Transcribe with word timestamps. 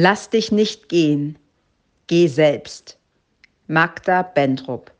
Lass 0.00 0.30
dich 0.30 0.52
nicht 0.52 0.88
gehen. 0.88 1.40
Geh 2.06 2.28
selbst. 2.28 2.98
Magda 3.66 4.22
Bentrup. 4.22 4.92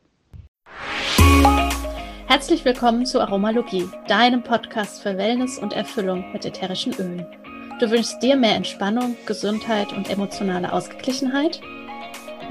Herzlich 2.26 2.64
willkommen 2.64 3.06
zu 3.06 3.20
Aromalogie, 3.20 3.88
deinem 4.08 4.42
Podcast 4.42 5.00
für 5.00 5.16
Wellness 5.16 5.56
und 5.56 5.72
Erfüllung 5.72 6.24
mit 6.32 6.44
ätherischen 6.44 6.94
Ölen. 6.94 7.24
Du 7.78 7.88
wünschst 7.88 8.20
dir 8.24 8.34
mehr 8.34 8.56
Entspannung, 8.56 9.16
Gesundheit 9.24 9.92
und 9.92 10.10
emotionale 10.10 10.72
Ausgeglichenheit? 10.72 11.60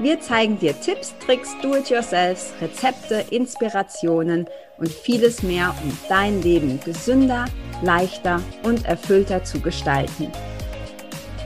Wir 0.00 0.18
zeigen 0.18 0.58
dir 0.58 0.72
Tipps, 0.80 1.12
Tricks, 1.18 1.54
Do-it-yourselfs, 1.60 2.54
Rezepte, 2.62 3.26
Inspirationen 3.28 4.48
und 4.78 4.88
vieles 4.88 5.42
mehr, 5.42 5.74
um 5.84 5.98
dein 6.08 6.40
Leben 6.40 6.80
gesünder, 6.80 7.44
leichter 7.82 8.40
und 8.62 8.86
erfüllter 8.86 9.44
zu 9.44 9.60
gestalten. 9.60 10.32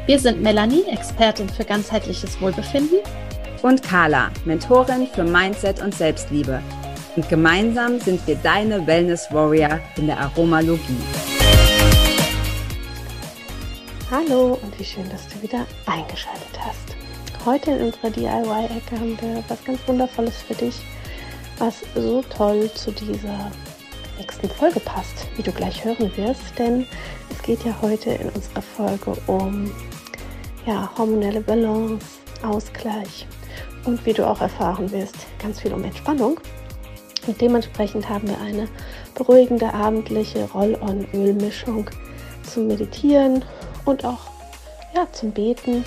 Wir 0.04 0.18
sind 0.18 0.42
Melanie, 0.42 0.82
Expertin 0.88 1.48
für 1.48 1.64
ganzheitliches 1.64 2.40
Wohlbefinden. 2.40 2.98
Und 3.62 3.84
Carla, 3.84 4.32
Mentorin 4.44 5.06
für 5.06 5.22
Mindset 5.22 5.80
und 5.80 5.94
Selbstliebe. 5.94 6.60
Und 7.14 7.28
gemeinsam 7.28 8.00
sind 8.00 8.26
wir 8.26 8.34
deine 8.34 8.84
Wellness 8.84 9.28
Warrior 9.30 9.78
in 9.96 10.08
der 10.08 10.18
Aromalogie. 10.18 10.96
Hallo 14.10 14.58
und 14.60 14.76
wie 14.76 14.84
schön, 14.84 15.08
dass 15.08 15.28
du 15.28 15.40
wieder 15.40 15.64
eingeschaltet 15.86 16.58
hast. 16.58 16.96
Heute 17.46 17.70
in 17.70 17.82
unserer 17.82 18.10
DIY-Ecke 18.10 18.98
haben 18.98 19.16
wir 19.20 19.44
was 19.46 19.64
ganz 19.64 19.78
Wundervolles 19.86 20.42
für 20.42 20.54
dich, 20.54 20.82
was 21.58 21.76
so 21.94 22.22
toll 22.22 22.68
zu 22.74 22.90
dieser 22.90 23.52
nächsten 24.18 24.48
Folge 24.50 24.80
passt, 24.80 25.28
wie 25.36 25.42
du 25.42 25.52
gleich 25.52 25.84
hören 25.84 26.10
wirst. 26.16 26.58
Denn 26.58 26.88
es 27.30 27.40
geht 27.42 27.64
ja 27.64 27.74
heute 27.80 28.10
in 28.10 28.28
unserer 28.30 28.62
Folge 28.62 29.16
um 29.26 29.70
ja, 30.66 30.90
hormonelle 30.96 31.40
Balance, 31.40 32.06
Ausgleich 32.42 33.26
und 33.84 34.04
wie 34.06 34.12
du 34.12 34.26
auch 34.26 34.40
erfahren 34.40 34.90
wirst, 34.90 35.16
ganz 35.38 35.60
viel 35.60 35.72
um 35.72 35.84
Entspannung. 35.84 36.40
Und 37.26 37.40
dementsprechend 37.40 38.08
haben 38.08 38.28
wir 38.28 38.40
eine 38.40 38.68
beruhigende 39.14 39.72
abendliche 39.72 40.48
Roll-on-Ölmischung 40.50 41.88
zum 42.42 42.66
Meditieren 42.66 43.44
und 43.84 44.04
auch 44.04 44.20
ja, 44.94 45.06
zum 45.12 45.30
Beten, 45.30 45.84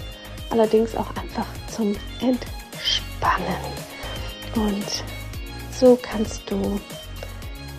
allerdings 0.49 0.95
auch 0.95 1.09
einfach 1.21 1.47
zum 1.69 1.95
Entspannen. 2.21 3.55
Und 4.55 5.03
so 5.71 5.97
kannst 6.01 6.49
du 6.49 6.79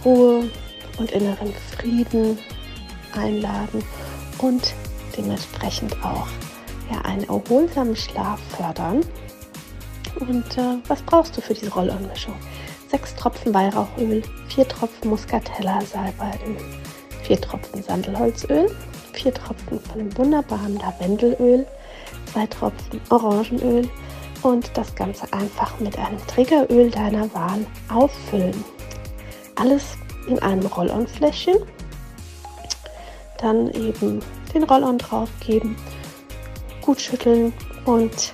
Ruhe 0.05 0.51
und 0.99 1.11
inneren 1.11 1.53
Frieden 1.77 2.39
einladen 3.15 3.83
und 4.39 4.75
dementsprechend 5.17 5.95
auch 6.05 6.29
ja, 6.91 7.01
einen 7.03 7.25
erholsamen 7.25 7.97
Schlaf 7.97 8.41
fördern. 8.57 9.01
Und 10.21 10.59
äh, 10.59 10.79
was 10.89 11.03
brauchst 11.03 11.37
du 11.37 11.41
für 11.41 11.55
diese 11.55 11.73
Rollonmischung? 11.73 12.35
Sechs 12.89 13.15
Tropfen 13.17 13.53
Weihrauchöl, 13.53 14.23
vier 14.49 14.67
Tropfen 14.67 15.11
Muscatella 15.11 15.81
Salbeöl, 15.83 16.57
vier 17.23 17.41
Tropfen 17.41 17.83
Sandelholzöl, 17.83 18.71
vier 19.13 19.35
Tropfen 19.35 19.81
von 19.81 19.99
dem 19.99 20.17
wunderbaren 20.17 20.77
Lavendelöl, 20.79 21.67
zwei 22.33 22.47
Tropfen 22.47 23.01
Orangenöl 23.11 23.89
und 24.43 24.71
das 24.75 24.95
Ganze 24.95 25.31
einfach 25.33 25.79
mit 25.81 25.99
einem 25.99 26.25
Triggeröl 26.29 26.91
deiner 26.91 27.33
Wahl 27.35 27.67
auffüllen. 27.93 28.65
Alles 29.57 29.99
in 30.29 30.39
einem 30.39 30.67
Roll-on-Fläschchen. 30.67 31.57
Dann 33.39 33.71
eben 33.73 34.21
den 34.55 34.63
Roll-on 34.63 34.99
drauf 34.99 35.29
geben 35.41 35.77
gut 36.87 37.01
schütteln 37.01 37.53
und 37.85 38.33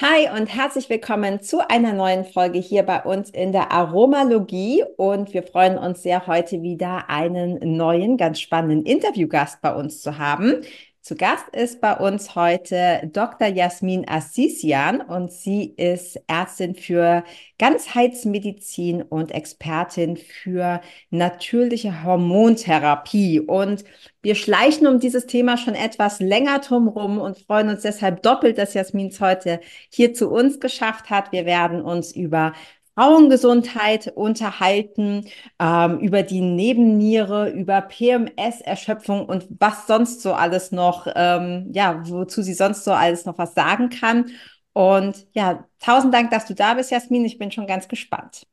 Hi 0.00 0.28
und 0.36 0.46
herzlich 0.46 0.88
willkommen 0.88 1.42
zu 1.42 1.68
einer 1.68 1.92
neuen 1.92 2.24
Folge 2.24 2.58
hier 2.60 2.84
bei 2.84 3.02
uns 3.02 3.30
in 3.30 3.50
der 3.50 3.72
Aromalogie. 3.72 4.84
Und 4.96 5.34
wir 5.34 5.42
freuen 5.42 5.76
uns 5.76 6.02
sehr, 6.02 6.28
heute 6.28 6.62
wieder 6.62 7.10
einen 7.10 7.76
neuen, 7.76 8.16
ganz 8.16 8.40
spannenden 8.40 8.84
Interviewgast 8.84 9.60
bei 9.60 9.74
uns 9.74 10.00
zu 10.00 10.18
haben. 10.18 10.62
Zu 11.02 11.16
Gast 11.16 11.48
ist 11.48 11.80
bei 11.80 11.96
uns 11.96 12.36
heute 12.36 13.10
Dr. 13.12 13.48
Jasmin 13.48 14.08
Assisian 14.08 15.00
und 15.00 15.32
sie 15.32 15.64
ist 15.76 16.16
Ärztin 16.28 16.76
für 16.76 17.24
Ganzheitsmedizin 17.58 19.02
und 19.02 19.32
Expertin 19.32 20.16
für 20.16 20.80
natürliche 21.10 22.04
Hormontherapie. 22.04 23.40
Und 23.40 23.82
wir 24.22 24.36
schleichen 24.36 24.86
um 24.86 25.00
dieses 25.00 25.26
Thema 25.26 25.56
schon 25.56 25.74
etwas 25.74 26.20
länger 26.20 26.60
drumherum 26.60 27.18
und 27.18 27.36
freuen 27.36 27.70
uns 27.70 27.82
deshalb 27.82 28.22
doppelt, 28.22 28.56
dass 28.56 28.74
Jasmin 28.74 29.08
es 29.08 29.20
heute 29.20 29.58
hier 29.90 30.14
zu 30.14 30.30
uns 30.30 30.60
geschafft 30.60 31.10
hat. 31.10 31.32
Wir 31.32 31.46
werden 31.46 31.82
uns 31.82 32.14
über 32.14 32.52
Frauengesundheit 32.94 34.12
unterhalten, 34.14 35.26
ähm, 35.58 35.98
über 36.00 36.22
die 36.22 36.40
Nebenniere, 36.40 37.50
über 37.50 37.80
PMS-Erschöpfung 37.80 39.26
und 39.26 39.46
was 39.58 39.86
sonst 39.86 40.20
so 40.22 40.34
alles 40.34 40.72
noch, 40.72 41.06
ähm, 41.14 41.70
ja, 41.72 42.02
wozu 42.06 42.42
sie 42.42 42.54
sonst 42.54 42.84
so 42.84 42.92
alles 42.92 43.24
noch 43.24 43.38
was 43.38 43.54
sagen 43.54 43.88
kann. 43.88 44.26
Und 44.74 45.26
ja, 45.32 45.66
tausend 45.80 46.14
Dank, 46.14 46.30
dass 46.30 46.46
du 46.46 46.54
da 46.54 46.74
bist, 46.74 46.90
Jasmin. 46.90 47.24
Ich 47.24 47.38
bin 47.38 47.50
schon 47.50 47.66
ganz 47.66 47.88
gespannt. 47.88 48.46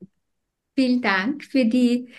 Vielen 0.76 1.02
Dank 1.02 1.44
für 1.44 1.66
die, 1.66 2.10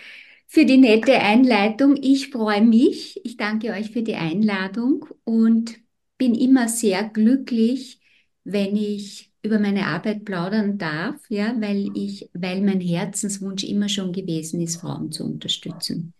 für 0.47 0.65
die 0.65 0.77
nette 0.77 1.19
Einleitung. 1.19 1.97
Ich 2.01 2.29
freue 2.29 2.61
mich. 2.61 3.19
Ich 3.25 3.37
danke 3.37 3.71
euch 3.71 3.91
für 3.91 4.03
die 4.03 4.15
Einladung 4.15 5.05
und 5.23 5.79
bin 6.17 6.35
immer 6.35 6.67
sehr 6.67 7.03
glücklich, 7.03 7.99
wenn 8.43 8.75
ich 8.75 9.30
über 9.43 9.59
meine 9.59 9.87
Arbeit 9.87 10.25
plaudern 10.25 10.77
darf, 10.77 11.15
ja, 11.29 11.55
weil 11.59 11.91
ich, 11.95 12.29
weil 12.33 12.61
mein 12.61 12.79
Herzenswunsch 12.81 13.63
immer 13.63 13.89
schon 13.89 14.13
gewesen 14.13 14.61
ist, 14.61 14.77
Frauen 14.81 15.11
zu 15.11 15.25
unterstützen. 15.25 16.13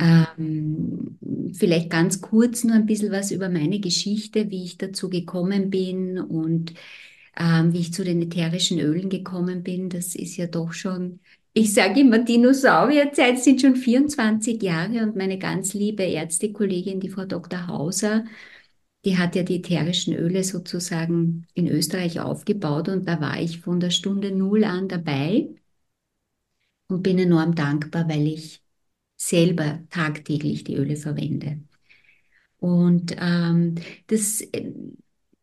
Ähm, 0.00 1.18
vielleicht 1.54 1.88
ganz 1.90 2.20
kurz 2.20 2.64
nur 2.64 2.76
ein 2.76 2.86
bisschen 2.86 3.12
was 3.12 3.30
über 3.30 3.48
meine 3.48 3.80
Geschichte, 3.80 4.50
wie 4.50 4.64
ich 4.64 4.76
dazu 4.78 5.08
gekommen 5.08 5.70
bin 5.70 6.18
und 6.20 6.74
ähm, 7.38 7.72
wie 7.72 7.80
ich 7.80 7.92
zu 7.94 8.04
den 8.04 8.20
ätherischen 8.22 8.78
Ölen 8.80 9.08
gekommen 9.08 9.62
bin. 9.62 9.88
Das 9.88 10.14
ist 10.14 10.36
ja 10.36 10.46
doch 10.46 10.72
schon, 10.72 11.20
ich 11.54 11.72
sage 11.72 12.00
immer, 12.00 12.18
Dinosaurierzeit 12.18 13.38
sind 13.42 13.60
schon 13.62 13.76
24 13.76 14.62
Jahre 14.62 15.02
und 15.02 15.16
meine 15.16 15.38
ganz 15.38 15.72
liebe 15.74 16.02
Ärztekollegin, 16.02 17.00
die 17.00 17.08
Frau 17.08 17.24
Dr. 17.24 17.66
Hauser, 17.66 18.24
die 19.06 19.16
hat 19.18 19.36
ja 19.36 19.44
die 19.44 19.56
ätherischen 19.56 20.14
Öle 20.14 20.42
sozusagen 20.42 21.46
in 21.54 21.68
Österreich 21.68 22.18
aufgebaut 22.18 22.88
und 22.88 23.06
da 23.06 23.20
war 23.20 23.40
ich 23.40 23.60
von 23.60 23.78
der 23.78 23.90
Stunde 23.90 24.32
Null 24.32 24.64
an 24.64 24.88
dabei 24.88 25.48
und 26.88 27.02
bin 27.02 27.18
enorm 27.18 27.54
dankbar, 27.54 28.08
weil 28.08 28.26
ich 28.26 28.62
selber 29.16 29.78
tagtäglich 29.90 30.64
die 30.64 30.74
Öle 30.74 30.96
verwende. 30.96 31.60
Und 32.58 33.14
ähm, 33.20 33.76
das, 34.08 34.42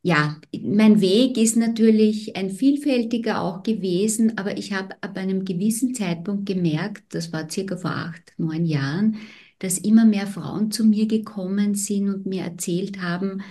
ja, 0.01 0.42
mein 0.62 1.00
Weg 1.00 1.38
ist 1.38 1.56
natürlich 1.56 2.36
ein 2.36 2.50
vielfältiger 2.50 3.42
auch 3.42 3.63
gewesen, 3.63 4.38
aber 4.38 4.57
ich 4.57 4.74
habe 4.74 5.01
ab 5.01 5.15
einem 5.15 5.45
gewissen 5.45 5.95
Zeitpunkt 5.95 6.45
gemerkt, 6.45 7.04
das 7.13 7.31
war 7.31 7.50
circa 7.50 7.77
vor 7.77 7.92
acht, 7.92 8.33
neun 8.38 8.65
Jahren, 8.65 9.19
dass 9.63 9.77
immer 9.80 10.06
mehr 10.06 10.27
Frauen 10.27 10.71
zu 10.71 10.86
mir 10.86 11.07
gekommen 11.07 11.75
sind 11.75 12.10
und 12.10 12.25
mir 12.25 12.44
erzählt 12.44 13.01
haben, 13.01 13.42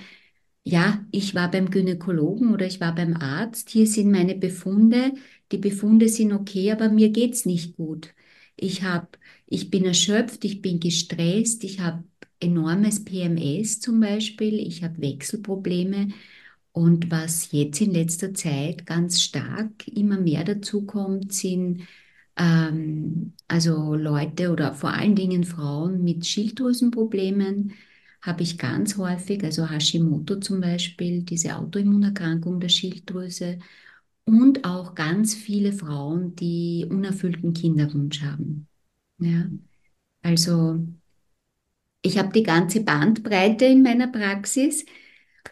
ja, 0.64 1.04
ich 1.10 1.34
war 1.34 1.50
beim 1.50 1.70
Gynäkologen 1.70 2.52
oder 2.52 2.66
ich 2.66 2.80
war 2.80 2.94
beim 2.94 3.16
Arzt, 3.16 3.70
hier 3.70 3.86
sind 3.86 4.10
meine 4.12 4.34
Befunde, 4.36 5.12
die 5.50 5.58
Befunde 5.58 6.08
sind 6.08 6.32
okay, 6.32 6.70
aber 6.72 6.88
mir 6.90 7.10
geht's 7.10 7.44
nicht 7.46 7.76
gut. 7.76 8.14
Ich 8.56 8.82
hab, 8.84 9.18
ich 9.46 9.70
bin 9.70 9.84
erschöpft, 9.84 10.44
ich 10.44 10.62
bin 10.62 10.78
gestresst, 10.80 11.64
ich 11.64 11.80
habe 11.80 12.04
enormes 12.40 13.04
PMS 13.04 13.80
zum 13.80 14.00
Beispiel, 14.00 14.54
ich 14.60 14.84
habe 14.84 15.00
Wechselprobleme 15.02 16.08
und 16.72 17.10
was 17.10 17.52
jetzt 17.52 17.80
in 17.80 17.92
letzter 17.92 18.34
Zeit 18.34 18.86
ganz 18.86 19.20
stark 19.22 19.86
immer 19.88 20.18
mehr 20.18 20.44
dazu 20.44 20.86
kommt, 20.86 21.32
sind 21.32 21.82
ähm, 22.37 23.34
also 23.49 23.94
Leute 23.94 24.50
oder 24.52 24.75
vor 24.75 24.90
allen 24.93 25.14
Dingen 25.14 25.44
Frauen 25.44 26.02
mit 26.02 26.26
Schilddrüsenproblemen 26.26 27.73
habe 28.23 28.43
ich 28.43 28.58
ganz 28.58 28.96
häufig, 28.96 29.43
also 29.44 29.69
Hashimoto 29.69 30.37
zum 30.37 30.61
Beispiel, 30.61 31.23
diese 31.23 31.56
Autoimmunerkrankung 31.56 32.61
der 32.61 32.69
Schilddrüse 32.69 33.58
und 34.25 34.64
auch 34.64 34.94
ganz 34.94 35.34
viele 35.34 35.73
Frauen, 35.73 36.37
die 36.37 36.87
unerfüllten 36.88 37.52
Kinderwunsch 37.52 38.23
haben. 38.23 38.69
Ja, 39.19 39.46
also 40.23 40.81
ich 42.02 42.19
habe 42.19 42.32
die 42.32 42.43
ganze 42.43 42.82
Bandbreite 42.82 43.64
in 43.67 43.82
meiner 43.82 44.08
Praxis. 44.08 44.84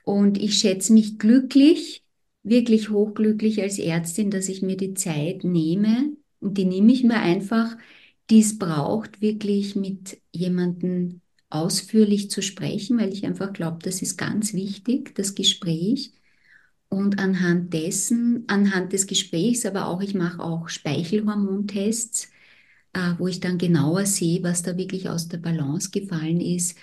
Und 0.05 0.39
ich 0.39 0.59
schätze 0.59 0.93
mich 0.93 1.19
glücklich, 1.19 2.05
wirklich 2.43 2.91
hochglücklich 2.91 3.61
als 3.63 3.79
Ärztin, 3.79 4.31
dass 4.31 4.49
ich 4.49 4.63
mir 4.63 4.77
die 4.77 4.95
Zeit 4.95 5.45
nehme. 5.45 6.17
Und 6.41 6.57
die 6.59 6.65
nehme 6.65 6.93
ich 6.93 7.05
mir 7.05 7.21
einfach, 7.21 7.77
die 8.31 8.41
es 8.41 8.59
braucht, 8.59 9.21
wirklich 9.21 9.77
mit 9.77 10.21
jemandem 10.33 11.21
ausführlich 11.51 12.31
zu 12.31 12.43
sprechen, 12.43 12.99
weil 12.99 13.13
ich 13.13 13.27
einfach 13.27 13.53
glaube, 13.53 13.79
das 13.83 14.03
ist 14.03 14.17
ganz 14.17 14.55
wichtig, 14.55 15.15
das 15.15 15.35
Gespräch. 15.35 16.13
Und 16.89 17.19
anhand 17.21 17.73
dessen, 17.73 18.45
anhand 18.49 18.93
des 18.93 19.07
Gesprächs, 19.07 19.65
aber 19.67 19.87
auch, 19.89 20.01
ich 20.03 20.15
mache 20.15 20.43
auch 20.43 20.69
Speichelhormontests, 20.69 22.31
äh, 22.93 23.15
wo 23.19 23.29
ich 23.29 23.41
dann 23.41 23.59
genauer 23.59 24.07
sehe, 24.07 24.43
was 24.43 24.63
da 24.63 24.77
wirklich 24.77 25.09
aus 25.09 25.29
der 25.29 25.39
Balance 25.39 25.91
gefallen 25.91 26.41
ist, 26.41 26.77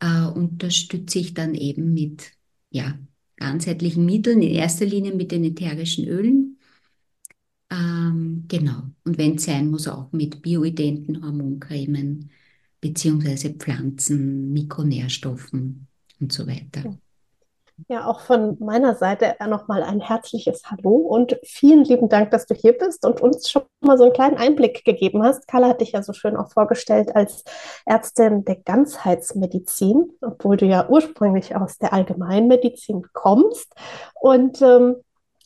äh, 0.00 0.26
unterstütze 0.26 1.18
ich 1.18 1.34
dann 1.34 1.54
eben 1.54 1.94
mit 1.94 2.32
ja, 2.70 2.98
ganzheitlichen 3.36 4.04
Mitteln, 4.04 4.42
in 4.42 4.50
erster 4.50 4.84
Linie 4.86 5.14
mit 5.14 5.32
den 5.32 5.44
ätherischen 5.44 6.06
Ölen. 6.06 6.45
Ähm, 7.70 8.44
genau. 8.48 8.82
Und 9.04 9.18
wenn 9.18 9.36
es 9.36 9.44
sein 9.44 9.70
muss, 9.70 9.88
auch 9.88 10.12
mit 10.12 10.42
bioidenten 10.42 11.24
Hormoncremen 11.24 12.30
beziehungsweise 12.80 13.50
Pflanzen, 13.50 14.52
Mikronährstoffen 14.52 15.88
und 16.20 16.32
so 16.32 16.46
weiter. 16.46 16.96
Ja, 17.88 18.06
auch 18.06 18.20
von 18.20 18.56
meiner 18.58 18.94
Seite 18.94 19.36
nochmal 19.46 19.82
ein 19.82 20.00
herzliches 20.00 20.62
Hallo 20.70 20.96
und 20.96 21.38
vielen 21.44 21.84
lieben 21.84 22.08
Dank, 22.08 22.30
dass 22.30 22.46
du 22.46 22.54
hier 22.54 22.72
bist 22.72 23.04
und 23.04 23.20
uns 23.20 23.50
schon 23.50 23.64
mal 23.80 23.98
so 23.98 24.04
einen 24.04 24.14
kleinen 24.14 24.38
Einblick 24.38 24.82
gegeben 24.84 25.22
hast. 25.22 25.46
Carla 25.46 25.68
hat 25.68 25.82
dich 25.82 25.92
ja 25.92 26.02
so 26.02 26.14
schön 26.14 26.36
auch 26.36 26.50
vorgestellt 26.50 27.14
als 27.14 27.44
Ärztin 27.84 28.46
der 28.46 28.56
Ganzheitsmedizin, 28.56 30.10
obwohl 30.22 30.56
du 30.56 30.64
ja 30.64 30.88
ursprünglich 30.88 31.54
aus 31.54 31.76
der 31.76 31.92
Allgemeinmedizin 31.92 33.02
kommst. 33.12 33.74
Und 34.14 34.62
ähm, 34.62 34.96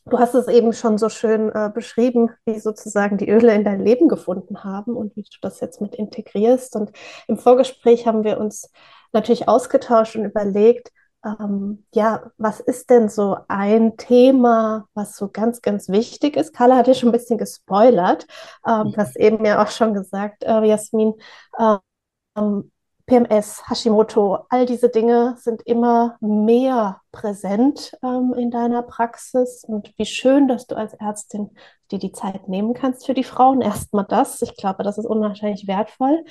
du 0.06 0.18
hast 0.18 0.34
es 0.34 0.48
eben 0.48 0.72
schon 0.72 0.98
so 0.98 1.08
schön 1.08 1.50
äh, 1.50 1.70
beschrieben, 1.72 2.30
wie 2.44 2.58
sozusagen 2.58 3.18
die 3.18 3.28
Öle 3.28 3.54
in 3.54 3.64
dein 3.64 3.84
Leben 3.84 4.08
gefunden 4.08 4.64
haben 4.64 4.96
und 4.96 5.16
wie 5.16 5.22
du 5.22 5.38
das 5.42 5.60
jetzt 5.60 5.80
mit 5.80 5.94
integrierst. 5.94 6.76
Und 6.76 6.92
im 7.28 7.36
Vorgespräch 7.38 8.06
haben 8.06 8.24
wir 8.24 8.38
uns 8.38 8.70
natürlich 9.12 9.48
ausgetauscht 9.48 10.16
und 10.16 10.24
überlegt, 10.24 10.90
ähm, 11.24 11.84
ja, 11.94 12.30
was 12.38 12.60
ist 12.60 12.88
denn 12.88 13.08
so 13.08 13.36
ein 13.48 13.96
Thema, 13.98 14.86
was 14.94 15.16
so 15.16 15.28
ganz, 15.28 15.60
ganz 15.60 15.88
wichtig 15.88 16.36
ist? 16.36 16.54
Carla 16.54 16.76
hat 16.76 16.88
ja 16.88 16.94
schon 16.94 17.10
ein 17.10 17.12
bisschen 17.12 17.38
gespoilert. 17.38 18.26
Ähm, 18.66 18.88
mhm. 18.88 18.92
Du 18.92 18.96
hast 18.96 19.16
eben 19.16 19.44
ja 19.44 19.62
auch 19.62 19.70
schon 19.70 19.92
gesagt, 19.94 20.44
äh, 20.44 20.64
Jasmin, 20.64 21.14
ähm, 21.58 22.70
PMS, 23.10 23.68
Hashimoto, 23.68 24.46
all 24.50 24.66
diese 24.66 24.88
Dinge 24.88 25.34
sind 25.36 25.62
immer 25.62 26.16
mehr 26.20 27.00
präsent 27.10 27.92
ähm, 28.04 28.32
in 28.38 28.52
deiner 28.52 28.82
Praxis. 28.82 29.64
Und 29.64 29.92
wie 29.96 30.06
schön, 30.06 30.46
dass 30.46 30.68
du 30.68 30.76
als 30.76 30.94
Ärztin 30.94 31.50
dir 31.90 31.98
die 31.98 32.12
Zeit 32.12 32.46
nehmen 32.46 32.72
kannst 32.72 33.06
für 33.06 33.14
die 33.14 33.24
Frauen. 33.24 33.62
Erstmal 33.62 34.06
das. 34.08 34.40
Ich 34.42 34.56
glaube, 34.56 34.84
das 34.84 34.96
ist 34.96 35.06
unwahrscheinlich 35.06 35.66
wertvoll. 35.66 36.24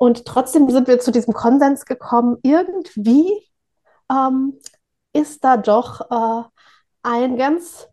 Und 0.00 0.24
trotzdem 0.24 0.68
sind 0.68 0.88
wir 0.88 0.98
zu 0.98 1.12
diesem 1.12 1.34
Konsens 1.34 1.84
gekommen, 1.84 2.38
irgendwie 2.42 3.30
ähm, 4.10 4.58
ist 5.12 5.44
da 5.44 5.56
doch 5.56 6.00
äh, 6.10 6.48
ein 7.04 7.36
ganz 7.36 7.86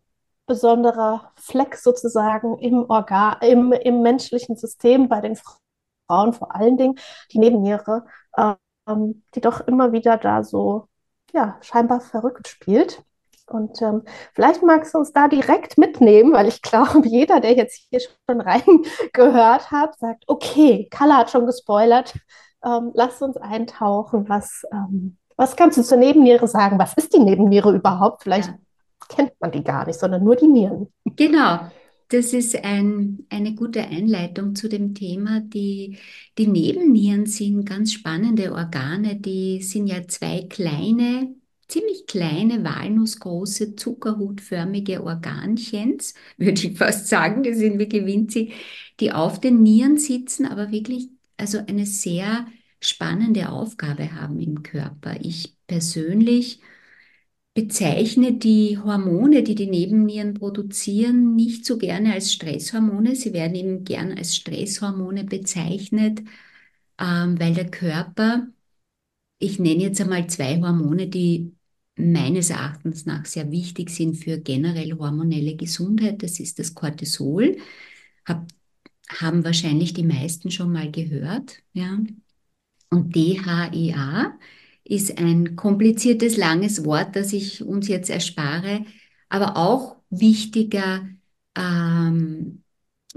besonderer 0.47 1.31
Fleck 1.35 1.75
sozusagen 1.75 2.57
im 2.57 2.89
Organ, 2.89 3.37
im, 3.41 3.71
im 3.71 4.01
menschlichen 4.01 4.55
System 4.55 5.09
bei 5.09 5.21
den 5.21 5.35
Frauen 5.35 5.64
vor 6.07 6.55
allen 6.55 6.77
Dingen, 6.77 6.95
die 7.31 7.39
Nebenniere, 7.39 8.05
ähm, 8.37 9.23
die 9.33 9.41
doch 9.41 9.61
immer 9.61 9.91
wieder 9.91 10.17
da 10.17 10.43
so, 10.43 10.87
ja, 11.33 11.57
scheinbar 11.61 12.01
verrückt 12.01 12.47
spielt. 12.47 13.03
Und 13.47 13.79
ähm, 13.81 14.03
vielleicht 14.33 14.63
magst 14.63 14.93
du 14.93 14.97
uns 14.97 15.13
da 15.13 15.27
direkt 15.27 15.77
mitnehmen, 15.77 16.33
weil 16.33 16.47
ich 16.47 16.61
glaube, 16.61 17.01
jeder, 17.07 17.39
der 17.39 17.53
jetzt 17.53 17.87
hier 17.89 17.99
schon 17.99 18.41
reingehört 18.41 19.71
hat, 19.71 19.97
sagt, 19.99 20.23
okay, 20.27 20.87
Kalla 20.89 21.17
hat 21.17 21.31
schon 21.31 21.45
gespoilert, 21.45 22.13
ähm, 22.63 22.91
lass 22.95 23.21
uns 23.21 23.37
eintauchen, 23.37 24.27
was, 24.27 24.63
ähm, 24.71 25.17
was 25.35 25.55
kannst 25.55 25.77
du 25.77 25.83
zur 25.83 25.97
Nebenniere 25.97 26.47
sagen? 26.47 26.79
Was 26.79 26.93
ist 26.95 27.13
die 27.13 27.19
Nebenniere 27.19 27.71
überhaupt? 27.71 28.23
Vielleicht 28.23 28.49
ja. 28.49 28.57
kennt 29.09 29.33
man 29.39 29.51
die 29.51 29.63
gar 29.63 29.85
nicht, 29.85 29.99
sondern 29.99 30.23
nur 30.23 30.35
die 30.35 30.47
Nieren. 30.47 30.91
Genau. 31.03 31.69
Das 32.09 32.33
ist 32.33 32.55
ein, 32.63 33.25
eine 33.29 33.55
gute 33.55 33.81
Einleitung 33.87 34.55
zu 34.55 34.69
dem 34.69 34.93
Thema. 34.93 35.41
Die, 35.41 35.97
die 36.37 36.47
Nebennieren 36.47 37.25
sind 37.25 37.65
ganz 37.65 37.93
spannende 37.93 38.53
Organe. 38.53 39.15
Die 39.19 39.61
sind 39.63 39.87
ja 39.87 40.07
zwei 40.07 40.43
kleine, 40.47 41.33
ziemlich 41.67 42.05
kleine, 42.05 42.63
walnussgroße, 42.63 43.75
zuckerhutförmige 43.75 45.03
Organchens, 45.03 46.13
würde 46.37 46.67
ich 46.67 46.77
fast 46.77 47.07
sagen. 47.07 47.41
Die 47.43 47.53
sind 47.55 47.79
wirklich 47.79 48.05
winzig, 48.05 48.53
die 48.99 49.11
auf 49.11 49.39
den 49.41 49.63
Nieren 49.63 49.97
sitzen, 49.97 50.45
aber 50.45 50.71
wirklich 50.71 51.09
also 51.37 51.57
eine 51.67 51.85
sehr 51.85 52.45
spannende 52.81 53.49
Aufgabe 53.49 54.13
haben 54.13 54.39
im 54.39 54.61
Körper. 54.63 55.15
Ich 55.21 55.55
persönlich 55.67 56.59
bezeichne 57.55 58.33
die 58.33 58.77
Hormone, 58.77 59.41
die 59.43 59.55
die 59.55 59.67
Nebennieren 59.67 60.35
produzieren, 60.35 61.35
nicht 61.35 61.65
so 61.65 61.77
gerne 61.77 62.13
als 62.13 62.33
Stresshormone. 62.33 63.15
Sie 63.15 63.33
werden 63.33 63.55
eben 63.55 63.85
gern 63.85 64.11
als 64.13 64.35
Stresshormone 64.35 65.23
bezeichnet, 65.23 66.21
ähm, 66.99 67.39
weil 67.39 67.53
der 67.55 67.71
Körper, 67.71 68.47
ich 69.39 69.59
nenne 69.59 69.83
jetzt 69.83 70.01
einmal 70.01 70.27
zwei 70.29 70.61
Hormone, 70.61 71.07
die 71.07 71.55
meines 71.97 72.49
Erachtens 72.49 73.05
nach 73.05 73.25
sehr 73.25 73.51
wichtig 73.51 73.89
sind 73.89 74.15
für 74.17 74.39
generell 74.39 74.97
hormonelle 74.97 75.55
Gesundheit. 75.55 76.23
Das 76.23 76.39
ist 76.41 76.59
das 76.59 76.75
Cortisol. 76.75 77.57
Hab, 78.25 78.47
haben 79.09 79.45
wahrscheinlich 79.45 79.93
die 79.93 80.03
meisten 80.03 80.51
schon 80.51 80.73
mal 80.73 80.91
gehört. 80.91 81.59
Ja. 81.73 81.99
Und 82.89 83.15
DHEA 83.15 84.37
ist 84.85 85.17
ein 85.19 85.55
kompliziertes, 85.55 86.37
langes 86.37 86.85
Wort, 86.85 87.15
das 87.15 87.33
ich 87.33 87.63
uns 87.63 87.87
jetzt 87.87 88.09
erspare, 88.09 88.85
aber 89.29 89.57
auch 89.57 89.97
wichtiger 90.09 91.07
ähm, 91.57 92.63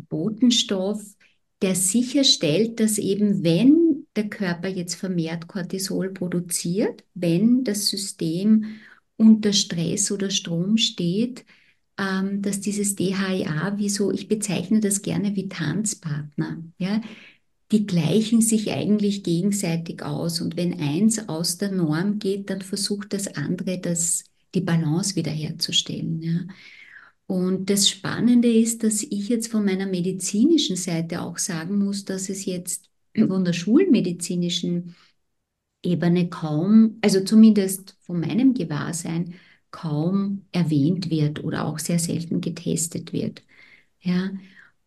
Botenstoff, 0.08 1.02
der 1.62 1.74
sicherstellt, 1.74 2.80
dass 2.80 2.98
eben 2.98 3.44
wenn 3.44 4.06
der 4.16 4.28
Körper 4.28 4.68
jetzt 4.68 4.94
vermehrt 4.94 5.48
Cortisol 5.48 6.10
produziert, 6.10 7.04
wenn 7.14 7.64
das 7.64 7.88
System 7.88 8.64
unter 9.16 9.52
Stress 9.52 10.10
oder 10.10 10.30
Strom 10.30 10.76
steht, 10.78 11.44
ähm, 11.98 12.42
dass 12.42 12.60
dieses 12.60 12.94
DHEA, 12.94 13.76
wie 13.76 13.88
so, 13.88 14.12
ich 14.12 14.28
bezeichne 14.28 14.80
das 14.80 15.02
gerne 15.02 15.34
wie 15.36 15.48
Tanzpartner, 15.48 16.62
ja, 16.78 17.00
die 17.72 17.86
gleichen 17.86 18.40
sich 18.40 18.70
eigentlich 18.70 19.22
gegenseitig 19.22 20.02
aus. 20.02 20.40
Und 20.40 20.56
wenn 20.56 20.80
eins 20.80 21.28
aus 21.28 21.58
der 21.58 21.70
Norm 21.70 22.18
geht, 22.18 22.50
dann 22.50 22.62
versucht 22.62 23.12
das 23.12 23.28
andere, 23.36 23.78
das, 23.78 24.24
die 24.54 24.60
Balance 24.62 25.16
wiederherzustellen. 25.16 26.22
Ja. 26.22 26.40
Und 27.26 27.68
das 27.68 27.90
Spannende 27.90 28.50
ist, 28.50 28.82
dass 28.84 29.02
ich 29.02 29.28
jetzt 29.28 29.48
von 29.48 29.64
meiner 29.64 29.86
medizinischen 29.86 30.76
Seite 30.76 31.20
auch 31.20 31.36
sagen 31.36 31.78
muss, 31.78 32.04
dass 32.06 32.30
es 32.30 32.46
jetzt 32.46 32.88
von 33.14 33.44
der 33.44 33.52
schulmedizinischen 33.52 34.94
Ebene 35.82 36.28
kaum, 36.30 36.98
also 37.02 37.22
zumindest 37.22 37.96
von 38.00 38.20
meinem 38.20 38.54
Gewahrsein, 38.54 39.34
kaum 39.70 40.46
erwähnt 40.52 41.10
wird 41.10 41.44
oder 41.44 41.66
auch 41.66 41.78
sehr 41.78 41.98
selten 41.98 42.40
getestet 42.40 43.12
wird. 43.12 43.42
Ja, 44.00 44.30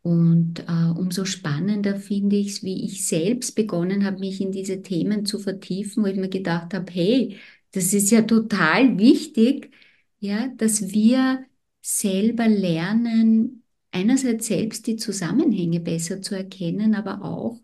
und 0.03 0.59
äh, 0.67 0.71
umso 0.97 1.25
spannender 1.25 1.95
finde 1.97 2.35
ich 2.37 2.47
es, 2.49 2.63
wie 2.63 2.85
ich 2.85 3.07
selbst 3.07 3.55
begonnen 3.55 4.03
habe, 4.05 4.19
mich 4.19 4.41
in 4.41 4.51
diese 4.51 4.81
Themen 4.81 5.25
zu 5.25 5.37
vertiefen, 5.39 6.03
wo 6.03 6.07
ich 6.07 6.15
mir 6.17 6.29
gedacht 6.29 6.73
habe, 6.73 6.91
hey, 6.91 7.37
das 7.71 7.93
ist 7.93 8.09
ja 8.11 8.23
total 8.23 8.97
wichtig, 8.97 9.71
ja, 10.19 10.47
dass 10.57 10.91
wir 10.91 11.45
selber 11.81 12.47
lernen, 12.47 13.63
einerseits 13.91 14.47
selbst 14.47 14.87
die 14.87 14.95
Zusammenhänge 14.97 15.79
besser 15.79 16.21
zu 16.21 16.35
erkennen, 16.35 16.95
aber 16.95 17.23
auch 17.23 17.61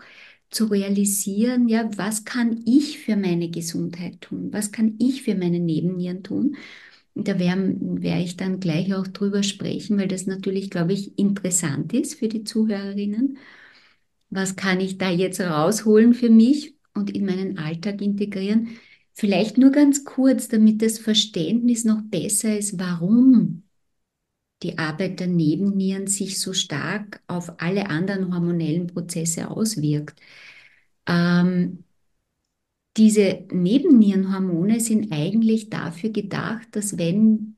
zu 0.50 0.66
realisieren, 0.66 1.68
ja, 1.68 1.90
was 1.98 2.24
kann 2.26 2.64
ich 2.66 3.00
für 3.00 3.16
meine 3.18 3.50
Gesundheit 3.50 4.22
tun? 4.22 4.54
Was 4.54 4.72
kann 4.72 4.96
ich 5.00 5.24
für 5.24 5.36
meine 5.36 5.60
Nebennieren 5.60 6.24
tun? 6.24 6.56
Da 7.24 7.40
werde 7.40 7.76
wär 7.80 8.20
ich 8.22 8.38
dann 8.38 8.60
gleich 8.60 8.94
auch 8.94 9.08
drüber 9.08 9.42
sprechen, 9.44 9.98
weil 9.98 10.08
das 10.08 10.28
natürlich, 10.28 10.70
glaube 10.70 10.94
ich, 10.94 11.18
interessant 11.18 11.94
ist 11.94 12.16
für 12.16 12.28
die 12.28 12.44
Zuhörerinnen. 12.44 13.38
Was 14.30 14.56
kann 14.56 14.80
ich 14.80 14.98
da 14.98 15.10
jetzt 15.10 15.40
rausholen 15.42 16.14
für 16.14 16.30
mich 16.30 16.76
und 16.94 17.10
in 17.16 17.26
meinen 17.26 17.58
Alltag 17.58 18.02
integrieren? 18.02 18.70
Vielleicht 19.14 19.58
nur 19.58 19.72
ganz 19.72 20.04
kurz, 20.06 20.48
damit 20.48 20.82
das 20.82 21.00
Verständnis 21.00 21.86
noch 21.86 22.02
besser 22.04 22.58
ist, 22.58 22.80
warum 22.80 23.64
die 24.64 24.78
Arbeit 24.78 25.20
der 25.20 25.28
Nebennieren 25.28 26.08
sich 26.08 26.40
so 26.40 26.54
stark 26.54 27.22
auf 27.28 27.60
alle 27.62 27.90
anderen 27.90 28.34
hormonellen 28.34 28.88
Prozesse 28.88 29.50
auswirkt. 29.50 30.20
Ähm, 31.08 31.84
diese 32.98 33.46
Nebennierenhormone 33.52 34.80
sind 34.80 35.12
eigentlich 35.12 35.70
dafür 35.70 36.10
gedacht, 36.12 36.68
dass 36.72 36.98
wenn, 36.98 37.58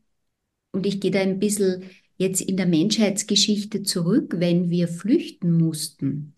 und 0.71 0.85
ich 0.85 1.01
gehe 1.01 1.11
da 1.11 1.19
ein 1.21 1.39
bisschen 1.39 1.83
jetzt 2.17 2.41
in 2.41 2.57
der 2.57 2.65
Menschheitsgeschichte 2.67 3.83
zurück, 3.83 4.35
wenn 4.37 4.69
wir 4.69 4.87
flüchten 4.87 5.53
mussten. 5.53 6.35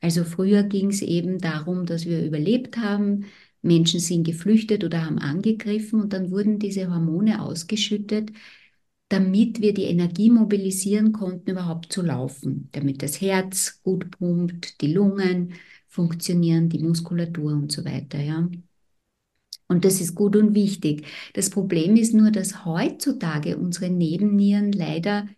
Also 0.00 0.24
früher 0.24 0.62
ging 0.64 0.90
es 0.90 1.02
eben 1.02 1.38
darum, 1.38 1.86
dass 1.86 2.06
wir 2.06 2.24
überlebt 2.24 2.76
haben, 2.78 3.26
Menschen 3.62 4.00
sind 4.00 4.24
geflüchtet 4.24 4.84
oder 4.84 5.04
haben 5.06 5.18
angegriffen 5.18 6.00
und 6.00 6.12
dann 6.12 6.30
wurden 6.30 6.58
diese 6.58 6.90
Hormone 6.90 7.42
ausgeschüttet, 7.42 8.30
damit 9.08 9.60
wir 9.60 9.74
die 9.74 9.84
Energie 9.84 10.30
mobilisieren 10.30 11.12
konnten, 11.12 11.50
überhaupt 11.50 11.92
zu 11.92 12.02
laufen, 12.02 12.68
damit 12.72 13.02
das 13.02 13.20
Herz 13.20 13.80
gut 13.82 14.10
pumpt, 14.12 14.80
die 14.80 14.92
Lungen 14.92 15.54
funktionieren, 15.94 16.68
die 16.68 16.80
Muskulatur 16.80 17.52
und 17.52 17.70
so 17.70 17.84
weiter, 17.84 18.20
ja. 18.20 18.48
Und 19.68 19.84
das 19.84 20.00
ist 20.00 20.14
gut 20.14 20.36
und 20.36 20.54
wichtig. 20.54 21.06
Das 21.34 21.50
Problem 21.50 21.96
ist 21.96 22.12
nur, 22.12 22.30
dass 22.30 22.64
heutzutage 22.64 23.56
unsere 23.56 23.90
Nebennieren 23.90 24.72
leider 24.72 25.28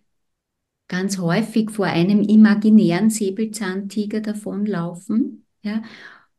ganz 0.89 1.19
häufig 1.19 1.71
vor 1.71 1.87
einem 1.87 2.23
imaginären 2.23 3.11
Säbelzahntiger 3.11 4.21
davonlaufen. 4.21 5.45
Ja? 5.63 5.83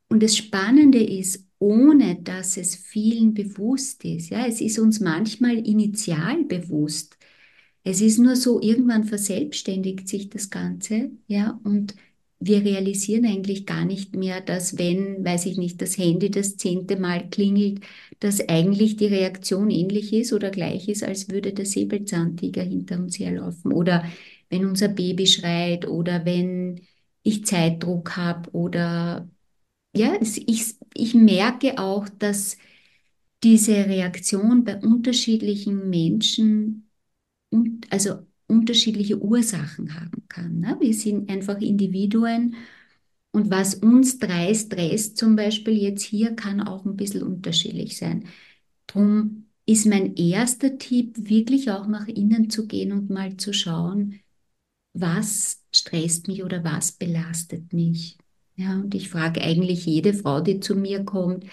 Und 0.09 0.24
das 0.24 0.36
Spannende 0.36 1.01
ist, 1.01 1.45
ohne 1.59 2.21
dass 2.21 2.57
es 2.57 2.75
vielen 2.75 3.33
bewusst 3.33 4.03
ist. 4.03 4.29
Ja, 4.29 4.45
es 4.45 4.62
ist 4.62 4.79
uns 4.79 5.00
manchmal 5.00 5.57
initial 5.57 6.43
bewusst. 6.43 7.17
Es 7.83 8.01
ist 8.01 8.19
nur 8.19 8.36
so, 8.36 8.62
irgendwann 8.62 9.05
verselbstständigt 9.05 10.07
sich 10.07 10.29
das 10.29 10.50
Ganze, 10.50 11.12
ja, 11.27 11.59
und 11.63 11.95
wir 12.39 12.63
realisieren 12.63 13.25
eigentlich 13.25 13.65
gar 13.65 13.86
nicht 13.86 14.15
mehr, 14.15 14.41
dass 14.41 14.77
wenn, 14.77 15.24
weiß 15.25 15.46
ich 15.48 15.58
nicht, 15.58 15.82
das 15.82 15.98
Handy 15.98 16.29
das 16.32 16.56
zehnte 16.58 16.98
Mal 16.98 17.29
klingelt, 17.29 17.82
dass 18.20 18.48
eigentlich 18.48 18.96
die 18.98 19.08
Reaktion 19.08 19.70
ähnlich 19.72 20.13
ist 20.13 20.34
oder 20.34 20.51
gleich 20.51 20.88
ist, 20.88 21.03
als 21.03 21.29
würde 21.29 21.53
der 21.53 21.65
Säbelzahntiger 21.65 22.63
hinter 22.63 22.98
uns 23.00 23.17
herlaufen. 23.20 23.74
Oder 23.74 24.06
wenn 24.50 24.65
unser 24.65 24.88
Baby 24.89 25.27
schreit 25.27 25.88
oder 25.88 26.25
wenn 26.25 26.82
ich 27.24 27.46
Zeitdruck 27.46 28.15
habe 28.17 28.51
oder 28.51 29.27
ja, 29.96 30.17
ich, 30.22 30.75
ich 30.94 31.13
merke 31.15 31.79
auch, 31.79 32.08
dass 32.10 32.58
diese 33.44 33.74
Reaktion 33.88 34.63
bei 34.63 34.77
unterschiedlichen 34.77 35.89
Menschen 35.89 36.89
also 37.89 38.26
unterschiedliche 38.47 39.21
Ursachen 39.21 39.93
haben 39.99 40.23
kann. 40.29 40.59
Ne? 40.59 40.77
Wir 40.79 40.93
sind 40.93 41.29
einfach 41.29 41.59
Individuen 41.59 42.55
und 43.31 43.51
was 43.51 43.75
uns 43.75 44.19
drei 44.19 44.53
stresst, 44.53 45.17
zum 45.17 45.35
Beispiel 45.35 45.77
jetzt 45.77 46.03
hier, 46.03 46.35
kann 46.35 46.61
auch 46.61 46.85
ein 46.85 46.95
bisschen 46.95 47.23
unterschiedlich 47.23 47.97
sein. 47.97 48.25
Drum 48.87 49.47
ist 49.65 49.85
mein 49.85 50.15
erster 50.15 50.77
Tipp, 50.77 51.29
wirklich 51.29 51.69
auch 51.71 51.87
nach 51.87 52.07
innen 52.07 52.49
zu 52.49 52.67
gehen 52.67 52.91
und 52.93 53.09
mal 53.09 53.37
zu 53.37 53.53
schauen, 53.53 54.19
was 54.93 55.63
stresst 55.73 56.27
mich 56.27 56.43
oder 56.43 56.63
was 56.63 56.93
belastet 56.93 57.73
mich. 57.73 58.17
Ja, 58.55 58.79
und 58.79 58.95
ich 58.95 59.09
frage 59.09 59.41
eigentlich 59.41 59.85
jede 59.85 60.13
Frau, 60.13 60.41
die 60.41 60.59
zu 60.59 60.75
mir 60.75 61.03
kommt, 61.03 61.43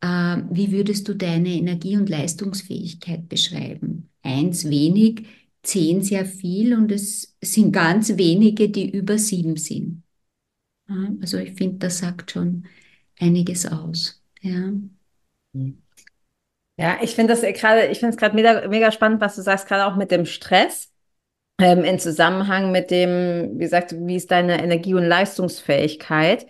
äh, 0.00 0.38
wie 0.50 0.72
würdest 0.72 1.08
du 1.08 1.14
deine 1.14 1.50
Energie- 1.50 1.96
und 1.96 2.08
Leistungsfähigkeit 2.08 3.28
beschreiben? 3.28 4.10
Eins 4.22 4.68
wenig, 4.68 5.26
zehn 5.62 6.02
sehr 6.02 6.26
viel 6.26 6.74
und 6.74 6.90
es 6.92 7.36
sind 7.42 7.72
ganz 7.72 8.16
wenige, 8.16 8.68
die 8.70 8.90
über 8.90 9.18
sieben 9.18 9.56
sind. 9.56 10.02
Also 11.20 11.38
ich 11.38 11.54
finde, 11.54 11.78
das 11.78 11.98
sagt 11.98 12.32
schon 12.32 12.66
einiges 13.18 13.66
aus. 13.66 14.22
Ja. 14.40 14.72
Ja, 16.76 16.98
ich 17.02 17.14
finde 17.14 17.34
das 17.34 17.42
gerade, 17.42 17.86
ich 17.88 17.98
finde 18.00 18.14
es 18.14 18.16
gerade 18.16 18.34
mega, 18.34 18.66
mega 18.68 18.90
spannend, 18.92 19.20
was 19.20 19.36
du 19.36 19.42
sagst, 19.42 19.66
gerade 19.68 19.86
auch 19.86 19.96
mit 19.96 20.10
dem 20.10 20.24
Stress 20.26 20.90
ähm, 21.60 21.84
in 21.84 21.98
Zusammenhang 21.98 22.72
mit 22.72 22.90
dem, 22.90 23.54
wie 23.58 23.64
gesagt, 23.64 23.94
wie 23.98 24.16
ist 24.16 24.30
deine 24.30 24.62
Energie- 24.62 24.94
und 24.94 25.04
Leistungsfähigkeit? 25.04 26.46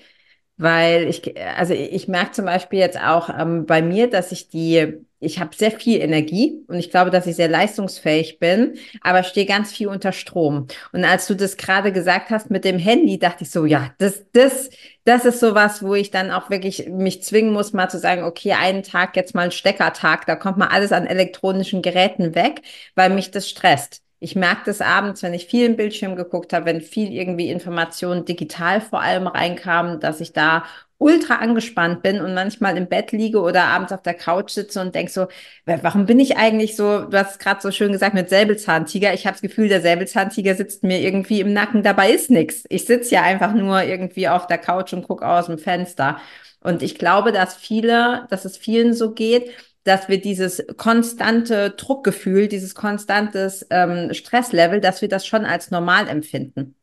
Weil 0.63 1.09
ich, 1.09 1.37
also 1.57 1.75
ich 1.75 2.07
merke 2.07 2.31
zum 2.31 2.45
Beispiel 2.45 2.79
jetzt 2.79 2.97
auch 2.97 3.29
ähm, 3.37 3.67
bei 3.67 3.83
mir, 3.83 4.09
dass 4.09 4.31
ich 4.31 4.49
die, 4.49 4.95
ich 5.19 5.41
habe 5.41 5.57
sehr 5.57 5.73
viel 5.73 6.01
Energie 6.01 6.63
und 6.69 6.79
ich 6.79 6.89
glaube, 6.91 7.11
dass 7.11 7.27
ich 7.27 7.35
sehr 7.35 7.49
leistungsfähig 7.49 8.39
bin, 8.39 8.75
aber 9.01 9.25
stehe 9.25 9.45
ganz 9.45 9.73
viel 9.73 9.89
unter 9.89 10.13
Strom. 10.13 10.69
Und 10.93 11.05
als 11.05 11.27
du 11.27 11.35
das 11.35 11.57
gerade 11.57 11.91
gesagt 11.93 12.31
hast 12.31 12.49
mit 12.51 12.65
dem 12.65 12.79
Handy, 12.79 13.19
dachte 13.19 13.43
ich 13.43 13.51
so, 13.51 13.65
ja, 13.67 13.91
das, 13.99 14.25
das, 14.33 14.71
das 15.05 15.25
ist 15.25 15.41
sowas, 15.41 15.83
wo 15.83 15.95
ich 15.97 16.13
dann 16.13 16.31
auch 16.31 16.49
wirklich 16.49 16.89
mich 16.89 17.25
zwingen 17.25 17.53
muss, 17.53 17.73
mal 17.73 17.89
zu 17.89 17.99
sagen, 17.99 18.23
okay, 18.23 18.53
einen 18.53 18.85
Tag 18.85 19.17
jetzt 19.17 19.35
mal 19.35 19.47
ein 19.47 19.51
Steckertag, 19.51 20.27
da 20.27 20.37
kommt 20.37 20.59
mal 20.59 20.69
alles 20.69 20.93
an 20.93 21.07
elektronischen 21.07 21.83
Geräten 21.83 22.37
weg, 22.37 22.63
weil 22.95 23.11
mich 23.11 23.33
das 23.33 23.49
stresst. 23.49 24.02
Ich 24.23 24.37
merke 24.37 24.63
das 24.67 24.81
abends, 24.81 25.23
wenn 25.23 25.35
ich 25.35 25.47
viel 25.47 25.67
im 25.67 25.77
Bildschirm 25.77 26.15
geguckt 26.17 26.53
habe, 26.53 26.67
wenn 26.67 26.81
viel 26.81 27.13
irgendwie 27.13 27.51
Informationen 27.51 28.25
digital 28.25 28.81
vor 28.81 29.01
allem 29.03 29.27
reinkamen, 29.27 29.99
dass 30.01 30.21
ich 30.21 30.33
da 30.33 30.65
ultra 30.99 31.37
angespannt 31.37 32.03
bin 32.03 32.21
und 32.21 32.33
manchmal 32.33 32.77
im 32.77 32.89
Bett 32.89 33.11
liege 33.11 33.41
oder 33.41 33.65
abends 33.65 33.93
auf 33.93 34.03
der 34.03 34.15
Couch 34.15 34.51
sitze 34.53 34.81
und 34.81 34.95
denke 34.95 35.11
so, 35.11 35.27
warum 35.67 36.07
bin 36.07 36.21
ich 36.21 36.37
eigentlich 36.37 36.77
so, 36.77 37.01
du 37.07 37.19
hast 37.19 37.33
es 37.33 37.39
gerade 37.39 37.61
so 37.61 37.73
schön 37.73 37.91
gesagt 37.91 38.15
mit 38.15 38.29
Säbelzahntiger. 38.31 39.13
Ich 39.13 39.27
habe 39.27 39.35
das 39.35 39.43
Gefühl, 39.43 39.69
der 39.69 39.81
Säbelzahntiger 39.81 40.55
sitzt 40.55 40.85
mir 40.85 41.01
irgendwie 41.01 41.41
im 41.41 41.53
Nacken, 41.53 41.83
dabei 41.83 42.13
ist 42.13 42.31
nichts. 42.31 42.65
Ich 42.69 42.85
sitze 42.85 43.17
ja 43.17 43.23
einfach 43.23 43.53
nur 43.53 43.83
irgendwie 43.83 44.29
auf 44.29 44.47
der 44.47 44.59
Couch 44.59 44.93
und 44.93 45.03
gucke 45.03 45.27
aus 45.27 45.47
dem 45.47 45.59
Fenster. 45.59 46.19
Und 46.61 46.83
ich 46.85 46.97
glaube, 46.97 47.33
dass 47.33 47.57
viele, 47.57 48.27
dass 48.31 48.45
es 48.45 48.57
vielen 48.57 48.95
so 48.95 49.13
geht 49.13 49.51
dass 49.85 50.09
wir 50.09 50.21
dieses 50.21 50.65
konstante 50.77 51.71
Druckgefühl, 51.71 52.49
dieses 52.49 52.75
konstantes 52.75 53.67
ähm, 53.71 54.15
Stresslevel, 54.15 54.81
dass 54.81 55.03
wir 55.03 55.09
das 55.09 55.27
schon 55.27 55.45
als 55.45 55.71
normal 55.71 56.09
empfinden. 56.09 56.77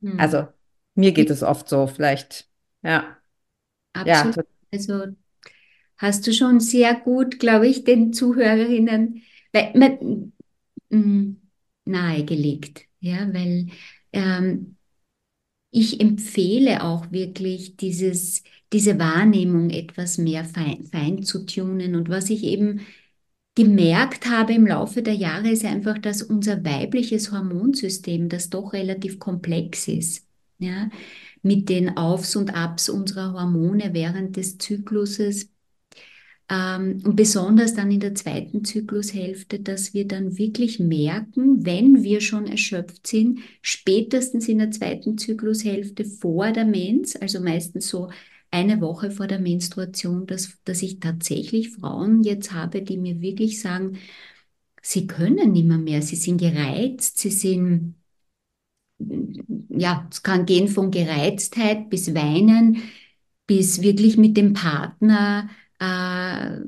Hm. 0.00 0.18
Also 0.18 0.46
mir 0.94 1.12
geht 1.12 1.30
es 1.30 1.42
oft 1.42 1.68
so, 1.68 1.86
vielleicht, 1.86 2.48
ja. 2.82 3.16
Absolut. 3.92 4.36
Ja. 4.36 4.42
Also 4.72 5.04
hast 5.96 6.26
du 6.26 6.32
schon 6.32 6.60
sehr 6.60 6.94
gut, 6.94 7.38
glaube 7.38 7.66
ich, 7.66 7.84
den 7.84 8.12
Zuhörerinnen 8.12 9.22
mm, 10.90 11.32
nahegelegt, 11.84 12.86
ja, 13.00 13.32
weil 13.32 13.66
ähm, 14.12 14.76
ich 15.70 16.00
empfehle 16.00 16.82
auch 16.82 17.10
wirklich 17.12 17.76
dieses 17.76 18.42
diese 18.72 18.98
Wahrnehmung 18.98 19.70
etwas 19.70 20.18
mehr 20.18 20.44
fein, 20.44 20.84
fein 20.84 21.22
zu 21.22 21.44
tunen. 21.46 21.94
Und 21.94 22.08
was 22.08 22.30
ich 22.30 22.44
eben 22.44 22.80
gemerkt 23.54 24.26
habe 24.28 24.54
im 24.54 24.66
Laufe 24.66 25.02
der 25.02 25.14
Jahre, 25.14 25.50
ist 25.50 25.64
einfach, 25.64 25.98
dass 25.98 26.22
unser 26.22 26.64
weibliches 26.64 27.32
Hormonsystem, 27.32 28.28
das 28.28 28.50
doch 28.50 28.72
relativ 28.72 29.18
komplex 29.18 29.88
ist, 29.88 30.26
ja, 30.58 30.90
mit 31.42 31.68
den 31.68 31.96
Aufs 31.96 32.36
und 32.36 32.54
Abs 32.54 32.88
unserer 32.88 33.32
Hormone 33.32 33.90
während 33.92 34.36
des 34.36 34.58
Zykluses, 34.58 35.50
ähm, 36.50 37.00
und 37.04 37.14
besonders 37.16 37.74
dann 37.74 37.90
in 37.90 38.00
der 38.00 38.14
zweiten 38.14 38.64
Zyklushälfte, 38.64 39.60
dass 39.60 39.94
wir 39.94 40.06
dann 40.06 40.36
wirklich 40.36 40.80
merken, 40.80 41.64
wenn 41.64 42.02
wir 42.02 42.20
schon 42.20 42.46
erschöpft 42.46 43.06
sind, 43.06 43.38
spätestens 43.62 44.48
in 44.48 44.58
der 44.58 44.70
zweiten 44.72 45.16
Zyklushälfte 45.16 46.04
vor 46.04 46.50
der 46.52 46.64
Mens, 46.64 47.14
also 47.16 47.40
meistens 47.40 47.88
so 47.88 48.10
eine 48.50 48.80
Woche 48.80 49.10
vor 49.10 49.26
der 49.26 49.38
Menstruation, 49.40 50.26
dass, 50.26 50.58
dass 50.64 50.82
ich 50.82 51.00
tatsächlich 51.00 51.70
Frauen 51.70 52.22
jetzt 52.22 52.52
habe, 52.52 52.82
die 52.82 52.98
mir 52.98 53.20
wirklich 53.20 53.60
sagen, 53.60 53.98
sie 54.82 55.06
können 55.06 55.52
nimmer 55.52 55.78
mehr, 55.78 56.02
sie 56.02 56.16
sind 56.16 56.38
gereizt, 56.40 57.18
sie 57.18 57.30
sind, 57.30 57.96
ja, 59.68 60.06
es 60.10 60.22
kann 60.22 60.46
gehen 60.46 60.68
von 60.68 60.90
Gereiztheit 60.90 61.90
bis 61.90 62.14
Weinen, 62.14 62.82
bis 63.46 63.82
wirklich 63.82 64.16
mit 64.16 64.36
dem 64.36 64.52
Partner 64.54 65.48
äh, 65.78 66.58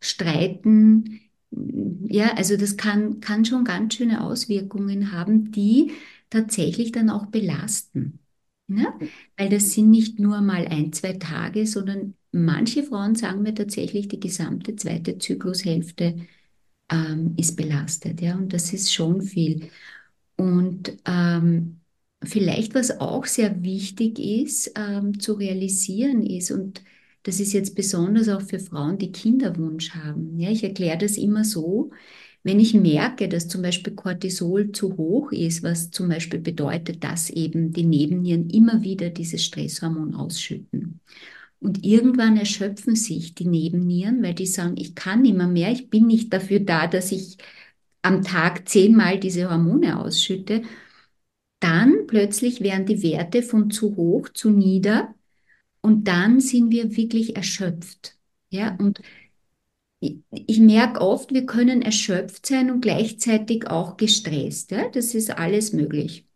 streiten. 0.00 1.20
Ja, 1.50 2.34
also 2.34 2.56
das 2.56 2.76
kann, 2.76 3.20
kann 3.20 3.44
schon 3.44 3.64
ganz 3.64 3.94
schöne 3.94 4.22
Auswirkungen 4.24 5.12
haben, 5.12 5.52
die 5.52 5.92
tatsächlich 6.30 6.92
dann 6.92 7.10
auch 7.10 7.26
belasten. 7.26 8.18
Ja? 8.68 8.98
Weil 9.36 9.48
das 9.48 9.72
sind 9.72 9.90
nicht 9.90 10.18
nur 10.18 10.40
mal 10.40 10.66
ein, 10.68 10.92
zwei 10.92 11.14
Tage, 11.14 11.66
sondern 11.66 12.14
manche 12.32 12.82
Frauen 12.84 13.14
sagen 13.14 13.42
mir 13.42 13.54
tatsächlich, 13.54 14.08
die 14.08 14.20
gesamte 14.20 14.76
zweite 14.76 15.18
Zyklushälfte 15.18 16.16
ähm, 16.90 17.34
ist 17.36 17.56
belastet. 17.56 18.20
Ja? 18.20 18.36
Und 18.36 18.52
das 18.52 18.72
ist 18.72 18.92
schon 18.92 19.22
viel. 19.22 19.70
Und 20.36 20.96
ähm, 21.06 21.80
vielleicht, 22.24 22.74
was 22.74 23.00
auch 23.00 23.26
sehr 23.26 23.62
wichtig 23.62 24.18
ist 24.18 24.72
ähm, 24.76 25.18
zu 25.20 25.34
realisieren 25.34 26.24
ist, 26.24 26.50
und 26.50 26.82
das 27.24 27.40
ist 27.40 27.52
jetzt 27.52 27.74
besonders 27.74 28.28
auch 28.28 28.42
für 28.42 28.58
Frauen, 28.60 28.98
die 28.98 29.12
Kinderwunsch 29.12 29.90
haben. 29.94 30.38
Ja, 30.38 30.50
ich 30.50 30.64
erkläre 30.64 30.98
das 30.98 31.16
immer 31.18 31.44
so, 31.44 31.90
wenn 32.42 32.60
ich 32.60 32.74
merke, 32.74 33.28
dass 33.28 33.48
zum 33.48 33.62
Beispiel 33.62 33.94
Cortisol 33.94 34.72
zu 34.72 34.96
hoch 34.96 35.32
ist, 35.32 35.62
was 35.62 35.90
zum 35.90 36.08
Beispiel 36.08 36.40
bedeutet, 36.40 37.04
dass 37.04 37.30
eben 37.30 37.72
die 37.72 37.84
Nebennieren 37.84 38.48
immer 38.50 38.82
wieder 38.82 39.10
dieses 39.10 39.44
Stresshormon 39.44 40.14
ausschütten. 40.14 41.00
Und 41.60 41.84
irgendwann 41.84 42.36
erschöpfen 42.36 42.94
sich 42.94 43.34
die 43.34 43.46
Nebennieren, 43.46 44.22
weil 44.22 44.34
die 44.34 44.46
sagen, 44.46 44.76
ich 44.78 44.94
kann 44.94 45.24
immer 45.24 45.48
mehr, 45.48 45.72
ich 45.72 45.90
bin 45.90 46.06
nicht 46.06 46.32
dafür 46.32 46.60
da, 46.60 46.86
dass 46.86 47.12
ich 47.12 47.36
am 48.02 48.22
Tag 48.22 48.68
zehnmal 48.68 49.18
diese 49.18 49.50
Hormone 49.50 49.98
ausschütte. 49.98 50.62
Dann 51.60 52.06
plötzlich 52.06 52.60
werden 52.60 52.86
die 52.86 53.02
Werte 53.02 53.42
von 53.42 53.70
zu 53.70 53.96
hoch 53.96 54.28
zu 54.28 54.50
nieder 54.50 55.14
und 55.80 56.06
dann 56.08 56.40
sind 56.40 56.70
wir 56.70 56.96
wirklich 56.96 57.36
erschöpft. 57.36 58.16
Ja, 58.50 58.76
und 58.76 59.00
ich, 60.00 60.60
merke 60.60 61.00
oft, 61.00 61.32
wir 61.32 61.46
können 61.46 61.82
erschöpft 61.82 62.46
sein 62.46 62.70
und 62.70 62.80
gleichzeitig 62.80 63.66
auch 63.68 63.96
gestresst. 63.96 64.70
Ja? 64.70 64.88
Das 64.88 65.14
ist 65.14 65.30
alles 65.30 65.72
möglich. 65.72 66.26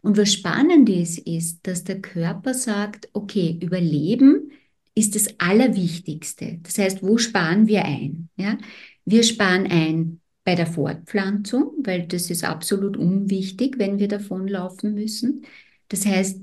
Und 0.00 0.16
was 0.16 0.32
spannend 0.32 0.88
ist, 0.88 1.18
ist, 1.18 1.66
dass 1.66 1.84
der 1.84 2.00
Körper 2.00 2.54
sagt, 2.54 3.08
okay, 3.12 3.58
Überleben 3.60 4.50
ist 4.94 5.14
das 5.14 5.38
Allerwichtigste. 5.38 6.58
Das 6.62 6.78
heißt, 6.78 7.02
wo 7.02 7.18
sparen 7.18 7.68
wir 7.68 7.84
ein? 7.84 8.28
Ja? 8.36 8.58
Wir 9.04 9.22
sparen 9.22 9.66
ein 9.70 10.20
bei 10.44 10.54
der 10.56 10.66
Fortpflanzung, 10.66 11.72
weil 11.84 12.06
das 12.06 12.30
ist 12.30 12.44
absolut 12.44 12.96
unwichtig, 12.96 13.78
wenn 13.78 13.98
wir 13.98 14.08
davonlaufen 14.08 14.94
müssen. 14.94 15.46
Das 15.88 16.04
heißt, 16.04 16.40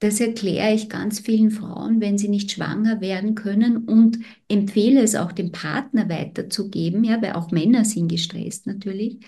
das 0.00 0.20
erkläre 0.20 0.74
ich 0.74 0.88
ganz 0.88 1.20
vielen 1.20 1.50
Frauen, 1.50 2.00
wenn 2.00 2.18
sie 2.18 2.28
nicht 2.28 2.52
schwanger 2.52 3.00
werden 3.00 3.34
können 3.34 3.78
und 3.78 4.18
empfehle 4.48 5.02
es 5.02 5.14
auch 5.16 5.32
dem 5.32 5.50
Partner 5.52 6.08
weiterzugeben, 6.08 7.04
ja, 7.04 7.20
weil 7.22 7.32
auch 7.32 7.50
Männer 7.50 7.84
sind 7.84 8.08
gestresst 8.08 8.66
natürlich, 8.66 9.18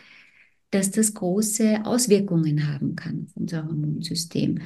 dass 0.70 0.90
das 0.92 1.14
große 1.14 1.84
Auswirkungen 1.84 2.68
haben 2.72 2.94
kann 2.96 3.26
auf 3.28 3.36
unser 3.36 3.66
Hormonsystem. 3.66 4.60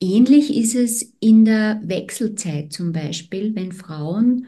Ähnlich 0.00 0.54
ist 0.56 0.74
es 0.74 1.14
in 1.20 1.44
der 1.44 1.80
Wechselzeit 1.84 2.72
zum 2.72 2.92
Beispiel, 2.92 3.54
wenn 3.54 3.72
Frauen 3.72 4.46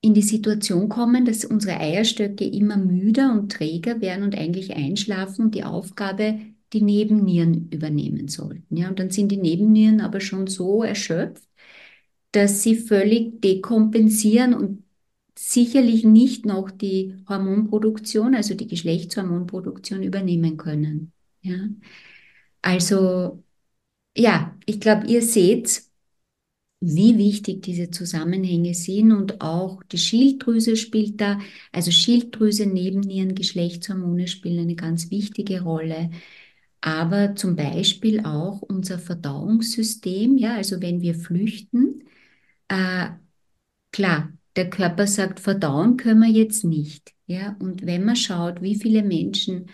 in 0.00 0.14
die 0.14 0.22
Situation 0.22 0.88
kommen, 0.88 1.24
dass 1.24 1.44
unsere 1.44 1.78
Eierstöcke 1.80 2.44
immer 2.46 2.76
müder 2.76 3.32
und 3.32 3.52
träger 3.52 4.00
werden 4.00 4.24
und 4.24 4.36
eigentlich 4.36 4.74
einschlafen 4.76 5.46
und 5.46 5.54
die 5.56 5.64
Aufgabe 5.64 6.40
die 6.72 6.82
Nebennieren 6.82 7.68
übernehmen 7.70 8.28
sollten. 8.28 8.76
Ja, 8.76 8.88
und 8.88 8.98
dann 8.98 9.10
sind 9.10 9.30
die 9.30 9.36
Nebennieren 9.36 10.00
aber 10.00 10.20
schon 10.20 10.46
so 10.46 10.82
erschöpft, 10.82 11.44
dass 12.32 12.62
sie 12.62 12.76
völlig 12.76 13.40
dekompensieren 13.40 14.54
und 14.54 14.84
sicherlich 15.38 16.04
nicht 16.04 16.46
noch 16.46 16.70
die 16.70 17.14
Hormonproduktion, 17.28 18.34
also 18.34 18.54
die 18.54 18.66
Geschlechtshormonproduktion 18.66 20.02
übernehmen 20.02 20.56
können. 20.56 21.12
Ja? 21.42 21.68
Also 22.62 23.42
ja, 24.16 24.56
ich 24.66 24.80
glaube, 24.80 25.06
ihr 25.06 25.22
seht, 25.22 25.82
wie 26.80 27.18
wichtig 27.18 27.62
diese 27.62 27.90
Zusammenhänge 27.90 28.74
sind 28.74 29.12
und 29.12 29.40
auch 29.40 29.82
die 29.84 29.98
Schilddrüse 29.98 30.76
spielt 30.76 31.20
da, 31.20 31.40
also 31.72 31.90
Schilddrüse, 31.90 32.66
Nebennieren, 32.66 33.34
Geschlechtshormone 33.34 34.28
spielen 34.28 34.60
eine 34.60 34.76
ganz 34.76 35.10
wichtige 35.10 35.62
Rolle 35.62 36.10
aber 36.80 37.34
zum 37.36 37.56
Beispiel 37.56 38.20
auch 38.24 38.62
unser 38.62 38.98
Verdauungssystem, 38.98 40.36
ja, 40.38 40.56
also 40.56 40.80
wenn 40.82 41.00
wir 41.00 41.14
flüchten, 41.14 42.04
äh, 42.68 43.10
klar, 43.92 44.32
der 44.56 44.70
Körper 44.70 45.06
sagt, 45.06 45.40
verdauen 45.40 45.96
können 45.96 46.20
wir 46.20 46.30
jetzt 46.30 46.64
nicht, 46.64 47.14
ja, 47.26 47.56
und 47.60 47.86
wenn 47.86 48.04
man 48.04 48.16
schaut, 48.16 48.62
wie 48.62 48.76
viele 48.76 49.02
Menschen 49.02 49.70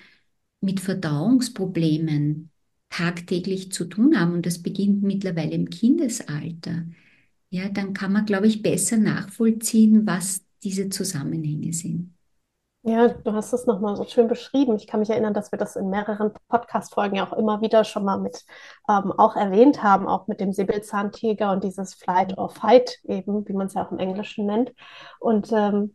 mit 0.60 0.80
Verdauungsproblemen 0.80 2.50
tagtäglich 2.90 3.72
zu 3.72 3.86
tun 3.86 4.18
haben, 4.18 4.34
und 4.34 4.46
das 4.46 4.62
beginnt 4.62 5.02
mittlerweile 5.02 5.52
im 5.52 5.70
Kindesalter, 5.70 6.86
ja, 7.50 7.68
dann 7.70 7.94
kann 7.94 8.12
man, 8.12 8.26
glaube 8.26 8.48
ich, 8.48 8.62
besser 8.62 8.98
nachvollziehen, 8.98 10.06
was 10.06 10.44
diese 10.62 10.88
Zusammenhänge 10.90 11.72
sind. 11.72 12.13
Ja, 12.86 13.08
du 13.08 13.32
hast 13.32 13.54
es 13.54 13.64
nochmal 13.64 13.96
so 13.96 14.04
schön 14.04 14.28
beschrieben. 14.28 14.76
Ich 14.76 14.86
kann 14.86 15.00
mich 15.00 15.08
erinnern, 15.08 15.32
dass 15.32 15.50
wir 15.50 15.58
das 15.58 15.74
in 15.74 15.88
mehreren 15.88 16.34
Podcast-Folgen 16.48 17.16
ja 17.16 17.26
auch 17.26 17.32
immer 17.32 17.62
wieder 17.62 17.82
schon 17.82 18.04
mal 18.04 18.18
mit 18.18 18.44
ähm, 18.90 19.10
auch 19.12 19.36
erwähnt 19.36 19.82
haben, 19.82 20.06
auch 20.06 20.26
mit 20.26 20.38
dem 20.38 20.52
Säbelzahntiger 20.52 21.50
und 21.52 21.64
dieses 21.64 21.94
Flight 21.94 22.36
or 22.36 22.50
Fight 22.50 22.98
eben, 23.04 23.48
wie 23.48 23.54
man 23.54 23.68
es 23.68 23.74
ja 23.74 23.86
auch 23.86 23.90
im 23.90 23.98
Englischen 23.98 24.44
nennt. 24.44 24.74
Und 25.18 25.50
ähm, 25.50 25.94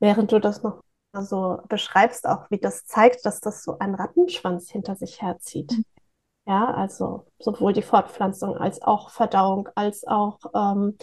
während 0.00 0.32
du 0.32 0.38
das 0.40 0.62
noch 0.62 0.82
so 1.12 1.58
beschreibst, 1.68 2.26
auch 2.26 2.50
wie 2.50 2.58
das 2.58 2.86
zeigt, 2.86 3.26
dass 3.26 3.42
das 3.42 3.62
so 3.62 3.78
ein 3.78 3.94
Rattenschwanz 3.94 4.70
hinter 4.70 4.96
sich 4.96 5.20
herzieht. 5.20 5.72
Mhm. 5.72 5.84
Ja, 6.46 6.72
also 6.72 7.26
sowohl 7.38 7.74
die 7.74 7.82
Fortpflanzung 7.82 8.56
als 8.56 8.80
auch 8.80 9.10
Verdauung, 9.10 9.68
als 9.74 10.06
auch 10.06 10.38
ähm, 10.54 10.96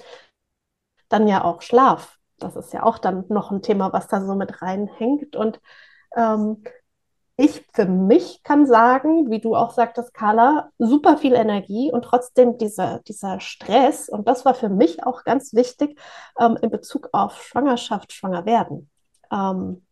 dann 1.09 1.27
ja 1.27 1.43
auch 1.43 1.61
Schlaf 1.61 2.17
das 2.43 2.55
ist 2.55 2.73
ja 2.73 2.83
auch 2.83 2.97
dann 2.97 3.25
noch 3.29 3.51
ein 3.51 3.61
Thema, 3.61 3.93
was 3.93 4.07
da 4.07 4.21
so 4.25 4.35
mit 4.35 4.61
reinhängt. 4.61 5.35
Und 5.35 5.59
ähm, 6.15 6.63
ich 7.37 7.65
für 7.73 7.85
mich 7.85 8.43
kann 8.43 8.65
sagen, 8.65 9.31
wie 9.31 9.39
du 9.39 9.55
auch 9.55 9.71
sagtest, 9.71 10.13
Carla, 10.13 10.69
super 10.77 11.17
viel 11.17 11.33
Energie 11.33 11.91
und 11.91 12.03
trotzdem 12.03 12.57
dieser, 12.57 12.99
dieser 12.99 13.39
Stress. 13.39 14.09
Und 14.09 14.27
das 14.27 14.45
war 14.45 14.53
für 14.53 14.69
mich 14.69 15.03
auch 15.03 15.23
ganz 15.23 15.53
wichtig 15.53 15.99
ähm, 16.39 16.57
in 16.61 16.69
Bezug 16.69 17.09
auf 17.13 17.41
Schwangerschaft, 17.41 18.13
Schwangerwerden. 18.13 18.89
Ähm, 19.31 19.85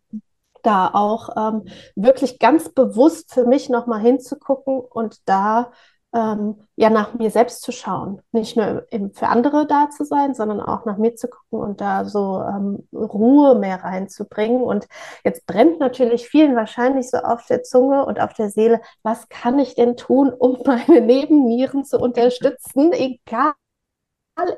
da 0.61 0.89
auch 0.93 1.29
ähm, 1.37 1.65
wirklich 1.95 2.37
ganz 2.39 2.69
bewusst 2.69 3.33
für 3.33 3.45
mich 3.45 3.69
nochmal 3.69 4.01
hinzugucken 4.01 4.79
und 4.79 5.27
da 5.27 5.71
ähm, 6.13 6.55
ja 6.75 6.89
nach 6.89 7.13
mir 7.13 7.29
selbst 7.29 7.61
zu 7.61 7.71
schauen. 7.71 8.21
Nicht 8.31 8.57
nur 8.57 8.87
eben 8.91 9.13
für 9.13 9.27
andere 9.27 9.67
da 9.67 9.89
zu 9.89 10.05
sein, 10.05 10.33
sondern 10.33 10.59
auch 10.59 10.85
nach 10.85 10.97
mir 10.97 11.15
zu 11.15 11.27
gucken 11.27 11.59
und 11.59 11.81
da 11.81 12.05
so 12.05 12.41
ähm, 12.41 12.87
Ruhe 12.93 13.55
mehr 13.55 13.83
reinzubringen. 13.83 14.61
Und 14.61 14.87
jetzt 15.23 15.45
brennt 15.45 15.79
natürlich 15.79 16.27
vielen 16.27 16.55
wahrscheinlich 16.55 17.09
so 17.09 17.17
auf 17.17 17.45
der 17.45 17.63
Zunge 17.63 18.05
und 18.05 18.19
auf 18.19 18.33
der 18.33 18.49
Seele, 18.49 18.81
was 19.03 19.29
kann 19.29 19.59
ich 19.59 19.75
denn 19.75 19.97
tun, 19.97 20.33
um 20.33 20.59
meine 20.65 21.01
Nebennieren 21.01 21.85
zu 21.85 21.99
unterstützen, 21.99 22.91
egal 22.91 23.53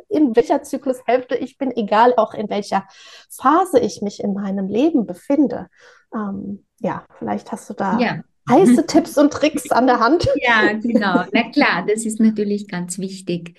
in 0.09 0.35
welcher 0.35 0.61
Zyklushälfte 0.61 1.35
ich 1.35 1.57
bin, 1.57 1.75
egal 1.75 2.13
auch 2.15 2.33
in 2.35 2.49
welcher 2.49 2.85
Phase 3.31 3.79
ich 3.79 4.01
mich 4.01 4.23
in 4.23 4.33
meinem 4.33 4.67
Leben 4.67 5.07
befinde. 5.07 5.67
Ähm, 6.13 6.65
ja, 6.79 7.03
vielleicht 7.17 7.51
hast 7.51 7.69
du 7.69 7.73
da 7.73 7.97
ja 7.97 8.21
heiße 8.49 8.85
Tipps 8.87 9.17
und 9.17 9.31
Tricks 9.31 9.69
an 9.71 9.87
der 9.87 9.99
Hand. 9.99 10.27
Ja, 10.41 10.73
genau. 10.73 11.25
Na 11.31 11.49
klar, 11.51 11.85
das 11.87 12.05
ist 12.05 12.19
natürlich 12.19 12.67
ganz 12.67 12.99
wichtig. 12.99 13.57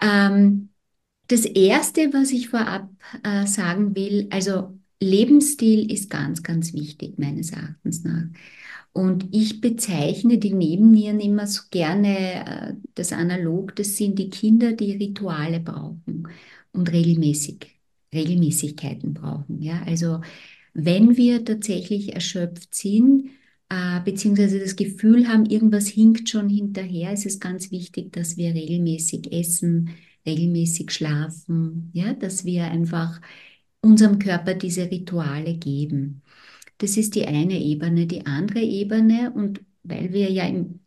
Ähm, 0.00 0.70
das 1.28 1.44
Erste, 1.44 2.12
was 2.12 2.30
ich 2.30 2.48
vorab 2.48 2.88
äh, 3.22 3.46
sagen 3.46 3.94
will, 3.94 4.28
also 4.30 4.78
Lebensstil 5.00 5.90
ist 5.92 6.10
ganz, 6.10 6.42
ganz 6.42 6.72
wichtig 6.72 7.18
meines 7.18 7.52
Erachtens 7.52 8.04
nach. 8.04 8.26
Und 8.92 9.28
ich 9.30 9.60
bezeichne 9.60 10.38
die 10.38 10.52
Nebennieren 10.52 11.20
immer 11.20 11.46
so 11.46 11.62
gerne, 11.70 12.46
äh, 12.46 12.74
das 12.94 13.12
analog, 13.12 13.76
das 13.76 13.96
sind 13.96 14.18
die 14.18 14.30
Kinder, 14.30 14.72
die 14.72 14.92
Rituale 14.92 15.60
brauchen 15.60 16.28
und 16.72 16.92
regelmäßig, 16.92 17.78
Regelmäßigkeiten 18.12 19.14
brauchen. 19.14 19.62
Ja? 19.62 19.82
Also 19.86 20.20
wenn 20.74 21.16
wir 21.16 21.44
tatsächlich 21.44 22.14
erschöpft 22.14 22.74
sind, 22.74 23.30
äh, 23.70 24.00
beziehungsweise 24.04 24.58
das 24.60 24.76
Gefühl 24.76 25.28
haben, 25.28 25.46
irgendwas 25.46 25.88
hinkt 25.88 26.28
schon 26.28 26.48
hinterher, 26.48 27.12
ist 27.12 27.26
es 27.26 27.40
ganz 27.40 27.70
wichtig, 27.70 28.12
dass 28.12 28.36
wir 28.36 28.54
regelmäßig 28.54 29.32
essen, 29.32 29.90
regelmäßig 30.26 30.90
schlafen, 30.90 31.90
ja, 31.92 32.14
dass 32.14 32.44
wir 32.44 32.64
einfach 32.64 33.20
unserem 33.80 34.18
Körper 34.18 34.54
diese 34.54 34.90
Rituale 34.90 35.54
geben. 35.56 36.22
Das 36.78 36.96
ist 36.96 37.14
die 37.14 37.26
eine 37.26 37.60
Ebene. 37.60 38.06
Die 38.06 38.26
andere 38.26 38.60
Ebene, 38.60 39.32
und 39.34 39.62
weil 39.82 40.12
wir 40.12 40.30
ja 40.30 40.46
im 40.46 40.80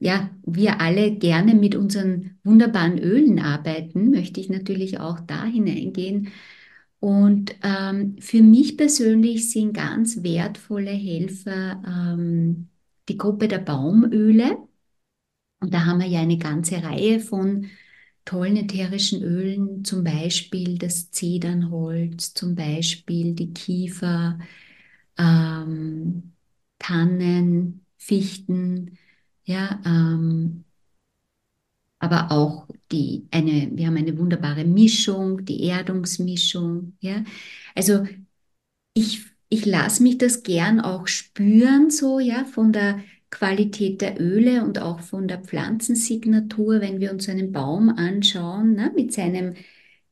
ja, 0.00 0.30
wir 0.44 0.80
alle 0.80 1.16
gerne 1.16 1.54
mit 1.54 1.76
unseren 1.76 2.38
wunderbaren 2.42 2.98
Ölen 2.98 3.38
arbeiten, 3.38 4.10
möchte 4.10 4.40
ich 4.40 4.50
natürlich 4.50 4.98
auch 4.98 5.20
da 5.20 5.44
hineingehen. 5.44 6.28
Und 7.02 7.56
ähm, 7.64 8.16
für 8.20 8.42
mich 8.42 8.76
persönlich 8.76 9.50
sind 9.50 9.72
ganz 9.74 10.22
wertvolle 10.22 10.92
Helfer 10.92 11.82
ähm, 11.84 12.68
die 13.08 13.18
Gruppe 13.18 13.48
der 13.48 13.58
Baumöle. 13.58 14.56
Und 15.60 15.74
da 15.74 15.84
haben 15.84 15.98
wir 15.98 16.06
ja 16.06 16.20
eine 16.20 16.38
ganze 16.38 16.80
Reihe 16.84 17.18
von 17.18 17.66
tollen 18.24 18.56
ätherischen 18.56 19.20
Ölen, 19.24 19.84
zum 19.84 20.04
Beispiel 20.04 20.78
das 20.78 21.10
Zedernholz, 21.10 22.34
zum 22.34 22.54
Beispiel 22.54 23.34
die 23.34 23.52
Kiefer, 23.52 24.38
ähm, 25.18 26.34
Tannen, 26.78 27.84
Fichten, 27.98 28.96
ja, 29.44 29.80
ähm, 29.84 30.64
aber 32.02 32.32
auch 32.32 32.66
die, 32.90 33.28
eine, 33.30 33.70
wir 33.72 33.86
haben 33.86 33.96
eine 33.96 34.18
wunderbare 34.18 34.64
Mischung, 34.64 35.44
die 35.44 35.64
Erdungsmischung, 35.66 36.96
ja. 37.00 37.24
Also 37.76 38.04
ich, 38.94 39.24
ich 39.48 39.66
lasse 39.66 40.02
mich 40.02 40.18
das 40.18 40.42
gern 40.42 40.80
auch 40.80 41.06
spüren, 41.06 41.90
so, 41.90 42.18
ja, 42.20 42.44
von 42.44 42.72
der 42.72 43.00
Qualität 43.30 44.00
der 44.00 44.20
Öle 44.20 44.64
und 44.64 44.80
auch 44.80 45.00
von 45.00 45.28
der 45.28 45.40
Pflanzensignatur, 45.40 46.80
wenn 46.80 47.00
wir 47.00 47.12
uns 47.12 47.28
einen 47.28 47.52
Baum 47.52 47.88
anschauen, 47.90 48.74
ne, 48.74 48.92
mit 48.96 49.12
seinem 49.12 49.54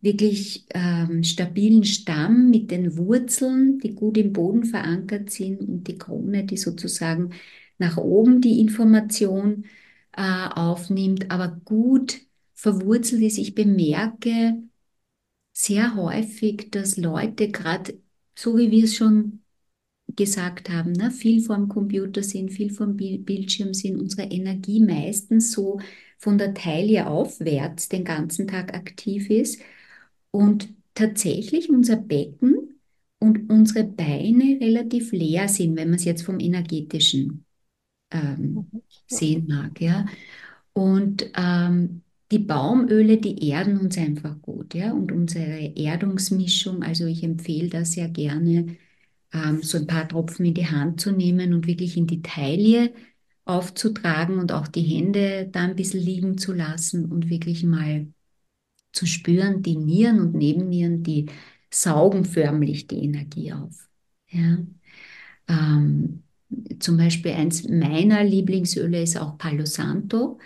wirklich 0.01 0.67
ähm, 0.75 1.25
stabilen 1.25 1.85
Stamm, 1.85 2.51
mit 2.51 2.71
den 2.71 2.97
Wurzeln, 2.97 3.79
die 3.81 3.95
gut 3.95 4.17
im 4.17 4.33
Boden 4.33 4.65
verankert 4.65 5.31
sind 5.31 5.61
und 5.61 5.89
die 5.89 5.99
Krone, 5.99 6.45
die 6.45 6.57
sozusagen 6.57 7.33
nach 7.79 7.97
oben 7.97 8.41
die 8.41 8.61
Information 8.61 9.65
äh, 10.17 10.49
aufnimmt, 10.55 11.31
aber 11.31 11.49
gut 11.65 12.21
verwurzelt 12.55 13.23
ist. 13.23 13.39
Ich 13.39 13.55
bemerke 13.55 14.63
sehr 15.53 15.95
häufig, 15.97 16.71
dass 16.71 16.97
Leute 16.97 17.51
gerade, 17.51 17.99
so 18.35 18.57
wie 18.57 18.71
wir 18.71 18.85
es 18.85 18.97
schon 18.97 19.43
gesagt 20.17 20.71
haben, 20.71 20.93
ne, 20.93 21.11
viel 21.11 21.43
vom 21.43 21.69
Computer 21.69 22.23
sind, 22.23 22.51
viel 22.51 22.73
vom 22.73 22.97
Bildschirm 22.97 23.75
sind, 23.75 24.01
unsere 24.01 24.25
Energie 24.31 24.81
meistens 24.81 25.53
so 25.53 25.81
von 26.19 26.39
der 26.39 26.55
Taille 26.55 27.07
aufwärts 27.07 27.89
den 27.89 28.05
ganzen 28.05 28.49
Tag 28.49 28.75
aktiv 28.75 29.31
ist 29.31 29.61
und 30.31 30.71
tatsächlich 30.95 31.71
unser 31.71 31.97
Becken 31.97 32.81
und 33.19 33.51
unsere 33.51 33.85
Beine 33.85 34.59
relativ 34.61 35.13
leer 35.13 35.49
sind, 35.49 35.77
wenn 35.77 35.91
man 35.91 35.99
es 35.99 36.05
jetzt 36.05 36.23
vom 36.23 36.41
energetischen 36.41 37.45
ähm, 38.11 38.67
mhm. 38.73 38.83
sehen 39.07 39.47
mag. 39.49 39.81
Ja? 39.81 40.07
Und 40.73 41.31
ähm, 41.37 42.03
die 42.31 42.39
Baumöle, 42.39 43.19
die 43.19 43.49
erden 43.49 43.79
uns 43.79 43.99
einfach 43.99 44.41
gut. 44.43 44.75
Ja? 44.75 44.93
Und 44.93 45.13
unsere 45.13 45.73
Erdungsmischung, 45.77 46.83
also 46.83 47.07
ich 47.07 47.23
empfehle 47.23 47.69
das 47.69 47.93
sehr 47.93 48.09
gerne, 48.09 48.77
ähm, 49.33 49.63
so 49.63 49.79
ein 49.79 49.87
paar 49.87 50.09
Tropfen 50.09 50.47
in 50.47 50.55
die 50.55 50.67
Hand 50.67 51.01
zu 51.01 51.13
nehmen 51.13 51.55
und 51.55 51.67
wirklich 51.67 51.97
in 51.97 52.07
die 52.07 52.23
Taille 52.23 52.93
aufzutragen 53.45 54.39
und 54.39 54.53
auch 54.53 54.69
die 54.69 54.83
Hände 54.83 55.49
da 55.51 55.63
ein 55.63 55.77
bisschen 55.77 56.01
liegen 56.01 56.39
zu 56.39 56.53
lassen 56.53 57.07
und 57.07 57.31
wirklich 57.31 57.65
mal 57.65 58.07
zu 58.93 59.07
spüren, 59.07 59.63
die 59.63 59.77
Nieren 59.77 60.21
und 60.21 60.35
Nebennieren, 60.35 61.03
die 61.03 61.27
saugen 61.71 62.25
förmlich 62.25 62.87
die 62.87 63.05
Energie 63.05 63.53
auf. 63.53 63.89
Ja? 64.29 64.59
Ähm, 65.49 66.23
zum 66.81 66.97
Beispiel 66.97 67.33
eins 67.33 67.69
meiner 67.69 68.25
Lieblingsöle 68.25 69.03
ist 69.03 69.17
auch 69.19 69.39
Palo 69.39 69.65
Santo, 69.67 70.39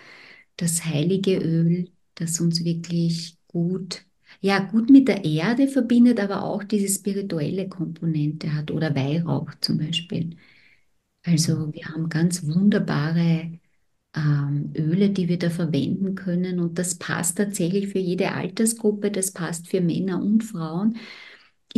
das 0.57 0.85
heilige 0.85 1.37
Öl, 1.39 1.89
das 2.15 2.39
uns 2.41 2.63
wirklich 2.65 3.37
gut, 3.47 4.05
ja, 4.41 4.59
gut 4.59 4.89
mit 4.89 5.07
der 5.07 5.25
Erde 5.25 5.67
verbindet, 5.67 6.19
aber 6.19 6.43
auch 6.43 6.63
diese 6.63 6.93
spirituelle 6.93 7.69
Komponente 7.69 8.53
hat 8.55 8.71
oder 8.71 8.95
Weihrauch 8.95 9.51
zum 9.61 9.77
Beispiel. 9.79 10.37
Also 11.23 11.73
wir 11.73 11.85
haben 11.87 12.09
ganz 12.09 12.45
wunderbare 12.45 13.59
ähm, 14.15 14.73
Öle, 14.77 15.09
die 15.11 15.29
wir 15.29 15.39
da 15.39 15.49
verwenden 15.49 16.15
können 16.15 16.59
und 16.59 16.79
das 16.79 16.95
passt 16.97 17.37
tatsächlich 17.37 17.89
für 17.89 17.99
jede 17.99 18.33
Altersgruppe, 18.33 19.11
das 19.11 19.31
passt 19.31 19.67
für 19.69 19.81
Männer 19.81 20.21
und 20.21 20.43
Frauen. 20.43 20.97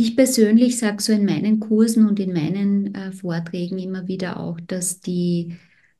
Ich 0.00 0.14
persönlich 0.14 0.78
sage 0.78 1.02
so 1.02 1.12
in 1.12 1.24
meinen 1.24 1.58
Kursen 1.58 2.06
und 2.08 2.20
in 2.20 2.32
meinen 2.32 2.94
äh, 2.94 3.10
Vorträgen 3.10 3.80
immer 3.80 4.06
wieder 4.06 4.38
auch, 4.38 4.60
dass 4.60 5.00
die 5.00 5.56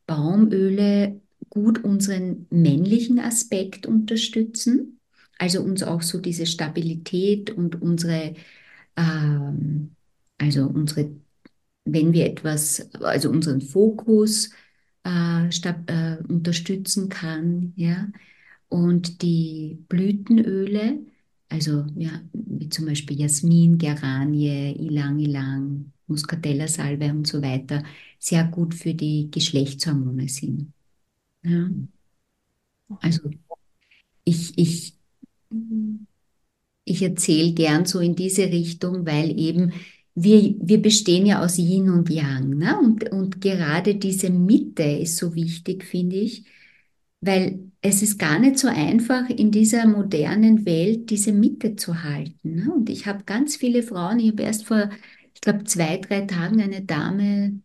Baumöle 0.07 1.21
gut 1.51 1.83
unseren 1.83 2.47
männlichen 2.51 3.19
Aspekt 3.19 3.87
unterstützen, 3.87 5.01
also 5.37 5.63
uns 5.63 5.83
auch 5.83 6.03
so 6.03 6.21
diese 6.21 6.47
Stabilität 6.47 7.51
und 7.51 7.83
unsere, 7.83 8.35
ähm, 8.97 9.97
also 10.39 10.67
unsere, 10.69 11.11
wenn 11.85 12.13
wir 12.13 12.27
etwas, 12.27 12.95
also 13.03 13.31
unseren 13.31 13.61
Fokus 13.63 14.51
äh, 15.05 15.49
äh, 15.49 16.23
unterstützen 16.29 17.09
kann, 17.09 17.73
ja, 17.75 18.07
und 18.69 19.23
die 19.23 19.85
Blütenöle, 19.89 21.01
also 21.49 21.87
ja, 21.97 22.21
wie 22.33 22.69
zum 22.69 22.87
Beispiel 22.87 23.21
Jasmin, 23.21 23.79
Geranie, 23.79 24.75
Ilang 24.79 25.19
Ilang, 25.19 25.93
Muscatella-Salbe 26.07 27.11
und 27.11 27.27
so 27.27 27.43
weiter, 27.43 27.83
sehr 28.19 28.45
gut 28.45 28.75
für 28.75 28.95
die 28.95 29.31
Geschlechtshormone 29.31 30.29
sind. 30.29 30.73
Ja. 31.43 31.71
Also 33.01 33.31
ich, 34.25 34.57
ich, 34.59 34.95
ich 36.85 37.03
erzähle 37.03 37.53
gern 37.53 37.85
so 37.87 38.01
in 38.01 38.15
diese 38.15 38.45
Richtung, 38.45 39.07
weil 39.07 39.39
eben 39.39 39.73
wir, 40.15 40.55
wir 40.61 40.83
bestehen 40.83 41.27
ja 41.27 41.43
aus 41.45 41.59
Yin 41.59 41.91
und 41.91 42.11
Yang. 42.11 42.59
Ne? 42.59 42.79
Und, 42.79 43.11
und 43.13 43.41
gerade 43.41 43.95
diese 43.95 44.31
Mitte 44.31 44.83
ist 44.83 45.17
so 45.17 45.35
wichtig, 45.35 45.85
finde 45.85 46.17
ich, 46.17 46.45
weil 47.21 47.71
es 47.81 48.03
ist 48.03 48.19
gar 48.19 48.39
nicht 48.39 48.59
so 48.59 48.69
einfach, 48.69 49.29
in 49.31 49.51
dieser 49.51 49.87
modernen 49.87 50.65
Welt 50.67 51.11
diese 51.11 51.33
Mitte 51.33 51.77
zu 51.77 52.03
halten. 52.03 52.57
Ne? 52.57 52.73
Und 52.73 52.91
ich 52.91 53.07
habe 53.07 53.25
ganz 53.25 53.57
viele 53.57 53.83
Frauen, 53.83 54.21
ich 54.21 54.33
habe 54.33 54.43
erst 54.43 54.67
vor, 54.67 54.91
ich 55.35 55.41
glaube, 55.41 55.65
zwei, 55.65 55.99
drei 55.99 56.23
Tagen 56.23 56.61
eine 56.61 56.83
Dame, 56.83 57.61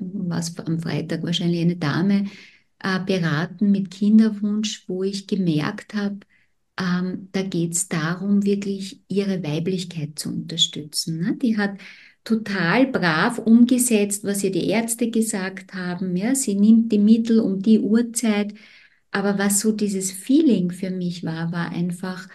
was 0.00 0.56
am 0.58 0.80
Freitag 0.80 1.22
wahrscheinlich 1.22 1.62
eine 1.62 1.76
Dame 1.76 2.26
äh, 2.80 3.00
beraten 3.00 3.70
mit 3.70 3.90
Kinderwunsch, 3.90 4.88
wo 4.88 5.02
ich 5.02 5.26
gemerkt 5.26 5.94
habe, 5.94 6.20
ähm, 6.78 7.28
da 7.32 7.42
geht 7.42 7.72
es 7.72 7.88
darum, 7.88 8.44
wirklich 8.44 9.00
ihre 9.08 9.42
Weiblichkeit 9.42 10.18
zu 10.18 10.30
unterstützen. 10.30 11.20
Ne? 11.20 11.36
Die 11.36 11.56
hat 11.56 11.78
total 12.24 12.86
brav 12.86 13.38
umgesetzt, 13.38 14.24
was 14.24 14.42
ihr 14.44 14.50
die 14.50 14.68
Ärzte 14.68 15.10
gesagt 15.10 15.74
haben. 15.74 16.16
Ja, 16.16 16.34
sie 16.34 16.54
nimmt 16.54 16.90
die 16.92 16.98
Mittel 16.98 17.40
um 17.40 17.60
die 17.60 17.78
Uhrzeit. 17.80 18.54
Aber 19.10 19.38
was 19.38 19.60
so 19.60 19.72
dieses 19.72 20.10
Feeling 20.10 20.70
für 20.72 20.90
mich 20.90 21.22
war, 21.24 21.52
war 21.52 21.70
einfach, 21.70 22.28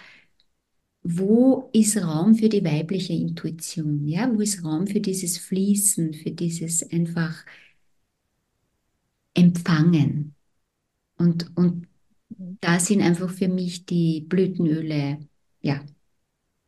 wo 1.04 1.70
ist 1.74 1.98
Raum 1.98 2.36
für 2.36 2.50
die 2.50 2.64
weibliche 2.64 3.14
Intuition? 3.14 4.08
Ja, 4.08 4.32
wo 4.34 4.40
ist 4.42 4.64
Raum 4.64 4.88
für 4.88 5.00
dieses 5.02 5.38
Fließen, 5.38 6.14
für 6.14 6.32
dieses 6.32 6.84
einfach 6.92 7.46
Empfangen? 9.34 10.36
Und, 11.18 11.56
und 11.58 11.88
da 12.62 12.80
sind 12.80 13.02
einfach 13.02 13.30
für 13.32 13.48
mich 13.48 13.86
die 13.86 14.22
Blütenöle, 14.22 15.20
ja, 15.62 15.84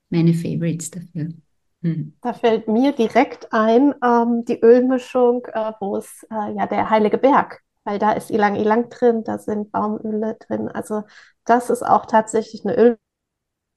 meine 0.10 0.34
Favorites 0.34 0.91
dafür. 0.91 1.34
Hm. 1.81 2.15
Da 2.21 2.33
fällt 2.33 2.67
mir 2.67 2.91
direkt 2.91 3.51
ein 3.51 3.95
ähm, 4.03 4.45
die 4.45 4.59
Ölmischung, 4.61 5.45
äh, 5.45 5.73
wo 5.79 5.97
es 5.97 6.25
äh, 6.29 6.53
ja 6.55 6.67
der 6.67 6.89
Heilige 6.89 7.17
Berg, 7.17 7.61
weil 7.83 7.97
da 7.97 8.11
ist 8.11 8.29
Ilang 8.29 8.55
Ilang 8.55 8.89
drin, 8.89 9.23
da 9.23 9.39
sind 9.39 9.71
Baumöle 9.71 10.35
drin. 10.35 10.69
Also 10.69 11.03
das 11.45 11.69
ist 11.69 11.83
auch 11.83 12.05
tatsächlich 12.05 12.65
eine 12.65 12.97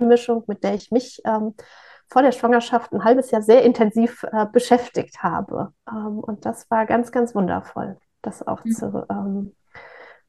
Ölmischung, 0.00 0.44
mit 0.46 0.64
der 0.64 0.74
ich 0.74 0.90
mich 0.90 1.22
ähm, 1.24 1.54
vor 2.08 2.22
der 2.22 2.32
Schwangerschaft 2.32 2.92
ein 2.92 3.04
halbes 3.04 3.30
Jahr 3.30 3.42
sehr 3.42 3.62
intensiv 3.62 4.24
äh, 4.24 4.46
beschäftigt 4.46 5.22
habe. 5.22 5.72
Ähm, 5.88 6.18
und 6.20 6.44
das 6.44 6.70
war 6.70 6.86
ganz, 6.86 7.10
ganz 7.10 7.34
wundervoll, 7.34 7.98
das 8.22 8.46
auch 8.46 8.64
mhm. 8.64 8.70
zu, 8.70 9.06
ähm, 9.10 9.56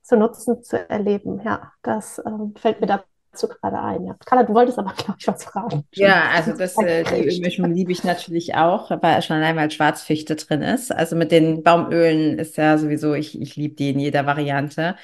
zu 0.02 0.16
nutzen, 0.18 0.64
zu 0.64 0.90
erleben. 0.90 1.42
Ja, 1.44 1.74
das 1.82 2.22
ähm, 2.26 2.54
fällt 2.56 2.80
mir 2.80 2.88
da 2.88 3.04
dazu 3.36 3.48
gerade 3.48 3.80
ein. 3.80 4.06
Ja. 4.06 4.16
Carla, 4.26 4.44
du 4.44 4.54
wolltest 4.54 4.80
aber, 4.80 4.94
glaube 4.98 5.18
ich, 5.20 5.28
was 5.28 5.44
fragen. 5.44 5.84
Ja, 5.94 6.30
also 6.34 6.54
das, 6.54 6.78
äh, 6.78 7.04
die 7.04 7.28
Ölmischung 7.28 7.72
liebe 7.74 7.92
ich 7.92 8.04
natürlich 8.04 8.56
auch, 8.56 8.90
weil 9.02 9.22
schon 9.22 9.38
allein 9.38 9.56
weil 9.56 9.72
Schwarzfichte 9.72 10.36
drin 10.36 10.62
ist. 10.62 10.92
Also 10.92 11.16
mit 11.16 11.32
den 11.32 11.64
Baumölen 11.64 12.40
ist 12.40 12.58
ja 12.58 12.78
sowieso, 12.78 13.14
ich, 13.14 13.40
ich 13.40 13.56
liebe 13.56 13.76
die 13.76 13.92
in 13.92 14.00
jeder 14.00 14.26
Variante. 14.26 14.96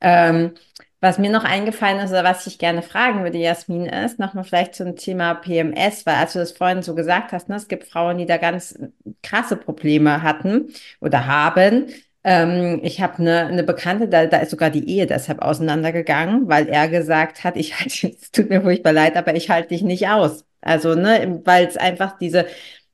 Ähm, 0.00 0.52
was 1.00 1.18
mir 1.18 1.30
noch 1.30 1.44
eingefallen 1.44 1.98
ist 1.98 2.12
oder 2.12 2.24
was 2.24 2.46
ich 2.46 2.58
gerne 2.58 2.80
fragen 2.80 3.24
würde, 3.24 3.36
Jasmin, 3.36 3.84
ist 3.84 4.18
nochmal 4.18 4.44
vielleicht 4.44 4.74
zum 4.74 4.96
Thema 4.96 5.34
PMS, 5.34 6.06
weil 6.06 6.14
als 6.14 6.32
du 6.32 6.38
das 6.38 6.52
vorhin 6.52 6.82
so 6.82 6.94
gesagt 6.94 7.32
hast, 7.32 7.50
ne, 7.50 7.56
es 7.56 7.68
gibt 7.68 7.84
Frauen, 7.84 8.16
die 8.16 8.24
da 8.24 8.38
ganz 8.38 8.78
krasse 9.22 9.56
Probleme 9.56 10.22
hatten 10.22 10.72
oder 11.00 11.26
haben. 11.26 11.88
Ähm, 12.24 12.80
ich 12.82 13.00
habe 13.02 13.18
eine, 13.18 13.46
eine 13.46 13.62
Bekannte, 13.64 14.08
da, 14.08 14.26
da 14.26 14.38
ist 14.38 14.50
sogar 14.50 14.70
die 14.70 14.88
Ehe 14.88 15.06
deshalb 15.06 15.42
auseinandergegangen, 15.42 16.48
weil 16.48 16.68
er 16.68 16.88
gesagt 16.88 17.44
hat, 17.44 17.56
ich 17.56 17.78
halte, 17.80 18.08
es 18.08 18.30
tut 18.32 18.48
mir 18.50 18.62
furchtbar 18.62 18.92
leid, 18.92 19.16
aber 19.16 19.34
ich 19.36 19.50
halte 19.50 19.68
dich 19.68 19.82
nicht 19.82 20.08
aus. 20.08 20.44
Also, 20.62 20.94
ne, 20.94 21.40
weil 21.44 21.66
es 21.66 21.76
einfach 21.76 22.16
diese, 22.18 22.46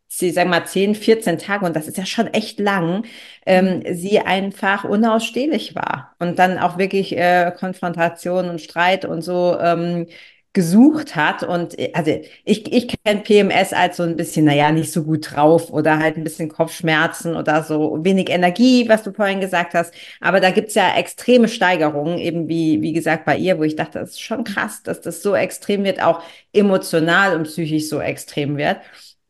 sie 0.08 0.30
sagen 0.30 0.50
mal 0.50 0.66
10, 0.66 0.94
14 0.96 1.38
Tage, 1.38 1.64
und 1.64 1.76
das 1.76 1.86
ist 1.88 1.96
ja 1.96 2.04
schon 2.06 2.26
echt 2.28 2.58
lang, 2.58 3.04
ähm, 3.46 3.78
mhm. 3.80 3.94
sie 3.94 4.18
einfach 4.20 4.84
unausstehlich 4.84 5.74
war 5.76 6.14
und 6.18 6.38
dann 6.38 6.58
auch 6.58 6.78
wirklich 6.78 7.16
äh, 7.16 7.52
Konfrontation 7.56 8.48
und 8.50 8.60
Streit 8.60 9.04
und 9.04 9.22
so 9.22 9.56
ähm, 9.60 10.06
gesucht 10.52 11.14
hat. 11.16 11.42
Und 11.42 11.78
äh, 11.78 11.92
also 11.94 12.10
ich, 12.44 12.72
ich 12.72 12.88
kenne 12.88 13.20
PMS 13.20 13.72
als 13.72 13.96
so 13.98 14.02
ein 14.02 14.16
bisschen, 14.16 14.46
naja, 14.46 14.72
nicht 14.72 14.92
so 14.92 15.04
gut 15.04 15.30
drauf 15.34 15.70
oder 15.70 15.98
halt 15.98 16.16
ein 16.16 16.24
bisschen 16.24 16.48
Kopfschmerzen 16.48 17.36
oder 17.36 17.62
so 17.62 17.98
wenig 18.04 18.28
Energie, 18.30 18.88
was 18.88 19.02
du 19.02 19.12
vorhin 19.12 19.40
gesagt 19.40 19.74
hast. 19.74 19.94
Aber 20.20 20.40
da 20.40 20.50
gibt's 20.50 20.74
ja 20.74 20.96
extreme 20.96 21.48
Steigerungen, 21.48 22.18
eben 22.18 22.48
wie, 22.48 22.82
wie 22.82 22.92
gesagt, 22.92 23.24
bei 23.24 23.36
ihr, 23.36 23.58
wo 23.58 23.62
ich 23.62 23.76
dachte, 23.76 24.00
das 24.00 24.10
ist 24.10 24.20
schon 24.22 24.44
krass, 24.44 24.82
dass 24.82 25.00
das 25.00 25.22
so 25.22 25.34
extrem 25.34 25.84
wird, 25.84 26.02
auch 26.02 26.22
emotional 26.52 27.36
und 27.36 27.44
psychisch 27.44 27.88
so 27.88 28.00
extrem 28.00 28.56
wird. 28.56 28.78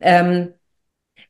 Ähm, 0.00 0.54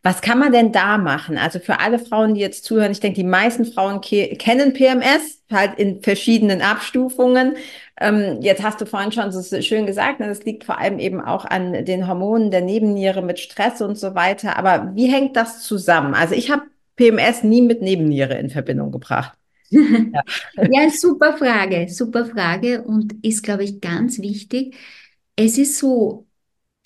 was 0.02 0.22
kann 0.22 0.38
man 0.38 0.52
denn 0.52 0.72
da 0.72 0.96
machen? 0.96 1.36
Also 1.36 1.58
für 1.58 1.78
alle 1.80 1.98
Frauen, 1.98 2.34
die 2.34 2.40
jetzt 2.40 2.64
zuhören, 2.64 2.92
ich 2.92 3.00
denke, 3.00 3.16
die 3.20 3.26
meisten 3.26 3.66
Frauen 3.66 4.00
kennen 4.00 4.72
PMS, 4.72 5.42
halt 5.50 5.78
in 5.78 6.02
verschiedenen 6.02 6.62
Abstufungen. 6.62 7.56
Ähm, 8.00 8.38
jetzt 8.40 8.62
hast 8.62 8.80
du 8.80 8.86
vorhin 8.86 9.12
schon 9.12 9.30
so 9.30 9.60
schön 9.60 9.86
gesagt, 9.86 10.20
ne, 10.20 10.26
das 10.26 10.44
liegt 10.44 10.64
vor 10.64 10.78
allem 10.78 10.98
eben 10.98 11.20
auch 11.20 11.44
an 11.44 11.84
den 11.84 12.08
Hormonen 12.08 12.50
der 12.50 12.62
Nebenniere 12.62 13.22
mit 13.22 13.38
Stress 13.38 13.82
und 13.82 13.98
so 13.98 14.14
weiter. 14.14 14.56
Aber 14.56 14.92
wie 14.94 15.12
hängt 15.12 15.36
das 15.36 15.62
zusammen? 15.62 16.14
Also 16.14 16.34
ich 16.34 16.50
habe 16.50 16.62
PMS 16.96 17.42
nie 17.44 17.62
mit 17.62 17.82
Nebenniere 17.82 18.38
in 18.38 18.50
Verbindung 18.50 18.90
gebracht. 18.90 19.36
ja. 19.70 20.22
ja, 20.56 20.90
super 20.90 21.36
Frage, 21.36 21.88
super 21.88 22.26
Frage 22.26 22.82
und 22.82 23.24
ist, 23.24 23.42
glaube 23.42 23.64
ich, 23.64 23.80
ganz 23.80 24.18
wichtig. 24.18 24.74
Es 25.36 25.58
ist 25.58 25.78
so, 25.78 26.26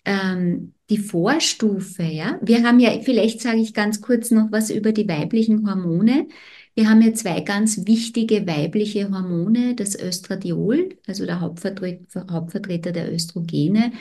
ähm, 0.04 0.74
die 0.90 0.98
Vorstufe, 0.98 2.02
ja. 2.02 2.38
Wir 2.42 2.62
haben 2.62 2.78
ja, 2.78 2.90
vielleicht 3.02 3.40
sage 3.40 3.58
ich 3.58 3.72
ganz 3.72 4.00
kurz 4.00 4.30
noch 4.30 4.52
was 4.52 4.70
über 4.70 4.92
die 4.92 5.08
weiblichen 5.08 5.68
Hormone. 5.68 6.28
Wir 6.76 6.88
haben 6.90 7.02
ja 7.02 7.14
zwei 7.14 7.40
ganz 7.40 7.86
wichtige 7.86 8.46
weibliche 8.46 9.10
Hormone, 9.10 9.74
das 9.76 9.96
Östradiol, 9.98 10.98
also 11.06 11.24
der 11.24 11.40
Hauptvertreter, 11.40 12.26
Hauptvertreter 12.30 12.90
der 12.90 13.12
Östrogene, 13.12 13.92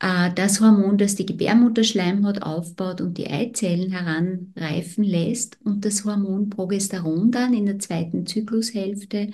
äh, 0.00 0.32
das 0.34 0.60
Hormon, 0.60 0.98
das 0.98 1.14
die 1.16 1.26
Gebärmutterschleimhaut 1.26 2.42
aufbaut 2.42 3.00
und 3.00 3.16
die 3.18 3.28
Eizellen 3.28 3.90
heranreifen 3.90 5.04
lässt, 5.04 5.58
und 5.64 5.84
das 5.84 6.04
Hormon 6.04 6.50
Progesteron 6.50 7.30
dann 7.30 7.54
in 7.54 7.66
der 7.66 7.78
zweiten 7.78 8.26
Zyklushälfte, 8.26 9.30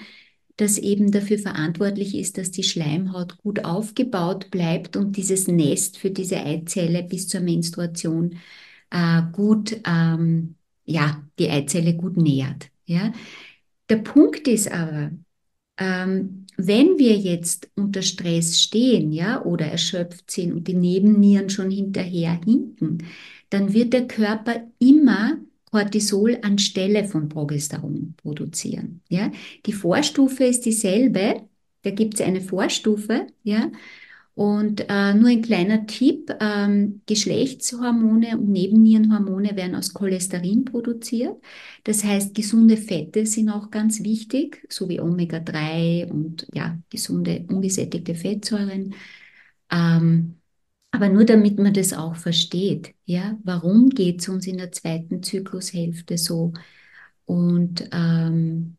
das 0.56 0.78
eben 0.78 1.10
dafür 1.10 1.38
verantwortlich 1.38 2.14
ist, 2.16 2.38
dass 2.38 2.50
die 2.52 2.62
Schleimhaut 2.64 3.38
gut 3.38 3.64
aufgebaut 3.64 4.50
bleibt 4.50 4.96
und 4.96 5.16
dieses 5.16 5.48
Nest 5.48 5.98
für 5.98 6.10
diese 6.10 6.36
Eizelle 6.44 7.02
bis 7.02 7.28
zur 7.28 7.40
Menstruation 7.40 8.36
äh, 8.90 9.22
gut, 9.32 9.80
ähm, 9.86 10.56
ja, 10.90 11.22
die 11.38 11.48
Eizelle 11.50 11.94
gut 11.94 12.16
nährt. 12.16 12.70
Ja. 12.84 13.12
Der 13.88 13.96
Punkt 13.96 14.46
ist 14.48 14.70
aber, 14.70 15.10
ähm, 15.78 16.46
wenn 16.56 16.98
wir 16.98 17.16
jetzt 17.16 17.70
unter 17.76 18.02
Stress 18.02 18.60
stehen, 18.60 19.12
ja, 19.12 19.42
oder 19.44 19.66
erschöpft 19.66 20.30
sind 20.30 20.52
und 20.52 20.68
die 20.68 20.74
Nebennieren 20.74 21.48
schon 21.48 21.70
hinterher 21.70 22.38
hinken, 22.44 22.98
dann 23.48 23.72
wird 23.72 23.92
der 23.92 24.06
Körper 24.06 24.68
immer 24.78 25.38
Cortisol 25.70 26.38
anstelle 26.42 27.04
von 27.04 27.28
Progesteron 27.28 28.14
produzieren. 28.16 29.02
Ja? 29.08 29.30
Die 29.66 29.72
Vorstufe 29.72 30.44
ist 30.44 30.66
dieselbe, 30.66 31.42
da 31.82 31.90
gibt 31.90 32.14
es 32.14 32.20
eine 32.20 32.40
Vorstufe, 32.40 33.26
ja. 33.42 33.70
Und 34.40 34.86
äh, 34.88 35.12
nur 35.12 35.28
ein 35.28 35.42
kleiner 35.42 35.86
Tipp, 35.86 36.34
ähm, 36.40 37.02
Geschlechtshormone 37.04 38.38
und 38.38 38.48
Nebennierenhormone 38.48 39.54
werden 39.54 39.74
aus 39.74 39.92
Cholesterin 39.92 40.64
produziert. 40.64 41.36
Das 41.84 42.04
heißt, 42.04 42.34
gesunde 42.34 42.78
Fette 42.78 43.26
sind 43.26 43.50
auch 43.50 43.70
ganz 43.70 44.02
wichtig, 44.02 44.66
so 44.70 44.88
wie 44.88 44.98
Omega-3 44.98 46.06
und 46.10 46.46
ja, 46.54 46.78
gesunde, 46.88 47.44
ungesättigte 47.50 48.14
Fettsäuren. 48.14 48.94
Ähm, 49.70 50.36
aber 50.90 51.10
nur 51.10 51.26
damit 51.26 51.58
man 51.58 51.74
das 51.74 51.92
auch 51.92 52.16
versteht, 52.16 52.94
ja, 53.04 53.38
warum 53.44 53.90
geht 53.90 54.22
es 54.22 54.30
uns 54.30 54.46
in 54.46 54.56
der 54.56 54.72
zweiten 54.72 55.22
Zyklushälfte 55.22 56.16
so? 56.16 56.54
Und 57.26 57.90
ähm, 57.92 58.78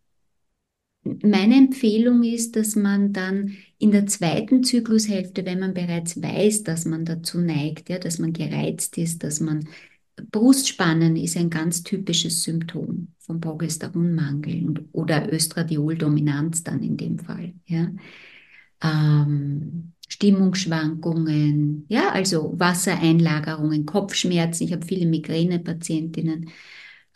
meine 1.04 1.56
Empfehlung 1.56 2.24
ist, 2.24 2.56
dass 2.56 2.76
man 2.76 3.14
dann 3.14 3.58
in 3.80 3.92
der 3.92 4.06
zweiten 4.06 4.64
Zyklushälfte, 4.64 5.46
wenn 5.46 5.60
man 5.60 5.74
bereits 5.74 6.22
weiß, 6.22 6.64
dass 6.64 6.86
man 6.86 7.06
dazu 7.06 7.40
neigt, 7.40 7.90
ja, 7.90 7.98
dass 7.98 8.20
man 8.20 8.34
gereizt 8.34 8.98
ist, 8.98 9.24
dass 9.24 9.40
man 9.40 9.68
Brustspannen 10.30 11.16
ist 11.16 11.38
ein 11.38 11.50
ganz 11.50 11.84
typisches 11.84 12.44
Symptom 12.44 13.08
von 13.20 13.42
Progesteronmangel 13.42 14.86
oder 14.92 15.32
Östradioldominanz 15.32 16.64
dann 16.64 16.84
in 16.84 16.98
dem 16.98 17.18
Fall. 17.18 17.54
Ja. 17.66 17.90
Ähm, 18.84 19.94
Stimmungsschwankungen, 20.08 21.86
ja, 21.88 22.10
also 22.12 22.54
Wassereinlagerungen, 22.58 23.86
Kopfschmerzen. 23.86 24.66
Ich 24.66 24.74
habe 24.74 24.86
viele 24.86 25.06
Migränepatientinnen, 25.06 26.50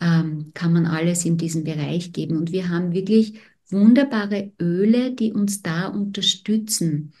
ähm, 0.00 0.52
kann 0.54 0.72
man 0.72 0.86
alles 0.86 1.24
in 1.26 1.36
diesem 1.36 1.64
Bereich 1.64 2.12
geben. 2.12 2.38
Und 2.38 2.52
wir 2.52 2.70
haben 2.70 2.92
wirklich 2.92 3.38
wunderbare 3.70 4.52
Öle, 4.60 5.12
die 5.12 5.32
uns 5.32 5.62
da 5.62 5.88
unterstützen. 5.88 7.12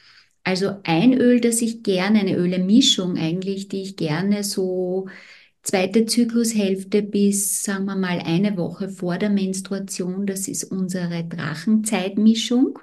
Also 0.44 0.76
ein 0.84 1.12
Öl, 1.14 1.40
das 1.40 1.60
ich 1.62 1.82
gerne, 1.82 2.20
eine 2.20 2.36
Ölemischung 2.36 3.16
eigentlich, 3.16 3.68
die 3.68 3.82
ich 3.82 3.96
gerne 3.96 4.44
so 4.44 5.08
zweite 5.62 6.06
Zyklushälfte 6.06 7.02
bis, 7.02 7.64
sagen 7.64 7.86
wir 7.86 7.96
mal, 7.96 8.20
eine 8.20 8.56
Woche 8.56 8.88
vor 8.88 9.18
der 9.18 9.30
Menstruation, 9.30 10.26
das 10.26 10.48
ist 10.48 10.64
unsere 10.64 11.24
Drachenzeitmischung. 11.24 12.78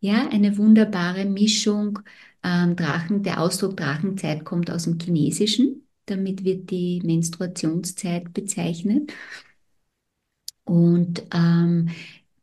Ja, 0.00 0.28
eine 0.28 0.56
wunderbare 0.58 1.24
Mischung. 1.24 1.98
Ähm, 2.42 2.76
Drachen, 2.76 3.22
der 3.22 3.40
Ausdruck 3.40 3.76
Drachenzeit 3.76 4.44
kommt 4.44 4.70
aus 4.70 4.84
dem 4.84 4.98
Chinesischen. 4.98 5.86
Damit 6.06 6.44
wird 6.44 6.70
die 6.70 7.00
Menstruationszeit 7.04 8.32
bezeichnet. 8.32 9.12
Und 10.64 11.24
ähm, 11.34 11.88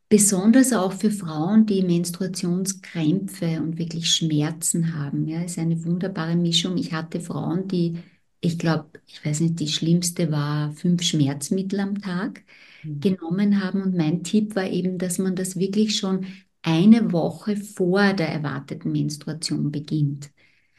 besonders 0.08 0.72
auch 0.72 0.92
für 0.92 1.10
Frauen, 1.10 1.66
die 1.66 1.82
Menstruationskrämpfe 1.82 3.60
und 3.60 3.78
wirklich 3.78 4.10
Schmerzen 4.10 4.94
haben. 4.94 5.26
Ja, 5.26 5.42
ist 5.42 5.58
eine 5.58 5.84
wunderbare 5.84 6.36
Mischung. 6.36 6.76
Ich 6.76 6.92
hatte 6.92 7.20
Frauen, 7.20 7.68
die, 7.68 7.98
ich 8.40 8.58
glaube, 8.58 9.00
ich 9.06 9.24
weiß 9.24 9.40
nicht, 9.40 9.60
die 9.60 9.68
schlimmste 9.68 10.30
war 10.30 10.72
fünf 10.72 11.02
Schmerzmittel 11.02 11.80
am 11.80 12.00
Tag 12.00 12.44
mhm. 12.82 13.00
genommen 13.00 13.62
haben. 13.62 13.82
Und 13.82 13.96
mein 13.96 14.22
Tipp 14.22 14.54
war 14.54 14.68
eben, 14.68 14.98
dass 14.98 15.18
man 15.18 15.34
das 15.34 15.56
wirklich 15.56 15.98
schon 15.98 16.26
eine 16.62 17.12
Woche 17.12 17.56
vor 17.56 18.12
der 18.12 18.28
erwarteten 18.28 18.92
Menstruation 18.92 19.70
beginnt. 19.70 20.30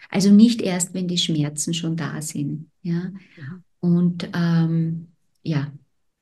Also 0.10 0.32
nicht 0.32 0.62
erst, 0.62 0.94
wenn 0.94 1.08
die 1.08 1.18
Schmerzen 1.18 1.74
schon 1.74 1.96
da 1.98 2.22
sind. 2.22 2.70
Ja? 2.82 3.12
Und 3.80 4.30
ähm, 4.34 5.08
ja, 5.44 5.72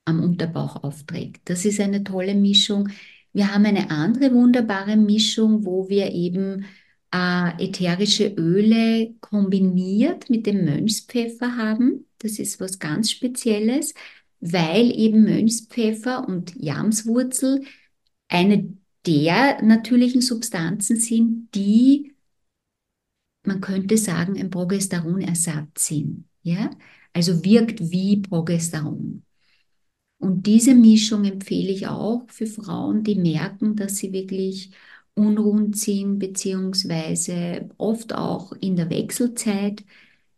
am 0.05 0.23
Unterbauch 0.23 0.83
aufträgt. 0.83 1.41
Das 1.45 1.65
ist 1.65 1.79
eine 1.79 2.03
tolle 2.03 2.35
Mischung. 2.35 2.89
Wir 3.33 3.53
haben 3.53 3.65
eine 3.65 3.89
andere 3.91 4.33
wunderbare 4.33 4.95
Mischung, 4.95 5.65
wo 5.65 5.89
wir 5.89 6.11
eben 6.13 6.65
äh, 7.13 7.65
ätherische 7.65 8.27
Öle 8.37 9.13
kombiniert 9.19 10.29
mit 10.29 10.45
dem 10.45 10.65
Mönchspfeffer 10.65 11.57
haben. 11.57 12.07
Das 12.19 12.39
ist 12.39 12.59
was 12.59 12.79
ganz 12.79 13.11
Spezielles, 13.11 13.93
weil 14.39 14.91
eben 14.97 15.23
Mönchspfeffer 15.23 16.27
und 16.27 16.55
Jamswurzel 16.55 17.63
eine 18.27 18.77
der 19.05 19.61
natürlichen 19.63 20.21
Substanzen 20.21 20.99
sind, 20.99 21.49
die, 21.53 22.15
man 23.43 23.61
könnte 23.61 23.97
sagen, 23.97 24.37
ein 24.39 24.49
Progesteronersatz 24.49 25.87
sind. 25.87 26.25
Ja? 26.41 26.69
Also 27.13 27.43
wirkt 27.43 27.79
wie 27.91 28.21
Progesteron. 28.21 29.24
Und 30.19 30.45
diese 30.47 30.73
Mischung 30.75 31.23
empfehle 31.25 31.71
ich 31.71 31.87
auch 31.87 32.23
für 32.29 32.47
Frauen, 32.47 33.03
die 33.03 33.15
merken, 33.15 33.75
dass 33.75 33.97
sie 33.97 34.11
wirklich 34.13 34.71
unrund 35.13 35.77
sind, 35.77 36.19
beziehungsweise 36.19 37.69
oft 37.77 38.13
auch 38.13 38.51
in 38.53 38.75
der 38.75 38.89
Wechselzeit, 38.89 39.83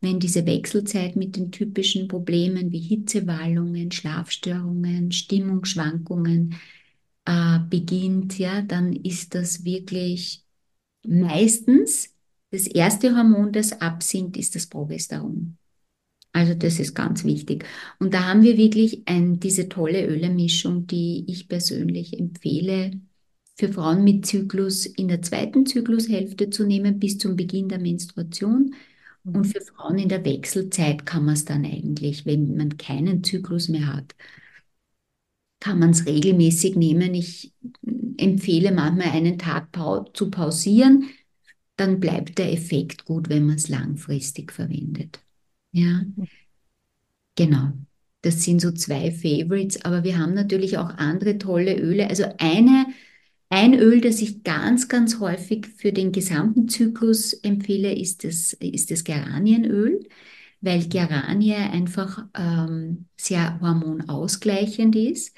wenn 0.01 0.19
diese 0.19 0.45
Wechselzeit 0.45 1.15
mit 1.15 1.35
den 1.37 1.51
typischen 1.51 2.07
Problemen 2.07 2.71
wie 2.71 2.79
Hitzewallungen, 2.79 3.91
Schlafstörungen, 3.91 5.11
Stimmungsschwankungen, 5.11 6.55
äh, 7.25 7.59
beginnt, 7.69 8.37
ja, 8.39 8.61
dann 8.61 8.93
ist 8.93 9.35
das 9.35 9.65
wirklich 9.65 10.43
meistens 11.07 12.13
das 12.51 12.67
erste 12.67 13.15
Hormon, 13.15 13.51
das 13.53 13.73
absinkt, 13.81 14.37
ist 14.37 14.55
das 14.55 14.67
Progesteron. 14.67 15.56
Also 16.33 16.53
das 16.53 16.79
ist 16.79 16.93
ganz 16.93 17.23
wichtig. 17.23 17.65
Und 17.99 18.13
da 18.13 18.25
haben 18.25 18.43
wir 18.43 18.57
wirklich 18.57 19.03
ein, 19.07 19.39
diese 19.39 19.69
tolle 19.69 20.05
Ölemischung, 20.05 20.85
die 20.85 21.25
ich 21.27 21.47
persönlich 21.47 22.17
empfehle, 22.19 22.91
für 23.55 23.73
Frauen 23.73 24.03
mit 24.03 24.25
Zyklus 24.25 24.85
in 24.85 25.07
der 25.07 25.21
zweiten 25.23 25.65
Zyklushälfte 25.65 26.49
zu 26.51 26.65
nehmen 26.65 26.99
bis 26.99 27.17
zum 27.17 27.35
Beginn 27.35 27.69
der 27.69 27.79
Menstruation. 27.79 28.75
Und 29.33 29.45
für 29.45 29.61
Frauen 29.61 29.97
in 29.97 30.09
der 30.09 30.23
Wechselzeit 30.25 31.05
kann 31.05 31.25
man 31.25 31.33
es 31.33 31.45
dann 31.45 31.65
eigentlich, 31.65 32.25
wenn 32.25 32.55
man 32.55 32.77
keinen 32.77 33.23
Zyklus 33.23 33.67
mehr 33.67 33.87
hat, 33.93 34.15
kann 35.59 35.79
man 35.79 35.91
es 35.91 36.05
regelmäßig 36.05 36.75
nehmen. 36.75 37.13
Ich 37.13 37.53
empfehle 38.17 38.71
manchmal 38.71 39.09
einen 39.11 39.37
Tag 39.37 39.69
zu 40.13 40.29
pausieren, 40.29 41.09
dann 41.77 41.99
bleibt 41.99 42.37
der 42.39 42.51
Effekt 42.53 43.05
gut, 43.05 43.29
wenn 43.29 43.45
man 43.45 43.55
es 43.57 43.69
langfristig 43.69 44.51
verwendet. 44.51 45.19
Ja, 45.77 46.01
genau. 47.35 47.71
Das 48.21 48.43
sind 48.43 48.61
so 48.61 48.71
zwei 48.71 49.11
Favorites, 49.11 49.83
aber 49.85 50.03
wir 50.03 50.17
haben 50.17 50.33
natürlich 50.33 50.77
auch 50.77 50.89
andere 50.97 51.37
tolle 51.37 51.77
Öle. 51.79 52.09
Also 52.09 52.25
eine, 52.39 52.87
ein 53.49 53.73
Öl, 53.79 54.01
das 54.01 54.21
ich 54.21 54.43
ganz, 54.43 54.89
ganz 54.89 55.19
häufig 55.19 55.67
für 55.67 55.93
den 55.93 56.11
gesamten 56.11 56.67
Zyklus 56.67 57.33
empfehle, 57.33 57.93
ist 57.95 58.23
das, 58.23 58.53
ist 58.53 58.91
das 58.91 59.03
Geranienöl, 59.03 60.07
weil 60.61 60.87
Geranie 60.89 61.53
einfach 61.55 62.25
ähm, 62.35 63.07
sehr 63.17 63.59
hormonausgleichend 63.61 64.95
ist. 64.95 65.37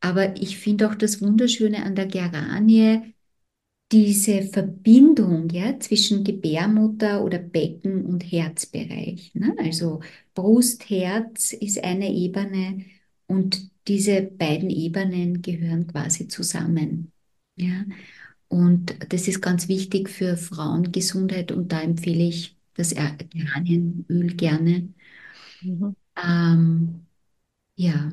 Aber 0.00 0.36
ich 0.40 0.58
finde 0.58 0.88
auch 0.90 0.94
das 0.94 1.20
Wunderschöne 1.22 1.82
an 1.84 1.94
der 1.96 2.06
Geranie, 2.06 3.14
diese 3.90 4.42
Verbindung 4.42 5.48
ja, 5.50 5.78
zwischen 5.80 6.24
Gebärmutter 6.24 7.24
oder 7.24 7.38
Becken 7.38 8.04
und 8.04 8.20
Herzbereich. 8.22 9.32
Ne? 9.34 9.54
Also 9.58 10.00
Brust, 10.34 10.90
Herz 10.90 11.52
ist 11.52 11.82
eine 11.82 12.12
Ebene 12.12 12.84
und 13.26 13.70
diese 13.86 14.22
beiden 14.22 14.68
Ebenen 14.68 15.40
gehören 15.40 15.86
quasi 15.86 16.28
zusammen. 16.28 17.12
Ja? 17.56 17.84
Und 18.48 19.12
das 19.12 19.26
ist 19.26 19.40
ganz 19.40 19.68
wichtig 19.68 20.10
für 20.10 20.36
Frauengesundheit 20.36 21.52
und 21.52 21.72
da 21.72 21.80
empfehle 21.80 22.24
ich 22.24 22.56
das 22.74 22.94
Geranienöl 22.94 24.34
gerne. 24.34 24.88
Mhm. 25.62 25.96
Ähm, 26.16 27.06
ja, 27.74 28.10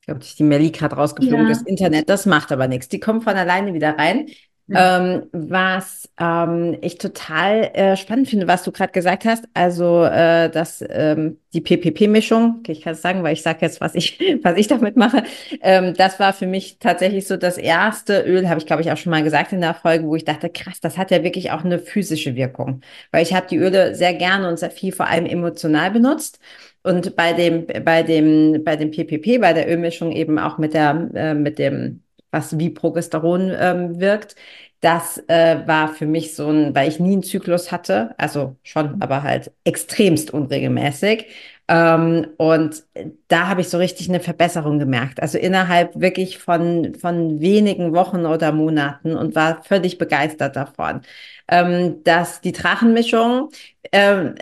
ich 0.00 0.06
glaube, 0.06 0.20
die 0.38 0.42
Melli 0.42 0.70
gerade 0.70 0.96
rausgeflogen, 0.96 1.46
ja. 1.46 1.48
das 1.48 1.62
Internet, 1.62 2.08
das 2.08 2.24
macht 2.24 2.50
aber 2.52 2.66
nichts. 2.68 2.88
Die 2.88 3.00
kommt 3.00 3.24
von 3.24 3.34
alleine 3.34 3.74
wieder 3.74 3.98
rein. 3.98 4.28
Ähm, 4.72 5.26
was 5.32 6.08
ähm, 6.18 6.76
ich 6.80 6.98
total 6.98 7.70
äh, 7.74 7.96
spannend 7.96 8.28
finde, 8.28 8.46
was 8.46 8.62
du 8.62 8.70
gerade 8.70 8.92
gesagt 8.92 9.24
hast, 9.24 9.44
also 9.52 10.04
äh, 10.04 10.48
dass 10.48 10.84
ähm, 10.88 11.38
die 11.52 11.60
PPP-Mischung, 11.60 12.56
okay, 12.60 12.72
ich 12.72 12.82
kann 12.82 12.92
es 12.92 13.02
sagen, 13.02 13.22
weil 13.24 13.32
ich 13.32 13.42
sage 13.42 13.58
jetzt, 13.62 13.80
was 13.80 13.94
ich, 13.96 14.18
was 14.42 14.56
ich 14.56 14.68
damit 14.68 14.96
mache, 14.96 15.24
ähm, 15.60 15.94
das 15.94 16.20
war 16.20 16.32
für 16.32 16.46
mich 16.46 16.78
tatsächlich 16.78 17.26
so 17.26 17.36
das 17.36 17.58
erste 17.58 18.22
Öl, 18.22 18.48
habe 18.48 18.60
ich 18.60 18.66
glaube 18.66 18.82
ich 18.82 18.92
auch 18.92 18.96
schon 18.96 19.10
mal 19.10 19.24
gesagt 19.24 19.52
in 19.52 19.60
der 19.60 19.74
Folge, 19.74 20.06
wo 20.06 20.14
ich 20.14 20.24
dachte, 20.24 20.48
krass, 20.50 20.80
das 20.80 20.96
hat 20.96 21.10
ja 21.10 21.24
wirklich 21.24 21.50
auch 21.50 21.64
eine 21.64 21.78
physische 21.80 22.36
Wirkung, 22.36 22.82
weil 23.10 23.22
ich 23.24 23.34
habe 23.34 23.46
die 23.48 23.56
Öle 23.56 23.94
sehr 23.96 24.14
gerne 24.14 24.48
und 24.48 24.58
sehr 24.58 24.70
viel 24.70 24.92
vor 24.92 25.08
allem 25.08 25.26
emotional 25.26 25.90
benutzt. 25.90 26.38
Und 26.82 27.14
bei 27.14 27.32
dem, 27.34 27.66
bei 27.84 28.02
dem, 28.02 28.64
bei 28.64 28.76
dem 28.76 28.90
PPP, 28.90 29.38
bei 29.38 29.52
der 29.52 29.68
Ölmischung 29.68 30.12
eben 30.12 30.38
auch 30.38 30.56
mit 30.58 30.72
der, 30.74 31.10
äh, 31.14 31.34
mit 31.34 31.58
dem 31.58 32.02
was 32.30 32.58
wie 32.58 32.70
Progesteron 32.70 33.52
ähm, 33.58 34.00
wirkt. 34.00 34.36
Das 34.80 35.18
äh, 35.28 35.62
war 35.66 35.88
für 35.88 36.06
mich 36.06 36.34
so 36.34 36.48
ein, 36.48 36.74
weil 36.74 36.88
ich 36.88 36.98
nie 37.00 37.12
einen 37.12 37.22
Zyklus 37.22 37.70
hatte, 37.70 38.14
also 38.16 38.56
schon, 38.62 39.00
aber 39.02 39.22
halt 39.22 39.52
extremst 39.64 40.30
unregelmäßig. 40.32 41.26
Ähm, 41.68 42.28
und 42.38 42.82
da 43.28 43.46
habe 43.48 43.60
ich 43.60 43.68
so 43.68 43.78
richtig 43.78 44.08
eine 44.08 44.20
Verbesserung 44.20 44.78
gemerkt. 44.78 45.20
Also 45.22 45.38
innerhalb 45.38 46.00
wirklich 46.00 46.38
von, 46.38 46.94
von 46.96 47.40
wenigen 47.40 47.92
Wochen 47.94 48.26
oder 48.26 48.52
Monaten 48.52 49.16
und 49.16 49.34
war 49.36 49.62
völlig 49.62 49.98
begeistert 49.98 50.56
davon. 50.56 51.02
Ähm, 51.48 52.02
dass 52.04 52.40
die 52.40 52.52
Drachenmischung, 52.52 53.50
ähm, 53.92 54.34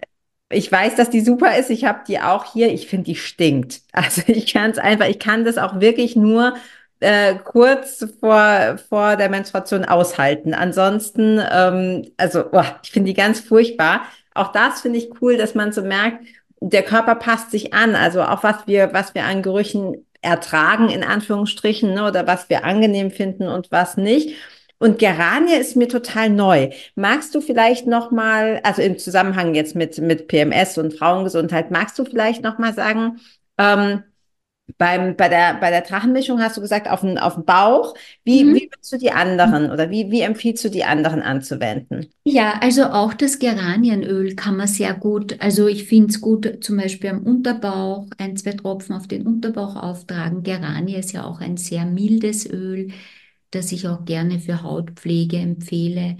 ich 0.50 0.72
weiß, 0.72 0.96
dass 0.96 1.10
die 1.10 1.20
super 1.20 1.56
ist. 1.58 1.68
Ich 1.70 1.84
habe 1.84 2.00
die 2.08 2.20
auch 2.20 2.52
hier. 2.52 2.72
Ich 2.72 2.86
finde, 2.88 3.04
die 3.04 3.16
stinkt. 3.16 3.82
Also 3.92 4.22
ich 4.26 4.52
kann 4.52 4.70
es 4.70 4.78
einfach, 4.78 5.06
ich 5.08 5.18
kann 5.18 5.44
das 5.44 5.58
auch 5.58 5.80
wirklich 5.80 6.16
nur 6.16 6.54
äh, 7.00 7.36
kurz 7.36 8.04
vor, 8.20 8.78
vor 8.88 9.16
der 9.16 9.28
Menstruation 9.28 9.84
aushalten. 9.84 10.54
Ansonsten, 10.54 11.40
ähm, 11.50 12.10
also 12.16 12.44
oh, 12.52 12.64
ich 12.82 12.90
finde 12.90 13.08
die 13.08 13.14
ganz 13.14 13.40
furchtbar. 13.40 14.02
Auch 14.34 14.52
das 14.52 14.80
finde 14.80 14.98
ich 14.98 15.10
cool, 15.20 15.36
dass 15.36 15.54
man 15.54 15.72
so 15.72 15.82
merkt, 15.82 16.24
der 16.60 16.82
Körper 16.82 17.14
passt 17.14 17.50
sich 17.50 17.72
an. 17.72 17.94
Also 17.94 18.22
auch 18.22 18.42
was 18.42 18.66
wir, 18.66 18.92
was 18.92 19.14
wir 19.14 19.24
an 19.24 19.42
Gerüchen 19.42 20.06
ertragen, 20.22 20.88
in 20.88 21.04
Anführungsstrichen, 21.04 21.94
ne, 21.94 22.04
oder 22.06 22.26
was 22.26 22.48
wir 22.50 22.64
angenehm 22.64 23.10
finden 23.10 23.46
und 23.48 23.70
was 23.70 23.96
nicht. 23.96 24.36
Und 24.80 24.98
Geranie 24.98 25.54
ist 25.54 25.76
mir 25.76 25.88
total 25.88 26.30
neu. 26.30 26.70
Magst 26.94 27.34
du 27.34 27.40
vielleicht 27.40 27.86
noch 27.86 28.10
mal, 28.10 28.60
also 28.62 28.82
im 28.82 28.98
Zusammenhang 28.98 29.54
jetzt 29.54 29.74
mit 29.74 29.98
mit 29.98 30.28
PMS 30.28 30.78
und 30.78 30.94
Frauengesundheit, 30.94 31.70
magst 31.70 31.98
du 31.98 32.04
vielleicht 32.04 32.42
noch 32.42 32.58
mal 32.58 32.74
sagen, 32.74 33.18
ähm, 33.58 34.04
beim, 34.76 35.16
bei, 35.16 35.28
der, 35.28 35.54
bei 35.54 35.70
der 35.70 35.80
Drachenmischung 35.80 36.40
hast 36.40 36.56
du 36.56 36.60
gesagt, 36.60 36.88
auf 36.90 37.00
den, 37.00 37.18
auf 37.18 37.34
den 37.34 37.44
Bauch. 37.44 37.94
Wie, 38.24 38.44
mhm. 38.44 38.54
wie 38.54 38.68
würdest 38.70 38.92
du 38.92 38.98
die 38.98 39.10
anderen 39.12 39.70
oder 39.70 39.90
wie, 39.90 40.10
wie 40.10 40.20
empfiehlst 40.20 40.64
du 40.64 40.68
die 40.68 40.84
anderen 40.84 41.22
anzuwenden? 41.22 42.06
Ja, 42.24 42.60
also 42.60 42.84
auch 42.84 43.14
das 43.14 43.38
Geranienöl 43.38 44.34
kann 44.34 44.56
man 44.56 44.68
sehr 44.68 44.92
gut, 44.94 45.40
also 45.40 45.66
ich 45.66 45.84
finde 45.84 46.08
es 46.08 46.20
gut, 46.20 46.58
zum 46.60 46.76
Beispiel 46.76 47.10
am 47.10 47.22
Unterbauch, 47.22 48.06
ein, 48.18 48.36
zwei 48.36 48.52
Tropfen 48.52 48.94
auf 48.94 49.08
den 49.08 49.26
Unterbauch 49.26 49.76
auftragen. 49.76 50.42
Geranie 50.42 50.96
ist 50.96 51.12
ja 51.12 51.24
auch 51.24 51.40
ein 51.40 51.56
sehr 51.56 51.86
mildes 51.86 52.48
Öl, 52.48 52.88
das 53.50 53.72
ich 53.72 53.88
auch 53.88 54.04
gerne 54.04 54.40
für 54.40 54.62
Hautpflege 54.62 55.38
empfehle. 55.38 56.18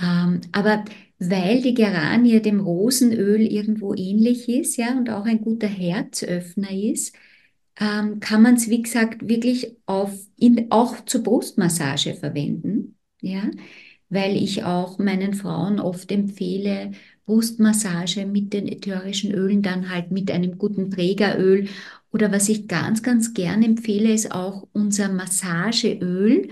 Ähm, 0.00 0.42
aber 0.52 0.84
weil 1.18 1.62
die 1.62 1.72
Geranie 1.72 2.42
dem 2.42 2.60
Rosenöl 2.60 3.40
irgendwo 3.40 3.94
ähnlich 3.94 4.48
ist, 4.48 4.76
ja, 4.76 4.96
und 4.98 5.08
auch 5.08 5.24
ein 5.24 5.40
guter 5.40 5.66
Herzöffner 5.66 6.70
ist, 6.70 7.14
ähm, 7.78 8.20
kann 8.20 8.42
man 8.42 8.54
es, 8.56 8.68
wie 8.70 8.82
gesagt, 8.82 9.28
wirklich 9.28 9.76
auf, 9.86 10.12
in, 10.36 10.70
auch 10.70 11.04
zur 11.04 11.22
Brustmassage 11.22 12.14
verwenden. 12.14 12.96
Ja? 13.20 13.50
Weil 14.08 14.36
ich 14.36 14.64
auch 14.64 14.98
meinen 14.98 15.34
Frauen 15.34 15.80
oft 15.80 16.10
empfehle, 16.12 16.92
Brustmassage 17.26 18.24
mit 18.24 18.52
den 18.52 18.68
ätherischen 18.68 19.32
Ölen, 19.32 19.62
dann 19.62 19.90
halt 19.90 20.12
mit 20.12 20.30
einem 20.30 20.58
guten 20.58 20.90
Trägeröl. 20.90 21.68
Oder 22.12 22.32
was 22.32 22.48
ich 22.48 22.68
ganz, 22.68 23.02
ganz 23.02 23.34
gern 23.34 23.62
empfehle, 23.62 24.12
ist 24.12 24.32
auch 24.32 24.68
unser 24.72 25.08
Massageöl, 25.10 26.48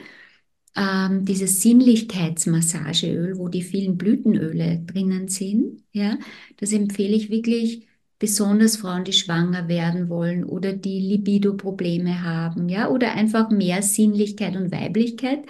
ähm, 0.77 1.25
dieses 1.25 1.63
Sinnlichkeitsmassageöl, 1.63 3.39
wo 3.39 3.49
die 3.49 3.63
vielen 3.63 3.97
Blütenöle 3.97 4.83
drinnen 4.87 5.29
sind. 5.29 5.85
Ja, 5.93 6.19
das 6.59 6.73
empfehle 6.73 7.15
ich 7.15 7.31
wirklich 7.31 7.87
besonders 8.19 8.77
Frauen, 8.79 9.05
die 9.05 9.13
schwanger 9.13 9.69
werden 9.69 10.09
wollen 10.09 10.45
oder 10.45 10.73
die 10.73 11.01
Libido-Probleme 11.01 12.23
haben, 12.23 12.69
ja, 12.69 12.89
oder 12.89 13.13
einfach 13.15 13.51
mehr 13.51 13.83
Sinnlichkeit 13.83 14.57
und 14.57 14.73
Weiblichkeit 14.73 15.45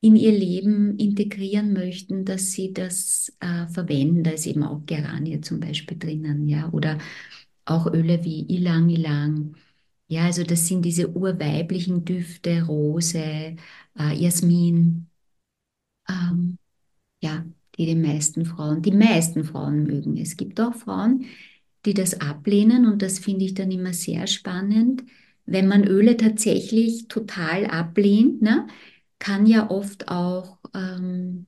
in 0.00 0.16
ihr 0.16 0.32
Leben 0.32 0.98
integrieren 0.98 1.72
möchten, 1.72 2.24
dass 2.24 2.52
sie 2.52 2.72
das 2.72 3.32
äh, 3.40 3.66
verwenden. 3.68 4.22
Da 4.24 4.30
ist 4.32 4.46
eben 4.46 4.62
auch 4.62 4.84
Geranie 4.86 5.40
zum 5.40 5.60
Beispiel 5.60 5.98
drinnen, 5.98 6.48
ja, 6.48 6.70
oder 6.72 6.98
auch 7.64 7.86
Öle 7.92 8.24
wie 8.24 8.42
Ilang 8.48 8.88
Ilang. 8.90 9.56
Ja, 10.08 10.24
also 10.26 10.44
das 10.44 10.68
sind 10.68 10.84
diese 10.84 11.10
urweiblichen 11.10 12.04
Düfte, 12.04 12.62
Rose, 12.64 13.18
äh, 13.18 13.56
Jasmin. 14.14 15.08
Ähm, 16.08 16.58
ja, 17.22 17.44
die 17.78 17.86
die 17.86 17.94
meisten 17.96 18.44
Frauen, 18.46 18.82
die 18.82 18.92
meisten 18.92 19.44
Frauen 19.44 19.84
mögen. 19.84 20.16
Es 20.16 20.36
gibt 20.36 20.60
auch 20.60 20.74
Frauen, 20.74 21.26
die 21.86 21.94
das 21.94 22.20
ablehnen 22.20 22.86
und 22.86 23.02
das 23.02 23.18
finde 23.18 23.44
ich 23.44 23.54
dann 23.54 23.70
immer 23.70 23.92
sehr 23.92 24.26
spannend. 24.26 25.04
Wenn 25.46 25.68
man 25.68 25.84
Öle 25.84 26.16
tatsächlich 26.16 27.08
total 27.08 27.66
ablehnt, 27.66 28.42
ne, 28.42 28.66
kann 29.18 29.46
ja 29.46 29.70
oft 29.70 30.08
auch, 30.08 30.58
ähm, 30.74 31.46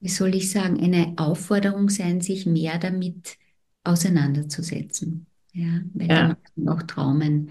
wie 0.00 0.08
soll 0.08 0.34
ich 0.34 0.50
sagen, 0.50 0.80
eine 0.80 1.14
Aufforderung 1.16 1.88
sein, 1.88 2.20
sich 2.20 2.46
mehr 2.46 2.78
damit 2.78 3.38
auseinanderzusetzen. 3.84 5.26
Ja, 5.52 5.80
weil 5.94 6.08
ja. 6.08 6.28
da 6.28 6.36
noch 6.56 6.82
Traumen 6.82 7.50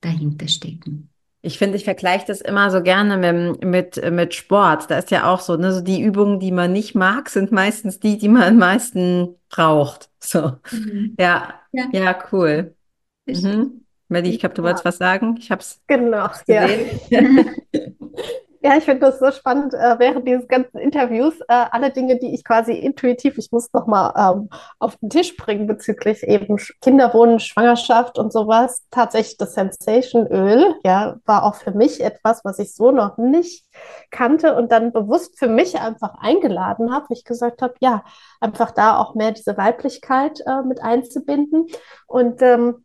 dahinter 0.00 0.48
stecken. 0.48 1.09
Ich 1.42 1.58
finde, 1.58 1.76
ich 1.76 1.84
vergleiche 1.84 2.26
das 2.26 2.40
immer 2.40 2.70
so 2.70 2.82
gerne 2.82 3.16
mit, 3.16 3.64
mit, 3.64 4.10
mit 4.12 4.34
Sport. 4.34 4.90
Da 4.90 4.98
ist 4.98 5.10
ja 5.10 5.32
auch 5.32 5.40
so, 5.40 5.56
ne, 5.56 5.72
so 5.72 5.80
die 5.80 6.02
Übungen, 6.02 6.38
die 6.38 6.52
man 6.52 6.72
nicht 6.72 6.94
mag, 6.94 7.30
sind 7.30 7.50
meistens 7.50 7.98
die, 7.98 8.18
die 8.18 8.28
man 8.28 8.42
am 8.42 8.56
meisten 8.58 9.36
braucht. 9.48 10.10
So. 10.18 10.52
Mhm. 10.70 11.16
Ja. 11.18 11.54
ja, 11.72 11.84
ja, 11.92 12.18
cool. 12.30 12.74
Mhm. 13.26 13.86
Melly, 14.08 14.30
ich 14.30 14.40
glaube, 14.40 14.54
du 14.54 14.62
wolltest 14.62 14.84
was 14.84 14.98
sagen. 14.98 15.36
Ich 15.38 15.50
habe 15.50 15.60
es 15.60 15.80
genau, 15.86 16.28
gesehen. 16.28 17.00
Ja. 17.08 17.20
Ja, 18.62 18.76
ich 18.76 18.84
finde 18.84 19.06
das 19.06 19.18
so 19.18 19.30
spannend, 19.30 19.72
äh, 19.72 19.98
während 19.98 20.28
dieses 20.28 20.46
ganzen 20.46 20.78
Interviews, 20.78 21.40
äh, 21.48 21.64
alle 21.70 21.90
Dinge, 21.90 22.18
die 22.18 22.34
ich 22.34 22.44
quasi 22.44 22.72
intuitiv, 22.72 23.38
ich 23.38 23.50
muss 23.52 23.72
nochmal 23.72 24.12
ähm, 24.14 24.50
auf 24.78 24.96
den 24.96 25.08
Tisch 25.08 25.34
bringen 25.38 25.66
bezüglich 25.66 26.22
eben 26.24 26.58
Kinderwunsch, 26.82 27.46
Schwangerschaft 27.46 28.18
und 28.18 28.34
sowas. 28.34 28.82
Tatsächlich 28.90 29.38
das 29.38 29.54
Sensation-Öl, 29.54 30.74
ja, 30.84 31.16
war 31.24 31.44
auch 31.44 31.54
für 31.54 31.70
mich 31.70 32.02
etwas, 32.02 32.44
was 32.44 32.58
ich 32.58 32.74
so 32.74 32.90
noch 32.90 33.16
nicht 33.16 33.64
kannte 34.10 34.54
und 34.54 34.70
dann 34.70 34.92
bewusst 34.92 35.38
für 35.38 35.48
mich 35.48 35.80
einfach 35.80 36.16
eingeladen 36.20 36.92
habe, 36.92 37.06
ich 37.10 37.24
gesagt 37.24 37.62
habe, 37.62 37.74
ja, 37.80 38.04
einfach 38.40 38.72
da 38.72 38.98
auch 38.98 39.14
mehr 39.14 39.32
diese 39.32 39.56
Weiblichkeit 39.56 40.40
äh, 40.44 40.62
mit 40.62 40.82
einzubinden. 40.82 41.66
Und 42.06 42.42
ähm, 42.42 42.84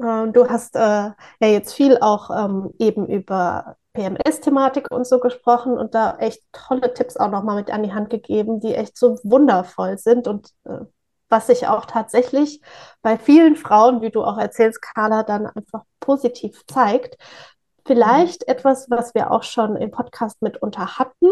äh, 0.00 0.26
du 0.28 0.48
hast 0.48 0.74
äh, 0.74 0.80
ja 0.80 1.14
jetzt 1.40 1.74
viel 1.74 1.98
auch 2.00 2.30
ähm, 2.30 2.72
eben 2.78 3.06
über 3.06 3.76
PMS-Thematik 3.96 4.90
und 4.90 5.06
so 5.06 5.18
gesprochen 5.18 5.78
und 5.78 5.94
da 5.94 6.16
echt 6.18 6.42
tolle 6.52 6.92
Tipps 6.92 7.16
auch 7.16 7.30
nochmal 7.30 7.56
mit 7.56 7.70
an 7.70 7.82
die 7.82 7.92
Hand 7.92 8.10
gegeben, 8.10 8.60
die 8.60 8.74
echt 8.74 8.96
so 8.96 9.18
wundervoll 9.22 9.98
sind 9.98 10.28
und 10.28 10.50
äh, 10.64 10.84
was 11.28 11.48
sich 11.48 11.66
auch 11.66 11.86
tatsächlich 11.86 12.60
bei 13.02 13.18
vielen 13.18 13.56
Frauen, 13.56 14.00
wie 14.00 14.10
du 14.10 14.22
auch 14.22 14.38
erzählst, 14.38 14.80
Carla, 14.80 15.24
dann 15.24 15.46
einfach 15.46 15.82
positiv 15.98 16.64
zeigt. 16.66 17.16
Vielleicht 17.84 18.46
mhm. 18.46 18.52
etwas, 18.52 18.88
was 18.90 19.14
wir 19.14 19.30
auch 19.30 19.42
schon 19.42 19.76
im 19.76 19.90
Podcast 19.90 20.42
mitunter 20.42 20.98
hatten, 20.98 21.26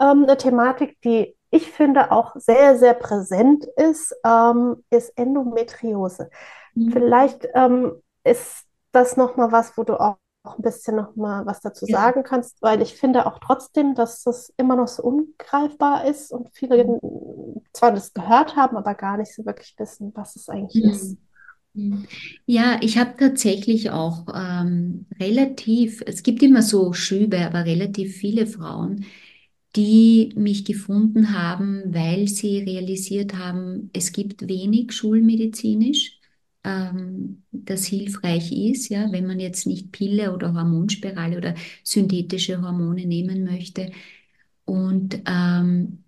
ähm, 0.00 0.24
eine 0.24 0.36
Thematik, 0.36 1.00
die 1.02 1.36
ich 1.52 1.72
finde 1.72 2.12
auch 2.12 2.36
sehr, 2.36 2.78
sehr 2.78 2.94
präsent 2.94 3.64
ist, 3.76 4.14
ähm, 4.24 4.84
ist 4.90 5.10
Endometriose. 5.16 6.30
Mhm. 6.74 6.92
Vielleicht 6.92 7.48
ähm, 7.54 8.00
ist 8.22 8.66
das 8.92 9.16
nochmal 9.16 9.50
was, 9.50 9.76
wo 9.76 9.82
du 9.82 9.98
auch 9.98 10.16
ein 10.42 10.62
bisschen 10.62 10.96
nochmal 10.96 11.44
was 11.46 11.60
dazu 11.60 11.86
ja. 11.86 11.98
sagen 11.98 12.22
kannst, 12.22 12.62
weil 12.62 12.80
ich 12.80 12.94
finde 12.94 13.26
auch 13.26 13.38
trotzdem, 13.38 13.94
dass 13.94 14.22
das 14.22 14.52
immer 14.56 14.76
noch 14.76 14.88
so 14.88 15.02
ungreifbar 15.02 16.06
ist 16.06 16.32
und 16.32 16.48
viele 16.52 16.84
mhm. 16.84 17.62
zwar 17.72 17.92
das 17.92 18.14
gehört 18.14 18.56
haben, 18.56 18.76
aber 18.76 18.94
gar 18.94 19.18
nicht 19.18 19.34
so 19.34 19.44
wirklich 19.44 19.74
wissen, 19.78 20.12
was 20.14 20.36
es 20.36 20.48
eigentlich 20.48 20.84
mhm. 20.84 20.90
ist. 20.90 21.18
Mhm. 21.74 22.06
Ja, 22.46 22.78
ich 22.80 22.98
habe 22.98 23.16
tatsächlich 23.18 23.90
auch 23.90 24.26
ähm, 24.34 25.06
relativ, 25.20 26.02
es 26.06 26.22
gibt 26.22 26.42
immer 26.42 26.62
so 26.62 26.92
Schübe, 26.92 27.44
aber 27.44 27.64
relativ 27.64 28.16
viele 28.16 28.46
Frauen, 28.46 29.04
die 29.76 30.32
mich 30.34 30.64
gefunden 30.64 31.32
haben, 31.32 31.82
weil 31.94 32.26
sie 32.28 32.58
realisiert 32.58 33.34
haben, 33.34 33.90
es 33.92 34.12
gibt 34.12 34.48
wenig 34.48 34.92
schulmedizinisch 34.92 36.19
ähm, 36.64 37.44
das 37.52 37.86
hilfreich 37.86 38.52
ist, 38.52 38.88
ja, 38.88 39.10
wenn 39.12 39.26
man 39.26 39.40
jetzt 39.40 39.66
nicht 39.66 39.92
Pille 39.92 40.34
oder 40.34 40.54
Hormonspirale 40.54 41.36
oder 41.38 41.54
synthetische 41.84 42.60
Hormone 42.62 43.06
nehmen 43.06 43.44
möchte. 43.44 43.92
Und 44.64 45.20
ähm, 45.26 46.04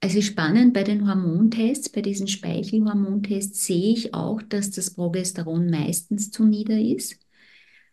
es 0.00 0.14
ist 0.14 0.26
spannend 0.26 0.74
bei 0.74 0.82
den 0.82 1.08
Hormontests, 1.08 1.88
bei 1.88 2.02
diesen 2.02 2.26
Speichelhormontests 2.28 3.64
sehe 3.66 3.92
ich 3.92 4.14
auch, 4.14 4.42
dass 4.42 4.70
das 4.70 4.94
Progesteron 4.94 5.70
meistens 5.70 6.30
zu 6.30 6.44
nieder 6.44 6.78
ist. 6.78 7.18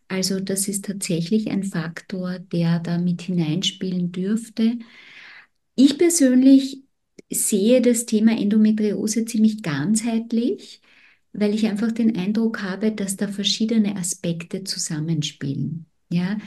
Also 0.08 0.40
das 0.40 0.68
ist 0.68 0.86
tatsächlich 0.86 1.52
ein 1.52 1.64
Faktor, 1.64 2.40
der 2.40 2.80
da 2.80 2.98
mit 2.98 3.22
hineinspielen 3.22 4.12
dürfte. 4.12 4.80
Ich 5.76 5.98
persönlich 5.98 6.84
sehe 7.30 7.82
das 7.82 8.06
Thema 8.06 8.38
Endometriose 8.40 9.26
ziemlich 9.26 9.62
ganzheitlich 9.62 10.82
weil 11.34 11.54
ich 11.54 11.68
einfach 11.68 11.92
den 11.92 12.18
Eindruck 12.18 12.62
habe, 12.64 12.92
dass 12.92 13.16
da 13.16 13.28
verschiedene 13.28 13.96
Aspekte 13.96 14.64
zusammenspielen. 14.64 15.86
Ja, 16.12 16.38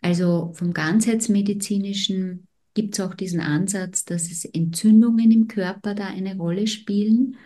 also 0.00 0.52
vom 0.54 0.72
ganzheitsmedizinischen 0.72 2.48
gibt 2.74 2.94
es 2.94 3.00
auch 3.00 3.14
diesen 3.14 3.40
Ansatz, 3.40 4.04
dass 4.04 4.30
es 4.30 4.44
Entzündungen 4.44 5.30
im 5.30 5.46
Körper 5.48 5.94
da 5.94 6.06
eine 6.06 6.36
Rolle 6.36 6.66
spielen. 6.66 7.36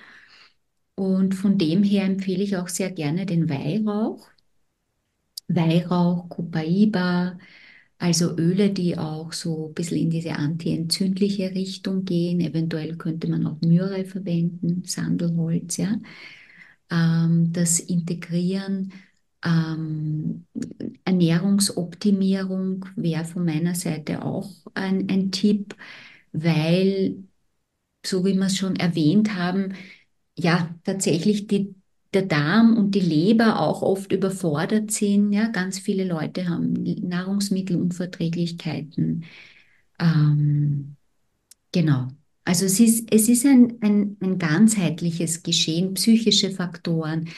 Und 0.94 1.34
von 1.34 1.58
dem 1.58 1.82
her 1.82 2.04
empfehle 2.04 2.42
ich 2.42 2.56
auch 2.56 2.68
sehr 2.68 2.90
gerne 2.90 3.26
den 3.26 3.50
Weihrauch. 3.50 4.28
Weihrauch, 5.48 6.28
Copaiba, 6.30 7.38
also 7.98 8.36
Öle, 8.36 8.70
die 8.70 8.96
auch 8.98 9.32
so 9.32 9.68
ein 9.68 9.74
bisschen 9.74 9.98
in 9.98 10.10
diese 10.10 10.32
antientzündliche 10.32 11.50
Richtung 11.54 12.04
gehen. 12.04 12.40
Eventuell 12.40 12.96
könnte 12.96 13.28
man 13.28 13.46
auch 13.46 13.60
Myrrhe 13.60 14.04
verwenden, 14.06 14.82
Sandelholz, 14.84 15.76
ja 15.76 15.98
ähm, 16.90 17.52
das 17.52 17.80
Integrieren, 17.80 18.92
ähm, 19.44 20.46
Ernährungsoptimierung 21.04 22.86
wäre 22.96 23.24
von 23.24 23.44
meiner 23.44 23.74
Seite 23.74 24.24
auch 24.24 24.50
ein, 24.74 25.08
ein 25.10 25.30
Tipp, 25.32 25.74
weil, 26.32 27.24
so 28.04 28.24
wie 28.24 28.34
wir 28.34 28.46
es 28.46 28.56
schon 28.56 28.76
erwähnt 28.76 29.34
haben, 29.36 29.74
ja, 30.38 30.74
tatsächlich 30.84 31.46
die, 31.48 31.74
der 32.14 32.22
Darm 32.22 32.76
und 32.76 32.92
die 32.94 33.00
Leber 33.00 33.60
auch 33.60 33.82
oft 33.82 34.12
überfordert 34.12 34.90
sind. 34.90 35.32
Ja, 35.32 35.48
ganz 35.48 35.78
viele 35.78 36.04
Leute 36.04 36.48
haben 36.48 36.72
Nahrungsmittelunverträglichkeiten. 36.74 39.24
Ähm, 40.00 40.96
genau. 41.72 42.08
Also 42.46 42.66
es 42.66 42.80
ist, 42.80 43.12
es 43.12 43.28
ist 43.28 43.46
ein, 43.46 43.78
ein, 43.82 44.18
ein 44.22 44.38
ganzheitliches 44.38 45.44
Geschehen, 45.44 45.94
psychische 45.94 46.52
Faktoren. 46.52 47.28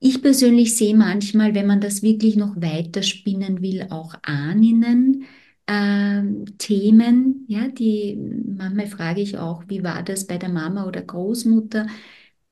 Ich 0.00 0.22
persönlich 0.22 0.76
sehe 0.76 0.96
manchmal, 0.96 1.54
wenn 1.54 1.66
man 1.68 1.80
das 1.82 2.02
wirklich 2.02 2.36
noch 2.36 2.56
weiter 2.60 3.02
spinnen 3.04 3.62
will, 3.62 3.88
auch 3.90 4.14
Ahnen. 4.24 5.26
Äh, 5.66 6.22
Themen, 6.58 7.46
ja, 7.48 7.68
die 7.68 8.16
manchmal 8.46 8.88
frage 8.88 9.22
ich 9.22 9.38
auch, 9.38 9.64
wie 9.68 9.84
war 9.84 10.02
das 10.04 10.26
bei 10.28 10.38
der 10.38 10.50
Mama 10.50 10.86
oder 10.86 11.02
Großmutter? 11.02 11.86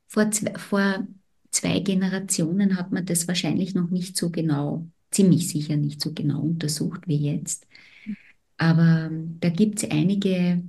Vor 0.09 0.31
zwei, 0.33 0.55
vor 0.59 1.09
zwei 1.53 1.81
Generationen 1.81 2.79
hat 2.79 2.93
man 2.93 3.07
das 3.07 3.29
wahrscheinlich 3.29 3.75
noch 3.75 3.91
nicht 3.91 4.17
so 4.17 4.31
genau, 4.31 4.89
ziemlich 5.13 5.49
sicher 5.49 5.77
nicht 5.77 6.01
so 6.03 6.15
genau 6.15 6.41
untersucht 6.43 7.09
wie 7.09 7.17
jetzt. 7.19 7.67
Aber 8.59 9.11
da 9.41 9.49
gibt 9.51 9.83
es 9.83 9.91
einige 9.91 10.63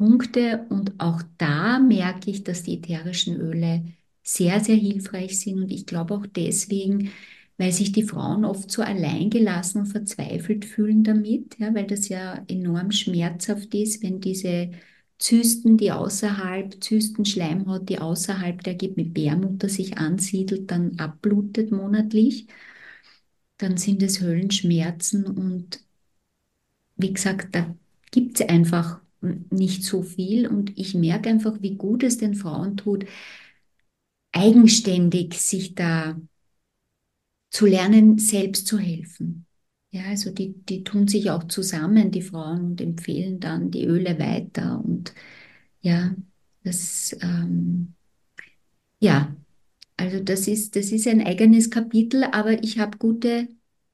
Punkte 0.00 0.64
und 0.70 0.98
auch 0.98 1.22
da 1.36 1.78
merke 1.78 2.30
ich, 2.30 2.42
dass 2.42 2.62
die 2.62 2.76
ätherischen 2.78 3.36
Öle 3.38 3.84
sehr, 4.22 4.60
sehr 4.60 4.76
hilfreich 4.76 5.38
sind. 5.38 5.58
Und 5.62 5.70
ich 5.70 5.84
glaube 5.84 6.14
auch 6.14 6.26
deswegen, 6.26 7.10
weil 7.58 7.70
sich 7.72 7.92
die 7.92 8.04
Frauen 8.04 8.46
oft 8.46 8.70
so 8.70 8.80
alleingelassen 8.80 9.82
und 9.82 9.88
verzweifelt 9.88 10.64
fühlen 10.64 11.04
damit, 11.04 11.58
ja, 11.58 11.74
weil 11.74 11.86
das 11.86 12.08
ja 12.08 12.42
enorm 12.48 12.92
schmerzhaft 12.92 13.74
ist, 13.74 14.02
wenn 14.02 14.20
diese 14.22 14.70
Zysten, 15.18 15.76
die 15.76 15.92
außerhalb, 15.92 16.82
Zystenschleimhaut, 16.82 17.86
die 17.90 17.98
außerhalb 17.98 18.62
der 18.62 18.76
Gebärmutter 18.76 19.68
sich 19.68 19.98
ansiedelt, 19.98 20.70
dann 20.70 20.98
abblutet 20.98 21.72
monatlich, 21.72 22.46
dann 23.58 23.76
sind 23.76 24.02
es 24.02 24.20
Höllenschmerzen 24.20 25.24
und 25.26 25.84
wie 26.96 27.12
gesagt, 27.12 27.54
da 27.54 27.74
gibt 28.10 28.40
es 28.40 28.48
einfach 28.48 29.00
nicht 29.20 29.84
so 29.84 30.02
viel 30.02 30.46
und 30.48 30.78
ich 30.78 30.94
merke 30.94 31.28
einfach, 31.30 31.60
wie 31.60 31.76
gut 31.76 32.02
es 32.02 32.18
den 32.18 32.34
Frauen 32.34 32.76
tut, 32.76 33.04
eigenständig 34.32 35.34
sich 35.40 35.74
da 35.76 36.16
zu 37.50 37.66
lernen, 37.66 38.18
selbst 38.18 38.66
zu 38.66 38.78
helfen. 38.78 39.46
Ja, 39.90 40.04
also 40.04 40.30
die, 40.30 40.54
die 40.64 40.84
tun 40.84 41.08
sich 41.08 41.30
auch 41.30 41.44
zusammen, 41.44 42.10
die 42.12 42.22
Frauen, 42.22 42.64
und 42.64 42.80
empfehlen 42.80 43.40
dann 43.40 43.70
die 43.70 43.84
Öle 43.86 44.18
weiter. 44.18 44.80
Und 44.84 45.14
ja, 45.80 46.14
das, 46.62 47.16
ähm, 47.22 47.94
ja, 49.00 49.34
also 49.96 50.20
das 50.22 50.48
ist, 50.48 50.76
das 50.76 50.92
ist 50.92 51.06
ein 51.08 51.22
eigenes 51.26 51.70
Kapitel, 51.70 52.24
aber 52.24 52.62
ich 52.62 52.78
habe 52.78 52.98
gute 52.98 53.48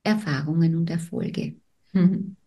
Erfahrungen 0.04 0.76
und 0.76 0.90
Erfolge. 0.90 1.56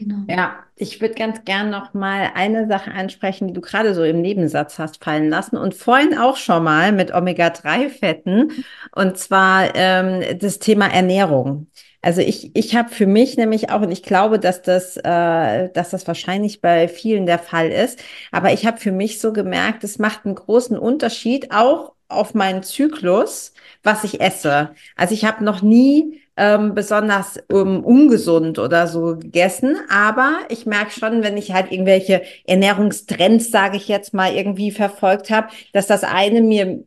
Genau. 0.00 0.16
Ja, 0.30 0.60
ich 0.76 0.98
würde 1.02 1.14
ganz 1.14 1.44
gern 1.44 1.68
noch 1.68 1.92
mal 1.92 2.30
eine 2.34 2.66
Sache 2.66 2.90
ansprechen, 2.90 3.48
die 3.48 3.52
du 3.52 3.60
gerade 3.60 3.94
so 3.94 4.02
im 4.02 4.22
Nebensatz 4.22 4.78
hast 4.78 5.04
fallen 5.04 5.28
lassen 5.28 5.58
und 5.58 5.74
vorhin 5.74 6.16
auch 6.16 6.38
schon 6.38 6.64
mal 6.64 6.90
mit 6.92 7.12
Omega-3-Fetten 7.12 8.50
und 8.96 9.18
zwar 9.18 9.74
ähm, 9.74 10.38
das 10.38 10.58
Thema 10.58 10.86
Ernährung. 10.86 11.66
Also 12.00 12.22
ich, 12.22 12.56
ich 12.56 12.74
habe 12.74 12.88
für 12.88 13.06
mich 13.06 13.36
nämlich 13.36 13.68
auch, 13.68 13.82
und 13.82 13.90
ich 13.90 14.02
glaube, 14.02 14.38
dass 14.38 14.62
das, 14.62 14.96
äh, 14.96 15.68
dass 15.68 15.90
das 15.90 16.06
wahrscheinlich 16.06 16.62
bei 16.62 16.88
vielen 16.88 17.26
der 17.26 17.38
Fall 17.38 17.68
ist, 17.70 18.02
aber 18.32 18.54
ich 18.54 18.64
habe 18.64 18.78
für 18.78 18.92
mich 18.92 19.20
so 19.20 19.34
gemerkt, 19.34 19.84
es 19.84 19.98
macht 19.98 20.24
einen 20.24 20.34
großen 20.34 20.78
Unterschied 20.78 21.52
auch 21.52 21.92
auf 22.08 22.32
meinen 22.32 22.62
Zyklus, 22.62 23.52
was 23.82 24.02
ich 24.04 24.22
esse. 24.22 24.70
Also 24.96 25.12
ich 25.12 25.26
habe 25.26 25.44
noch 25.44 25.60
nie 25.60 26.22
ähm, 26.40 26.74
besonders 26.74 27.38
ähm, 27.50 27.84
ungesund 27.84 28.58
oder 28.58 28.86
so 28.86 29.18
gegessen. 29.18 29.76
Aber 29.90 30.38
ich 30.48 30.64
merke 30.64 30.90
schon, 30.90 31.22
wenn 31.22 31.36
ich 31.36 31.52
halt 31.52 31.70
irgendwelche 31.70 32.22
Ernährungstrends, 32.46 33.50
sage 33.50 33.76
ich 33.76 33.88
jetzt 33.88 34.14
mal, 34.14 34.34
irgendwie 34.34 34.70
verfolgt 34.70 35.30
habe, 35.30 35.48
dass 35.74 35.86
das 35.86 36.02
eine 36.02 36.40
mir 36.40 36.82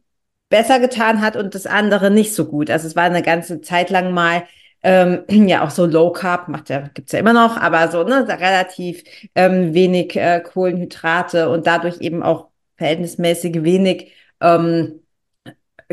besser 0.49 0.79
getan 0.79 1.21
hat 1.21 1.35
und 1.35 1.53
das 1.55 1.67
andere 1.67 2.09
nicht 2.09 2.33
so 2.33 2.45
gut. 2.45 2.71
Also 2.71 2.87
es 2.87 2.95
war 2.95 3.03
eine 3.03 3.21
ganze 3.21 3.61
Zeit 3.61 3.91
lang 3.91 4.11
mal 4.13 4.43
ähm, 4.81 5.23
ja 5.47 5.63
auch 5.63 5.69
so 5.69 5.85
Low 5.85 6.11
Carb, 6.11 6.47
macht 6.49 6.69
ja, 6.69 6.89
gibt's 6.93 7.11
ja 7.11 7.19
immer 7.19 7.33
noch, 7.33 7.55
aber 7.57 7.89
so 7.91 8.03
ne, 8.03 8.27
relativ 8.27 9.03
ähm, 9.35 9.73
wenig 9.75 10.15
äh, 10.15 10.41
Kohlenhydrate 10.41 11.49
und 11.49 11.67
dadurch 11.67 12.01
eben 12.01 12.23
auch 12.23 12.49
verhältnismäßig 12.77 13.63
wenig 13.63 14.13
ähm, 14.41 15.02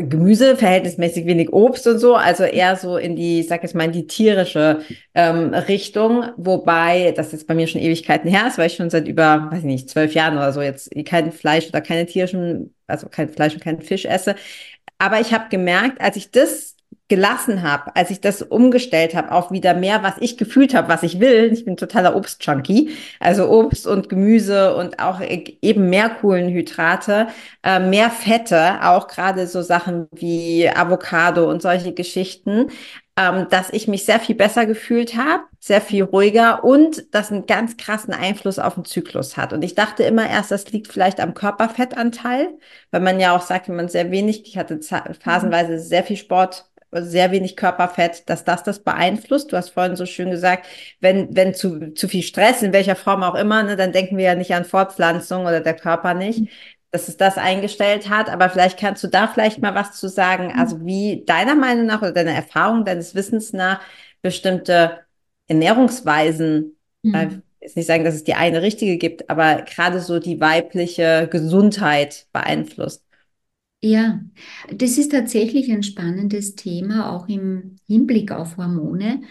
Gemüse, 0.09 0.55
verhältnismäßig 0.55 1.25
wenig 1.25 1.51
Obst 1.53 1.87
und 1.87 1.99
so, 1.99 2.15
also 2.15 2.43
eher 2.43 2.75
so 2.75 2.97
in 2.97 3.15
die, 3.15 3.41
ich 3.41 3.47
sag 3.47 3.63
jetzt 3.63 3.75
mal, 3.75 3.85
in 3.85 3.91
die 3.91 4.07
tierische 4.07 4.81
ähm, 5.15 5.53
Richtung, 5.53 6.25
wobei 6.37 7.13
das 7.15 7.31
jetzt 7.31 7.47
bei 7.47 7.53
mir 7.55 7.67
schon 7.67 7.81
Ewigkeiten 7.81 8.29
her 8.29 8.47
ist, 8.47 8.57
weil 8.57 8.67
ich 8.67 8.75
schon 8.75 8.89
seit 8.89 9.07
über, 9.07 9.49
weiß 9.51 9.59
ich 9.59 9.65
nicht, 9.65 9.89
zwölf 9.89 10.13
Jahren 10.13 10.37
oder 10.37 10.53
so 10.53 10.61
jetzt 10.61 10.89
kein 11.05 11.31
Fleisch 11.31 11.67
oder 11.67 11.81
keine 11.81 12.05
tierischen, 12.05 12.73
also 12.87 13.07
kein 13.09 13.29
Fleisch 13.29 13.53
und 13.53 13.63
keinen 13.63 13.81
Fisch 13.81 14.05
esse. 14.05 14.35
Aber 14.97 15.19
ich 15.19 15.33
habe 15.33 15.49
gemerkt, 15.49 15.99
als 16.01 16.15
ich 16.15 16.31
das 16.31 16.75
gelassen 17.11 17.61
habe, 17.61 17.93
als 17.97 18.09
ich 18.09 18.21
das 18.21 18.41
umgestellt 18.41 19.15
habe 19.15 19.33
auf 19.33 19.51
wieder 19.51 19.73
mehr, 19.73 20.01
was 20.01 20.13
ich 20.21 20.37
gefühlt 20.37 20.73
habe, 20.73 20.87
was 20.87 21.03
ich 21.03 21.19
will. 21.19 21.51
Ich 21.51 21.65
bin 21.65 21.75
totaler 21.75 22.15
Obstjunkie, 22.15 22.91
also 23.19 23.49
Obst 23.49 23.85
und 23.85 24.07
Gemüse 24.07 24.73
und 24.77 24.99
auch 24.99 25.19
eben 25.19 25.89
mehr 25.89 26.09
Kohlenhydrate, 26.09 27.27
äh, 27.63 27.81
mehr 27.81 28.11
Fette, 28.11 28.81
auch 28.81 29.09
gerade 29.09 29.45
so 29.47 29.61
Sachen 29.61 30.07
wie 30.13 30.69
Avocado 30.69 31.49
und 31.49 31.61
solche 31.61 31.93
Geschichten, 31.93 32.69
ähm, 33.17 33.47
dass 33.49 33.71
ich 33.71 33.89
mich 33.89 34.05
sehr 34.05 34.21
viel 34.21 34.35
besser 34.35 34.65
gefühlt 34.65 35.17
habe, 35.17 35.43
sehr 35.59 35.81
viel 35.81 36.03
ruhiger 36.03 36.63
und 36.63 37.13
das 37.13 37.29
einen 37.29 37.45
ganz 37.45 37.75
krassen 37.75 38.13
Einfluss 38.13 38.57
auf 38.57 38.75
den 38.75 38.85
Zyklus 38.85 39.35
hat. 39.35 39.51
Und 39.51 39.63
ich 39.65 39.75
dachte 39.75 40.03
immer 40.03 40.29
erst, 40.29 40.51
das 40.51 40.71
liegt 40.71 40.87
vielleicht 40.87 41.19
am 41.19 41.33
Körperfettanteil, 41.33 42.57
weil 42.89 43.01
man 43.01 43.19
ja 43.19 43.35
auch 43.35 43.41
sagt, 43.41 43.67
wenn 43.67 43.75
man 43.75 43.89
sehr 43.89 44.11
wenig, 44.11 44.45
ich 44.47 44.57
hatte 44.57 44.79
phasenweise 45.19 45.77
sehr 45.77 46.03
viel 46.03 46.15
Sport 46.15 46.70
sehr 46.91 47.31
wenig 47.31 47.55
Körperfett, 47.55 48.29
dass 48.29 48.43
das 48.43 48.63
das 48.63 48.79
beeinflusst. 48.79 49.51
Du 49.51 49.57
hast 49.57 49.69
vorhin 49.69 49.95
so 49.95 50.05
schön 50.05 50.29
gesagt, 50.29 50.65
wenn, 50.99 51.35
wenn 51.35 51.53
zu, 51.53 51.93
zu 51.93 52.07
viel 52.07 52.23
Stress, 52.23 52.61
in 52.61 52.73
welcher 52.73 52.95
Form 52.95 53.23
auch 53.23 53.35
immer, 53.35 53.63
ne, 53.63 53.75
dann 53.75 53.91
denken 53.93 54.17
wir 54.17 54.25
ja 54.25 54.35
nicht 54.35 54.53
an 54.53 54.65
Fortpflanzung 54.65 55.43
oder 55.43 55.61
der 55.61 55.75
Körper 55.75 56.13
nicht, 56.13 56.49
dass 56.91 57.07
es 57.07 57.17
das 57.17 57.37
eingestellt 57.37 58.09
hat. 58.09 58.29
Aber 58.29 58.49
vielleicht 58.49 58.77
kannst 58.77 59.03
du 59.03 59.07
da 59.07 59.27
vielleicht 59.27 59.61
mal 59.61 59.75
was 59.75 59.93
zu 59.93 60.09
sagen, 60.09 60.47
mhm. 60.47 60.59
also 60.59 60.85
wie 60.85 61.23
deiner 61.25 61.55
Meinung 61.55 61.85
nach 61.85 62.01
oder 62.01 62.11
deiner 62.11 62.33
Erfahrung, 62.33 62.83
deines 62.83 63.15
Wissens 63.15 63.53
nach 63.53 63.79
bestimmte 64.21 64.99
Ernährungsweisen, 65.47 66.75
mhm. 67.03 67.15
äh, 67.15 67.29
jetzt 67.61 67.77
nicht 67.77 67.85
sagen, 67.85 68.03
dass 68.03 68.15
es 68.15 68.23
die 68.23 68.33
eine 68.33 68.61
richtige 68.61 68.97
gibt, 68.97 69.29
aber 69.29 69.61
gerade 69.61 70.01
so 70.01 70.19
die 70.19 70.41
weibliche 70.41 71.27
Gesundheit 71.31 72.27
beeinflusst. 72.33 73.03
Ja, 73.83 74.21
das 74.71 74.97
ist 74.99 75.11
tatsächlich 75.11 75.71
ein 75.71 75.81
spannendes 75.83 76.55
Thema, 76.55 77.11
auch 77.15 77.27
im 77.27 77.77
Hinblick 77.87 78.31
auf 78.31 78.57
Hormone. 78.57 79.21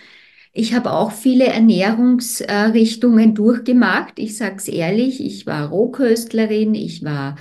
Ich 0.53 0.74
habe 0.74 0.92
auch 0.92 1.12
viele 1.12 1.46
Ernährungsrichtungen 1.46 3.34
durchgemacht. 3.36 4.18
Ich 4.18 4.36
sage 4.36 4.57
es 4.57 4.66
ehrlich, 4.68 5.20
ich 5.24 5.46
war 5.46 5.68
Rohköstlerin, 5.68 6.74
ich 6.74 7.05
war, 7.05 7.36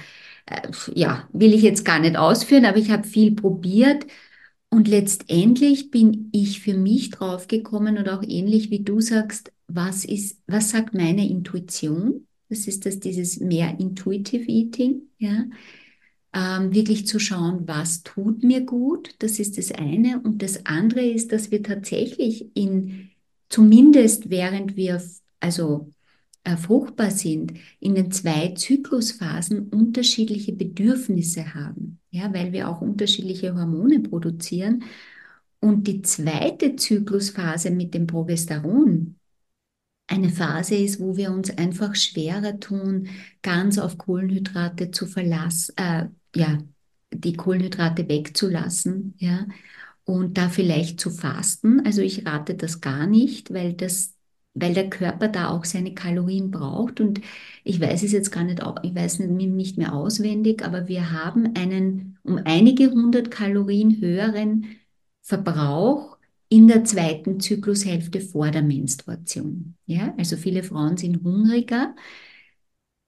äh, 0.45 0.69
ja, 0.93 1.27
will 1.33 1.53
ich 1.55 1.63
jetzt 1.63 1.83
gar 1.85 1.99
nicht 1.99 2.15
ausführen, 2.17 2.65
aber 2.65 2.77
ich 2.77 2.91
habe 2.91 3.07
viel 3.07 3.33
probiert. 3.35 4.05
Und 4.69 4.87
letztendlich 4.87 5.89
bin 5.91 6.29
ich 6.31 6.59
für 6.61 6.75
mich 6.75 7.09
draufgekommen 7.09 7.97
und 7.97 8.07
auch 8.09 8.21
ähnlich 8.23 8.69
wie 8.69 8.83
du 8.83 9.01
sagst, 9.01 9.51
was 9.67 10.05
ist, 10.05 10.39
was 10.47 10.69
sagt 10.69 10.93
meine 10.93 11.27
Intuition? 11.27 12.27
Das 12.49 12.67
ist 12.67 12.85
das, 12.85 12.99
dieses 12.99 13.39
mehr 13.39 13.79
Intuitive 13.79 14.45
Eating, 14.47 15.03
ja 15.17 15.45
ähm, 16.33 16.73
wirklich 16.73 17.07
zu 17.07 17.19
schauen, 17.19 17.67
was 17.67 18.03
tut 18.03 18.43
mir 18.43 18.61
gut. 18.61 19.15
Das 19.19 19.39
ist 19.39 19.57
das 19.57 19.71
eine. 19.71 20.21
Und 20.21 20.41
das 20.41 20.65
andere 20.65 21.01
ist, 21.01 21.31
dass 21.31 21.51
wir 21.51 21.63
tatsächlich 21.63 22.55
in, 22.55 23.09
zumindest 23.49 24.29
während 24.29 24.75
wir 24.75 25.01
also 25.39 25.91
äh, 26.43 26.55
fruchtbar 26.57 27.11
sind, 27.11 27.53
in 27.79 27.95
den 27.95 28.11
zwei 28.11 28.49
Zyklusphasen 28.49 29.69
unterschiedliche 29.69 30.53
Bedürfnisse 30.53 31.53
haben. 31.53 31.99
Ja, 32.11 32.33
weil 32.33 32.51
wir 32.53 32.69
auch 32.69 32.81
unterschiedliche 32.81 33.55
Hormone 33.55 33.99
produzieren. 33.99 34.83
Und 35.59 35.87
die 35.87 36.01
zweite 36.01 36.75
Zyklusphase 36.75 37.71
mit 37.71 37.93
dem 37.93 38.07
Progesteron, 38.07 39.18
eine 40.09 40.29
Phase 40.29 40.75
ist, 40.75 40.99
wo 40.99 41.17
wir 41.17 41.31
uns 41.31 41.49
einfach 41.57 41.95
schwerer 41.95 42.59
tun, 42.59 43.09
ganz 43.41 43.77
auf 43.77 43.97
Kohlenhydrate 43.97 44.91
zu 44.91 45.05
verlassen, 45.07 45.75
äh, 45.77 46.07
ja, 46.35 46.57
die 47.13 47.33
Kohlenhydrate 47.33 48.07
wegzulassen, 48.09 49.15
ja, 49.17 49.47
und 50.05 50.37
da 50.37 50.49
vielleicht 50.49 50.99
zu 50.99 51.11
fasten. 51.11 51.85
Also 51.85 52.01
ich 52.01 52.25
rate 52.25 52.55
das 52.55 52.81
gar 52.81 53.05
nicht, 53.07 53.53
weil 53.53 53.73
das, 53.73 54.15
weil 54.55 54.73
der 54.73 54.89
Körper 54.89 55.27
da 55.27 55.49
auch 55.49 55.65
seine 55.65 55.93
Kalorien 55.93 56.51
braucht. 56.51 56.99
Und 56.99 57.21
ich 57.63 57.79
weiß 57.79 58.03
es 58.03 58.11
jetzt 58.11 58.31
gar 58.31 58.43
nicht, 58.43 58.61
ich 58.83 58.95
weiß 58.95 59.19
nicht 59.19 59.77
mehr 59.77 59.93
auswendig, 59.93 60.63
aber 60.65 60.87
wir 60.87 61.11
haben 61.11 61.55
einen 61.55 62.17
um 62.23 62.39
einige 62.45 62.91
hundert 62.91 63.31
Kalorien 63.31 64.01
höheren 64.01 64.65
Verbrauch 65.21 66.17
in 66.49 66.67
der 66.67 66.83
zweiten 66.83 67.39
Zyklushälfte 67.39 68.21
vor 68.21 68.51
der 68.51 68.63
Menstruation. 68.63 69.75
Ja, 69.85 70.13
also 70.17 70.35
viele 70.35 70.63
Frauen 70.63 70.97
sind 70.97 71.23
hungriger, 71.23 71.95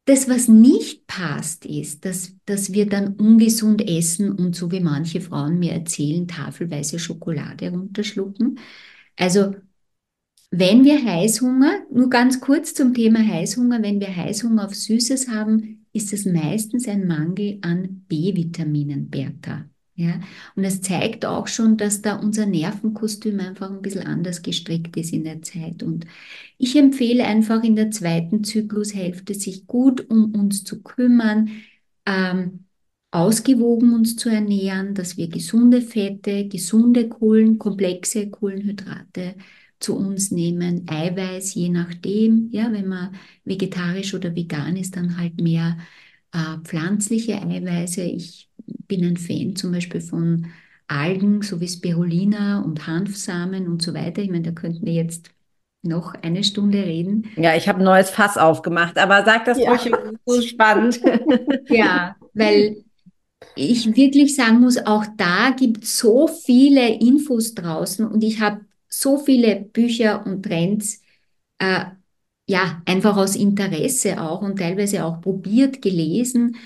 das, 0.06 0.28
was 0.28 0.48
nicht 0.48 1.08
passt, 1.08 1.66
ist, 1.66 2.06
dass, 2.06 2.34
dass 2.46 2.74
wir 2.74 2.88
dann 2.88 3.16
ungesund 3.16 3.88
essen 3.88 4.32
und 4.32 4.56
so 4.56 4.72
wie 4.72 4.80
manche 4.80 5.22
Frauen 5.22 5.60
mir 5.60 5.74
erzählen, 5.74 6.28
tafelweise 6.28 7.00
Schokolade 7.00 7.70
runterschlucken. 7.70 8.60
Also 9.16 9.56
wenn 10.52 10.84
wir 10.84 11.04
Heißhunger, 11.04 11.86
nur 11.92 12.10
ganz 12.10 12.42
kurz 12.42 12.74
zum 12.74 12.94
Thema 12.94 13.20
Heißhunger, 13.26 13.82
wenn 13.82 14.00
wir 14.00 14.16
Heißhunger 14.16 14.66
auf 14.66 14.76
Süßes 14.76 15.30
haben, 15.30 15.86
ist 15.94 16.14
es 16.14 16.26
meistens 16.26 16.88
ein 16.88 17.08
Mangel 17.08 17.60
an 17.62 18.06
B-Vitaminen, 18.08 19.10
Bertha. 19.10 19.71
Ja, 19.96 20.20
und 20.56 20.64
es 20.64 20.82
zeigt 20.82 21.26
auch 21.26 21.48
schon, 21.48 21.78
dass 21.78 22.02
da 22.02 22.16
unser 22.16 22.46
Nervenkostüm 22.46 23.40
einfach 23.40 23.70
ein 23.70 23.82
bisschen 23.82 24.08
anders 24.08 24.42
gestrickt 24.42 24.96
ist 24.98 25.14
in 25.14 25.24
der 25.26 25.42
Zeit. 25.42 25.84
Und 25.84 26.08
ich 26.58 26.76
empfehle 26.76 27.26
einfach 27.26 27.64
in 27.64 27.76
der 27.76 27.92
zweiten 27.92 28.44
Zyklushälfte, 28.44 29.34
sich 29.36 29.68
gut 29.68 30.10
um 30.10 30.34
uns 30.34 30.64
zu 30.64 30.82
kümmern, 30.82 31.50
ähm, 32.06 32.66
ausgewogen 33.12 33.94
uns 33.94 34.16
zu 34.16 34.30
ernähren, 34.30 34.96
dass 34.96 35.18
wir 35.18 35.28
gesunde 35.28 35.82
Fette, 35.82 36.48
gesunde 36.48 37.10
Kohlen, 37.10 37.60
komplexe 37.60 38.30
Kohlenhydrate 38.30 39.36
zu 39.80 39.96
uns 39.98 40.32
nehmen, 40.32 40.88
Eiweiß, 40.88 41.54
je 41.56 41.70
nachdem. 41.70 42.50
Ja, 42.52 42.72
wenn 42.72 42.88
man 42.88 43.16
vegetarisch 43.44 44.14
oder 44.14 44.36
vegan 44.36 44.78
ist, 44.78 44.96
dann 44.96 45.18
halt 45.18 45.42
mehr 45.42 45.78
äh, 46.34 46.58
pflanzliche 46.64 47.42
Eiweiße. 47.42 48.04
Ich 48.04 48.50
bin 48.88 49.04
ein 49.06 49.18
Fan 49.18 49.56
zum 49.56 49.72
Beispiel 49.72 50.02
von 50.02 50.48
Algen, 50.88 51.42
so 51.42 51.62
wie 51.62 51.68
Spirulina 51.68 52.62
und 52.62 52.86
Hanfsamen 52.88 53.68
und 53.68 53.82
so 53.82 53.94
weiter. 53.94 54.22
Ich 54.22 54.30
meine, 54.30 54.44
da 54.44 54.52
könnten 54.52 54.86
wir 54.86 54.94
jetzt 54.94 55.32
noch 55.84 56.14
eine 56.22 56.44
Stunde 56.44 56.84
reden. 56.84 57.30
Ja, 57.38 57.56
ich 57.56 57.68
habe 57.68 57.80
ein 57.80 57.86
neues 57.86 58.10
Fass 58.10 58.38
aufgemacht, 58.38 58.98
aber 58.98 59.24
sag 59.26 59.46
das 59.46 59.58
ja. 59.58 59.72
ruhig, 59.72 59.92
so 60.26 60.42
spannend. 60.42 61.02
ja, 61.70 62.16
weil 62.34 62.84
ich 63.56 63.96
wirklich 63.96 64.36
sagen 64.36 64.60
muss, 64.60 64.78
auch 64.78 65.06
da 65.18 65.52
gibt 65.58 65.84
es 65.84 65.98
so 65.98 66.28
viele 66.28 66.88
Infos 67.00 67.56
draußen 67.56 68.06
und 68.06 68.24
ich 68.24 68.40
habe 68.40 68.62
so 68.88 69.18
viele 69.18 69.56
Bücher 69.56 70.26
und 70.26 70.44
Trends, 70.44 71.02
äh, 71.58 71.86
ja, 72.48 72.82
einfach 72.86 73.18
aus 73.18 73.36
Interesse 73.36 74.22
auch 74.22 74.42
und 74.42 74.60
teilweise 74.60 75.06
auch 75.06 75.22
probiert, 75.22 75.82
gelesen 75.82 76.58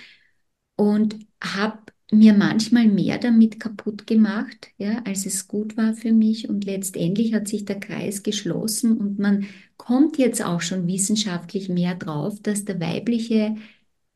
und 0.76 1.16
habe 1.42 1.80
mir 2.18 2.34
manchmal 2.34 2.88
mehr 2.88 3.18
damit 3.18 3.60
kaputt 3.60 4.08
gemacht, 4.08 4.70
ja, 4.78 5.02
als 5.06 5.26
es 5.26 5.48
gut 5.48 5.78
war 5.78 5.94
für 5.94 6.14
mich. 6.14 6.50
Und 6.50 6.66
letztendlich 6.66 7.34
hat 7.34 7.48
sich 7.48 7.66
der 7.66 7.80
Kreis 7.80 8.24
geschlossen 8.24 8.98
und 8.98 9.20
man 9.20 9.46
kommt 9.78 10.18
jetzt 10.18 10.44
auch 10.44 10.62
schon 10.62 10.88
wissenschaftlich 10.88 11.70
mehr 11.70 11.96
drauf, 11.96 12.40
dass 12.42 12.66
der 12.66 12.80
weibliche 12.80 13.56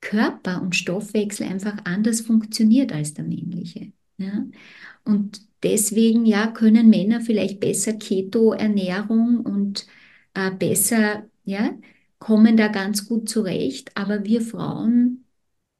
Körper 0.01 0.61
und 0.61 0.75
Stoffwechsel 0.75 1.47
einfach 1.47 1.77
anders 1.85 2.21
funktioniert 2.21 2.91
als 2.93 3.13
der 3.13 3.25
männliche. 3.25 3.91
Ja. 4.17 4.45
Und 5.05 5.41
deswegen 5.63 6.25
ja 6.25 6.47
können 6.47 6.89
Männer 6.89 7.21
vielleicht 7.21 7.59
besser 7.59 7.93
Keto-Ernährung 7.93 9.41
und 9.41 9.87
äh, 10.33 10.51
besser 10.51 11.25
ja 11.45 11.71
kommen 12.19 12.57
da 12.57 12.67
ganz 12.67 13.07
gut 13.07 13.29
zurecht, 13.29 13.91
aber 13.95 14.25
wir 14.25 14.41
Frauen 14.41 15.25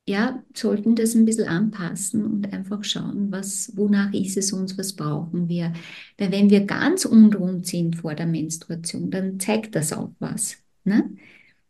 ja, 0.10 0.42
sollten 0.56 0.96
das 0.96 1.14
ein 1.14 1.26
bisschen 1.26 1.48
anpassen 1.48 2.26
und 2.26 2.52
einfach 2.52 2.84
schauen, 2.84 3.32
was, 3.32 3.72
wonach 3.78 4.12
ist 4.12 4.38
es 4.38 4.52
uns, 4.52 4.76
was 4.76 4.94
brauchen 4.94 5.48
wir. 5.48 5.72
Weil 6.18 6.32
wenn 6.32 6.50
wir 6.50 6.66
ganz 6.66 7.06
unrund 7.06 7.68
sind 7.68 7.96
vor 7.96 8.16
der 8.16 8.26
Menstruation, 8.26 9.12
dann 9.12 9.40
zeigt 9.40 9.76
das 9.76 9.94
auch 9.94 10.10
was. 10.18 10.58
Ne? 10.84 11.12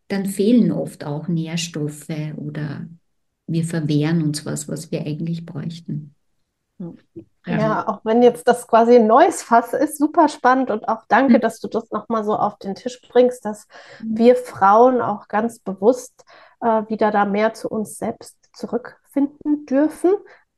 Dann 0.08 0.26
fehlen 0.26 0.72
oft 0.72 1.04
auch 1.04 1.28
Nährstoffe 1.28 2.08
oder 2.38 2.88
wir 3.46 3.66
verwehren 3.66 4.24
uns 4.24 4.46
was, 4.46 4.70
was 4.70 4.90
wir 4.90 5.02
eigentlich 5.02 5.46
bräuchten. 5.46 6.16
Ja. 7.46 7.58
ja, 7.58 7.88
auch 7.90 8.00
wenn 8.06 8.24
jetzt 8.24 8.48
das 8.48 8.68
quasi 8.68 8.96
ein 8.96 9.08
neues 9.08 9.44
Fass 9.44 9.74
ist, 9.74 9.98
super 9.98 10.30
spannend 10.30 10.72
und 10.72 10.88
auch 10.88 11.04
danke, 11.10 11.34
mhm. 11.34 11.42
dass 11.42 11.60
du 11.60 11.68
das 11.68 11.92
nochmal 11.92 12.24
so 12.24 12.38
auf 12.38 12.58
den 12.58 12.76
Tisch 12.76 13.02
bringst, 13.10 13.44
dass 13.44 13.68
wir 14.02 14.38
Frauen 14.38 15.02
auch 15.02 15.28
ganz 15.28 15.60
bewusst 15.60 16.24
äh, 16.62 16.84
wieder 16.88 17.12
da 17.12 17.26
mehr 17.26 17.54
zu 17.54 17.70
uns 17.70 17.98
selbst 17.98 18.38
zurückfinden 18.54 19.66
dürfen. 19.66 20.14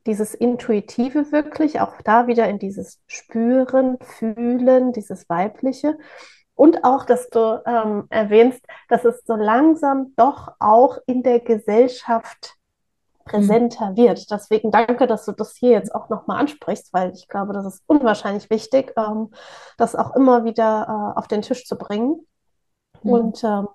Dieses 0.05 0.33
Intuitive 0.33 1.31
wirklich, 1.31 1.79
auch 1.79 2.01
da 2.03 2.27
wieder 2.27 2.47
in 2.49 2.57
dieses 2.57 2.99
Spüren, 3.07 3.97
Fühlen, 4.01 4.93
dieses 4.93 5.29
Weibliche. 5.29 5.97
Und 6.55 6.83
auch, 6.83 7.05
dass 7.05 7.29
du 7.29 7.61
ähm, 7.65 8.05
erwähnst, 8.09 8.61
dass 8.87 9.05
es 9.05 9.23
so 9.25 9.35
langsam 9.35 10.13
doch 10.15 10.53
auch 10.59 10.97
in 11.05 11.23
der 11.23 11.39
Gesellschaft 11.39 12.55
präsenter 13.25 13.91
mhm. 13.91 13.97
wird. 13.97 14.31
Deswegen 14.31 14.71
danke, 14.71 15.07
dass 15.07 15.25
du 15.25 15.31
das 15.31 15.55
hier 15.55 15.71
jetzt 15.71 15.93
auch 15.93 16.09
nochmal 16.09 16.39
ansprichst, 16.39 16.93
weil 16.93 17.11
ich 17.13 17.27
glaube, 17.27 17.53
das 17.53 17.65
ist 17.65 17.83
unwahrscheinlich 17.87 18.49
wichtig, 18.49 18.93
ähm, 18.97 19.31
das 19.77 19.95
auch 19.95 20.15
immer 20.15 20.43
wieder 20.43 21.13
äh, 21.15 21.19
auf 21.19 21.27
den 21.27 21.41
Tisch 21.41 21.65
zu 21.65 21.77
bringen. 21.77 22.27
Mhm. 23.03 23.11
Und 23.11 23.43
ähm, 23.43 23.67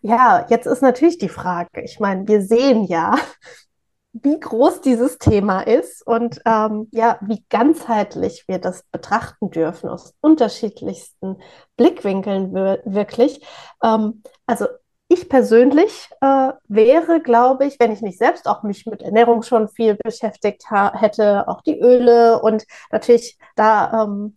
ja, 0.00 0.46
jetzt 0.48 0.66
ist 0.66 0.82
natürlich 0.82 1.18
die 1.18 1.28
Frage, 1.28 1.82
ich 1.82 2.00
meine, 2.00 2.26
wir 2.26 2.42
sehen 2.42 2.84
ja, 2.84 3.16
wie 4.12 4.38
groß 4.38 4.82
dieses 4.82 5.18
Thema 5.18 5.62
ist 5.62 6.06
und 6.06 6.40
ähm, 6.44 6.88
ja, 6.92 7.18
wie 7.22 7.44
ganzheitlich 7.48 8.44
wir 8.46 8.58
das 8.58 8.82
betrachten 8.92 9.50
dürfen 9.50 9.88
aus 9.88 10.14
unterschiedlichsten 10.20 11.38
Blickwinkeln 11.76 12.52
wirklich. 12.52 13.42
Ähm, 13.82 14.22
also 14.46 14.66
ich 15.08 15.28
persönlich 15.28 16.08
äh, 16.20 16.52
wäre, 16.68 17.20
glaube 17.20 17.66
ich, 17.66 17.78
wenn 17.78 17.92
ich 17.92 18.00
nicht 18.00 18.18
selbst 18.18 18.48
auch 18.48 18.62
mich 18.62 18.86
mit 18.86 19.02
Ernährung 19.02 19.42
schon 19.42 19.68
viel 19.68 19.94
beschäftigt 20.02 20.64
hätte, 20.70 21.48
auch 21.48 21.60
die 21.62 21.78
Öle 21.78 22.40
und 22.40 22.64
natürlich 22.90 23.38
da 23.54 24.04
ähm, 24.04 24.34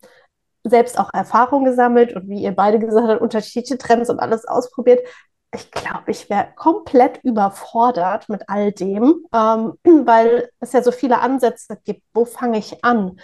selbst 0.64 0.98
auch 0.98 1.10
Erfahrung 1.12 1.64
gesammelt 1.64 2.14
und 2.14 2.28
wie 2.28 2.42
ihr 2.42 2.52
beide 2.52 2.78
gesagt 2.78 3.08
habt, 3.08 3.20
unterschiedliche 3.20 3.78
Trends 3.78 4.10
und 4.10 4.20
alles 4.20 4.46
ausprobiert. 4.46 5.00
Ich 5.56 5.70
glaube, 5.70 6.10
ich 6.10 6.28
wäre 6.28 6.48
komplett 6.54 7.24
überfordert 7.24 8.28
mit 8.28 8.42
all 8.48 8.72
dem, 8.72 9.24
ähm, 9.32 9.78
weil 10.06 10.50
es 10.60 10.72
ja 10.72 10.82
so 10.82 10.92
viele 10.92 11.20
Ansätze 11.20 11.78
gibt. 11.82 12.02
Wo 12.12 12.26
fange 12.26 12.58
ich 12.58 12.84
an? 12.84 13.18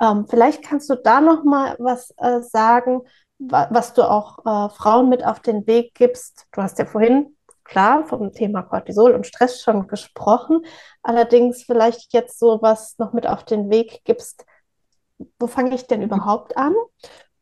Ähm, 0.00 0.26
vielleicht 0.28 0.64
kannst 0.64 0.90
du 0.90 0.96
da 0.96 1.20
noch 1.20 1.44
mal 1.44 1.76
was 1.78 2.12
äh, 2.18 2.40
sagen, 2.42 3.02
was 3.38 3.94
du 3.94 4.02
auch 4.02 4.38
äh, 4.40 4.68
Frauen 4.70 5.08
mit 5.08 5.24
auf 5.24 5.40
den 5.40 5.66
Weg 5.68 5.94
gibst. 5.94 6.46
Du 6.52 6.60
hast 6.60 6.78
ja 6.80 6.86
vorhin 6.86 7.36
klar 7.62 8.04
vom 8.04 8.32
Thema 8.32 8.62
Cortisol 8.62 9.12
und 9.12 9.26
Stress 9.26 9.62
schon 9.62 9.86
gesprochen, 9.86 10.64
allerdings 11.02 11.62
vielleicht 11.62 12.12
jetzt 12.12 12.38
so 12.38 12.58
was 12.62 12.98
noch 12.98 13.12
mit 13.12 13.28
auf 13.28 13.44
den 13.44 13.70
Weg 13.70 14.02
gibst. 14.04 14.44
Wo 15.38 15.46
fange 15.46 15.74
ich 15.74 15.86
denn 15.86 16.02
überhaupt 16.02 16.56
an? 16.56 16.74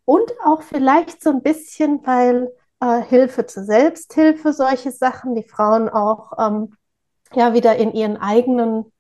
Und 0.05 0.31
auch 0.45 0.63
vielleicht 0.63 1.23
so 1.23 1.31
ein 1.31 1.43
bisschen, 1.43 2.07
weil 2.07 2.53
äh, 2.81 3.03
Hilfe 3.03 3.47
zur 3.47 3.65
Selbsthilfe, 3.65 4.53
solche 4.53 4.91
Sachen, 4.91 5.35
die 5.35 5.43
Frauen 5.43 5.89
auch 5.89 6.33
ähm, 6.39 6.77
ja 7.35 7.55
wieder 7.55 7.77
in 7.77 7.93
ihren 7.93 8.17
eigenen 8.17 8.93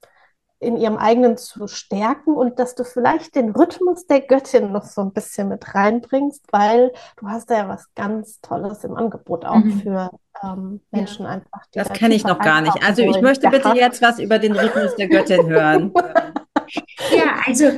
in 0.64 0.76
ihrem 0.76 0.96
eigenen 0.96 1.36
zu 1.36 1.66
stärken 1.66 2.34
und 2.34 2.58
dass 2.58 2.74
du 2.74 2.84
vielleicht 2.84 3.34
den 3.34 3.50
Rhythmus 3.50 4.06
der 4.06 4.22
Göttin 4.22 4.72
noch 4.72 4.84
so 4.84 5.02
ein 5.02 5.12
bisschen 5.12 5.48
mit 5.48 5.74
reinbringst, 5.74 6.46
weil 6.52 6.92
du 7.18 7.28
hast 7.28 7.50
da 7.50 7.58
ja 7.58 7.68
was 7.68 7.92
ganz 7.94 8.40
Tolles 8.40 8.82
im 8.82 8.96
Angebot 8.96 9.44
auch 9.44 9.56
mhm. 9.56 9.80
für 9.80 10.10
ähm, 10.42 10.80
Menschen 10.90 11.26
ja. 11.26 11.32
einfach. 11.32 11.60
das 11.72 11.92
kenne 11.92 12.14
ich 12.14 12.24
noch 12.24 12.38
gar 12.38 12.62
nicht. 12.62 12.82
Also 12.82 13.02
ich 13.02 13.20
möchte 13.20 13.48
bitte 13.50 13.72
jetzt 13.74 14.00
was 14.00 14.18
über 14.18 14.38
den 14.38 14.52
Rhythmus 14.52 14.96
der 14.96 15.08
Göttin 15.08 15.46
hören. 15.46 15.92
ja, 17.14 17.42
also 17.46 17.70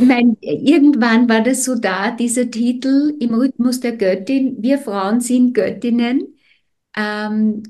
mein, 0.00 0.36
irgendwann 0.40 1.28
war 1.28 1.42
das 1.42 1.64
so 1.64 1.74
da, 1.76 2.10
dieser 2.10 2.50
Titel 2.50 3.14
im 3.20 3.34
Rhythmus 3.34 3.80
der 3.80 3.96
Göttin. 3.96 4.56
Wir 4.62 4.78
Frauen 4.78 5.20
sind 5.20 5.54
Göttinnen. 5.54 6.36
Ähm, 6.96 7.62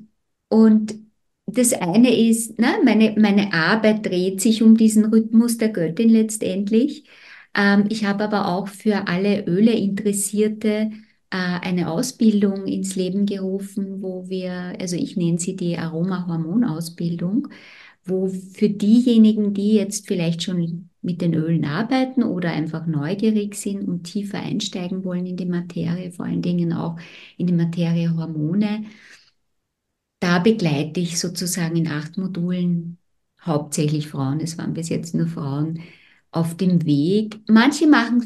und 0.48 0.94
das 1.46 1.72
eine 1.74 2.14
ist, 2.16 2.58
ne, 2.58 2.78
meine, 2.84 3.14
meine 3.18 3.52
Arbeit 3.52 4.06
dreht 4.06 4.40
sich 4.40 4.62
um 4.62 4.76
diesen 4.76 5.06
Rhythmus 5.06 5.58
der 5.58 5.70
Göttin 5.70 6.10
letztendlich. 6.10 7.04
Ähm, 7.54 7.86
ich 7.88 8.04
habe 8.04 8.24
aber 8.24 8.48
auch 8.48 8.68
für 8.68 9.08
alle 9.08 9.46
Öle-Interessierte 9.46 10.90
äh, 11.30 11.36
eine 11.36 11.90
Ausbildung 11.90 12.66
ins 12.66 12.96
Leben 12.96 13.26
gerufen, 13.26 14.02
wo 14.02 14.28
wir, 14.28 14.74
also 14.80 14.96
ich 14.96 15.16
nenne 15.16 15.38
sie 15.38 15.56
die 15.56 15.78
Aroma-Hormon-Ausbildung, 15.78 17.48
wo 18.04 18.28
für 18.28 18.68
diejenigen, 18.70 19.54
die 19.54 19.74
jetzt 19.74 20.06
vielleicht 20.06 20.42
schon 20.42 20.90
mit 21.06 21.22
den 21.22 21.34
Ölen 21.34 21.64
arbeiten 21.64 22.22
oder 22.22 22.50
einfach 22.50 22.86
neugierig 22.86 23.54
sind 23.54 23.88
und 23.88 24.04
tiefer 24.04 24.40
einsteigen 24.40 25.04
wollen 25.04 25.24
in 25.24 25.36
die 25.36 25.46
Materie, 25.46 26.12
vor 26.12 26.26
allen 26.26 26.42
Dingen 26.42 26.72
auch 26.72 26.98
in 27.38 27.46
die 27.46 27.52
Materie 27.54 28.14
Hormone, 28.14 28.84
da 30.20 30.38
begleite 30.40 31.00
ich 31.00 31.18
sozusagen 31.18 31.76
in 31.76 31.88
acht 31.88 32.18
Modulen 32.18 32.98
hauptsächlich 33.40 34.08
Frauen, 34.08 34.40
es 34.40 34.58
waren 34.58 34.74
bis 34.74 34.88
jetzt 34.88 35.14
nur 35.14 35.28
Frauen, 35.28 35.80
auf 36.32 36.56
dem 36.56 36.84
Weg. 36.84 37.38
Manche 37.48 37.86
machen 37.86 38.20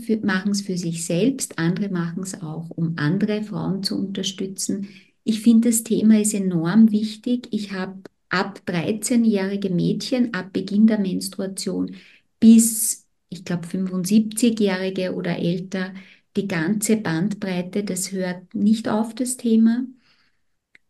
es 0.51 0.63
für 0.63 0.77
sich 0.77 1.05
selbst, 1.05 1.59
andere 1.59 1.91
machen 1.91 2.23
es 2.23 2.41
auch, 2.43 2.71
um 2.71 2.95
andere 2.97 3.43
Frauen 3.43 3.83
zu 3.83 3.97
unterstützen. 3.99 4.89
Ich 5.23 5.43
finde, 5.43 5.69
das 5.69 5.85
Thema 5.85 6.19
ist 6.21 6.35
enorm 6.35 6.91
wichtig. 6.91 7.49
Ich 7.53 7.73
habe 7.73 8.01
ab 8.31 8.63
13-jährige 8.67 9.71
Mädchen, 9.71 10.33
ab 10.35 10.53
Beginn 10.53 10.87
der 10.87 10.99
Menstruation 10.99 11.95
bis, 12.41 13.07
ich 13.29 13.45
glaube, 13.45 13.67
75-jährige 13.69 15.15
oder 15.15 15.39
älter, 15.39 15.95
die 16.37 16.49
ganze 16.49 16.97
Bandbreite, 16.97 17.85
das 17.85 18.13
hört 18.13 18.55
nicht 18.55 18.89
auf, 18.89 19.15
das 19.15 19.37
Thema. 19.37 19.85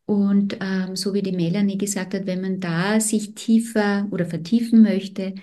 Und 0.07 0.57
ähm, 0.61 0.97
so 0.97 1.15
wie 1.15 1.23
die 1.23 1.33
Melanie 1.33 1.79
gesagt 1.79 2.15
hat, 2.15 2.27
wenn 2.27 2.41
man 2.41 2.61
da 2.61 3.01
sich 3.01 3.35
tiefer 3.35 4.09
oder 4.11 4.27
vertiefen 4.27 4.83
möchte, 4.83 5.35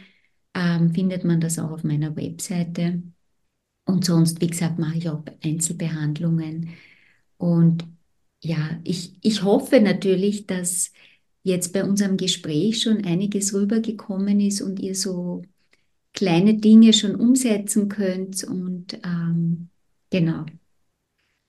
ähm, 0.53 0.91
findet 0.93 1.23
man 1.23 1.39
das 1.41 1.57
auch 1.59 1.71
auf 1.71 1.83
meiner 1.83 2.15
Webseite. 2.15 3.01
Und 3.85 4.05
sonst, 4.05 4.41
wie 4.41 4.47
gesagt, 4.47 4.79
mache 4.79 4.97
ich 4.97 5.09
auch 5.09 5.23
Einzelbehandlungen. 5.43 6.71
Und 7.37 7.85
ja, 8.43 8.79
ich, 8.83 9.17
ich 9.23 9.43
hoffe 9.43 9.81
natürlich, 9.81 10.47
dass 10.47 10.91
jetzt 11.43 11.73
bei 11.73 11.83
unserem 11.85 12.17
Gespräch 12.17 12.81
schon 12.81 13.05
einiges 13.05 13.53
rübergekommen 13.53 14.39
ist 14.41 14.61
und 14.61 14.79
ihr 14.79 14.95
so 14.95 15.43
kleine 16.13 16.55
Dinge 16.55 16.93
schon 16.93 17.15
umsetzen 17.15 17.89
könnt. 17.89 18.43
Und 18.43 18.99
ähm, 19.03 19.69
genau. 20.09 20.45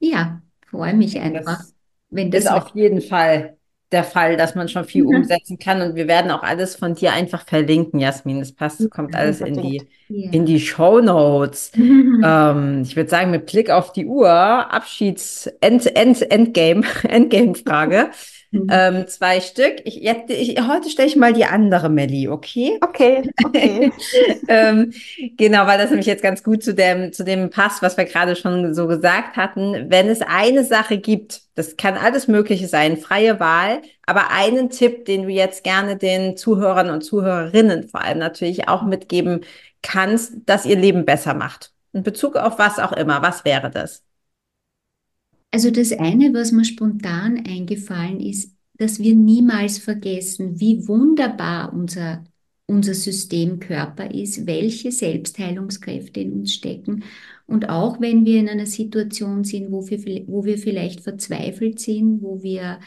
Ja, 0.00 0.42
freue 0.66 0.94
mich 0.94 1.18
einfach. 1.18 1.58
Das 1.58 1.74
wenn 2.10 2.30
das 2.30 2.44
ist 2.44 2.50
auf 2.50 2.74
jeden 2.74 3.00
Fall 3.00 3.58
der 3.90 4.04
Fall, 4.04 4.36
dass 4.36 4.54
man 4.54 4.68
schon 4.68 4.84
viel 4.84 5.04
mhm. 5.04 5.16
umsetzen 5.16 5.58
kann. 5.58 5.80
Und 5.80 5.94
wir 5.94 6.08
werden 6.08 6.30
auch 6.30 6.42
alles 6.42 6.76
von 6.76 6.94
dir 6.94 7.12
einfach 7.12 7.46
verlinken, 7.46 8.00
Jasmin. 8.00 8.38
Das 8.38 8.52
passt, 8.52 8.90
kommt 8.90 9.14
alles 9.14 9.40
in 9.40 9.62
die, 9.62 9.82
yeah. 10.10 10.30
in 10.32 10.44
die 10.44 10.60
Show 10.60 11.00
Notes. 11.00 11.72
ähm, 11.74 12.82
ich 12.82 12.96
würde 12.96 13.08
sagen, 13.08 13.30
mit 13.30 13.46
Blick 13.46 13.70
auf 13.70 13.92
die 13.92 14.06
Uhr, 14.06 14.28
Abschieds, 14.28 15.46
End, 15.60 15.86
End, 15.96 16.30
Endgame, 16.30 16.82
Endgame-Frage. 17.08 18.10
Mhm. 18.50 18.66
Ähm, 18.70 19.06
zwei 19.08 19.40
Stück. 19.40 19.82
Ich, 19.84 19.96
jetzt, 19.96 20.30
ich, 20.30 20.58
heute 20.66 20.88
stelle 20.88 21.08
ich 21.08 21.16
mal 21.16 21.32
die 21.34 21.44
andere 21.44 21.90
Melli, 21.90 22.28
okay? 22.28 22.78
Okay, 22.80 23.22
okay. 23.44 23.92
ähm, 24.48 24.92
genau, 25.36 25.66
weil 25.66 25.78
das 25.78 25.90
nämlich 25.90 26.06
jetzt 26.06 26.22
ganz 26.22 26.42
gut 26.42 26.62
zu 26.62 26.74
dem, 26.74 27.12
zu 27.12 27.24
dem 27.24 27.50
passt, 27.50 27.82
was 27.82 27.96
wir 27.98 28.06
gerade 28.06 28.36
schon 28.36 28.74
so 28.74 28.86
gesagt 28.86 29.36
hatten. 29.36 29.90
Wenn 29.90 30.08
es 30.08 30.22
eine 30.22 30.64
Sache 30.64 30.98
gibt, 30.98 31.42
das 31.56 31.76
kann 31.76 31.96
alles 31.96 32.26
Mögliche 32.26 32.68
sein, 32.68 32.96
freie 32.96 33.38
Wahl, 33.38 33.82
aber 34.06 34.30
einen 34.30 34.70
Tipp, 34.70 35.04
den 35.04 35.24
du 35.24 35.28
jetzt 35.28 35.62
gerne 35.62 35.96
den 35.96 36.36
Zuhörern 36.36 36.88
und 36.88 37.02
Zuhörerinnen 37.02 37.88
vor 37.88 38.00
allem 38.02 38.18
natürlich 38.18 38.68
auch 38.68 38.82
mitgeben 38.82 39.42
kannst, 39.82 40.32
dass 40.46 40.64
ihr 40.64 40.76
Leben 40.76 41.04
besser 41.04 41.34
macht. 41.34 41.72
In 41.92 42.02
Bezug 42.02 42.36
auf 42.36 42.58
was 42.58 42.78
auch 42.78 42.92
immer. 42.92 43.22
Was 43.22 43.44
wäre 43.44 43.70
das? 43.70 44.04
Also 45.50 45.70
das 45.70 45.92
eine, 45.92 46.34
was 46.34 46.52
mir 46.52 46.64
spontan 46.64 47.44
eingefallen 47.46 48.20
ist, 48.20 48.54
dass 48.76 48.98
wir 49.00 49.14
niemals 49.16 49.78
vergessen, 49.78 50.60
wie 50.60 50.86
wunderbar 50.86 51.72
unser, 51.72 52.24
unser 52.66 52.94
Systemkörper 52.94 54.14
ist, 54.14 54.46
welche 54.46 54.92
Selbstheilungskräfte 54.92 56.20
in 56.20 56.32
uns 56.32 56.54
stecken. 56.54 57.04
Und 57.46 57.70
auch 57.70 58.00
wenn 58.00 58.24
wir 58.26 58.38
in 58.40 58.48
einer 58.48 58.66
Situation 58.66 59.42
sind, 59.44 59.72
wo 59.72 59.88
wir, 59.88 60.26
wo 60.28 60.44
wir 60.44 60.58
vielleicht 60.58 61.00
verzweifelt 61.00 61.80
sind, 61.80 62.22
wo 62.22 62.42
wir 62.42 62.78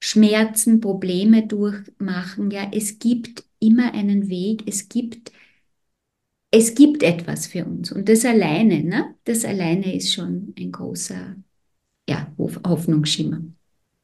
Schmerzen, 0.00 0.80
Probleme 0.80 1.46
durchmachen, 1.46 2.50
ja, 2.50 2.70
es 2.72 2.98
gibt 2.98 3.44
immer 3.60 3.94
einen 3.94 4.28
Weg, 4.28 4.64
es 4.66 4.88
gibt, 4.88 5.32
es 6.50 6.74
gibt 6.74 7.02
etwas 7.02 7.46
für 7.46 7.64
uns. 7.64 7.92
Und 7.92 8.08
das 8.08 8.24
alleine, 8.24 8.82
ne, 8.84 9.14
das 9.24 9.44
alleine 9.44 9.94
ist 9.96 10.12
schon 10.12 10.54
ein 10.58 10.72
großer 10.72 11.36
ja, 12.08 12.26
Hoffnungsschimmer. 12.66 13.38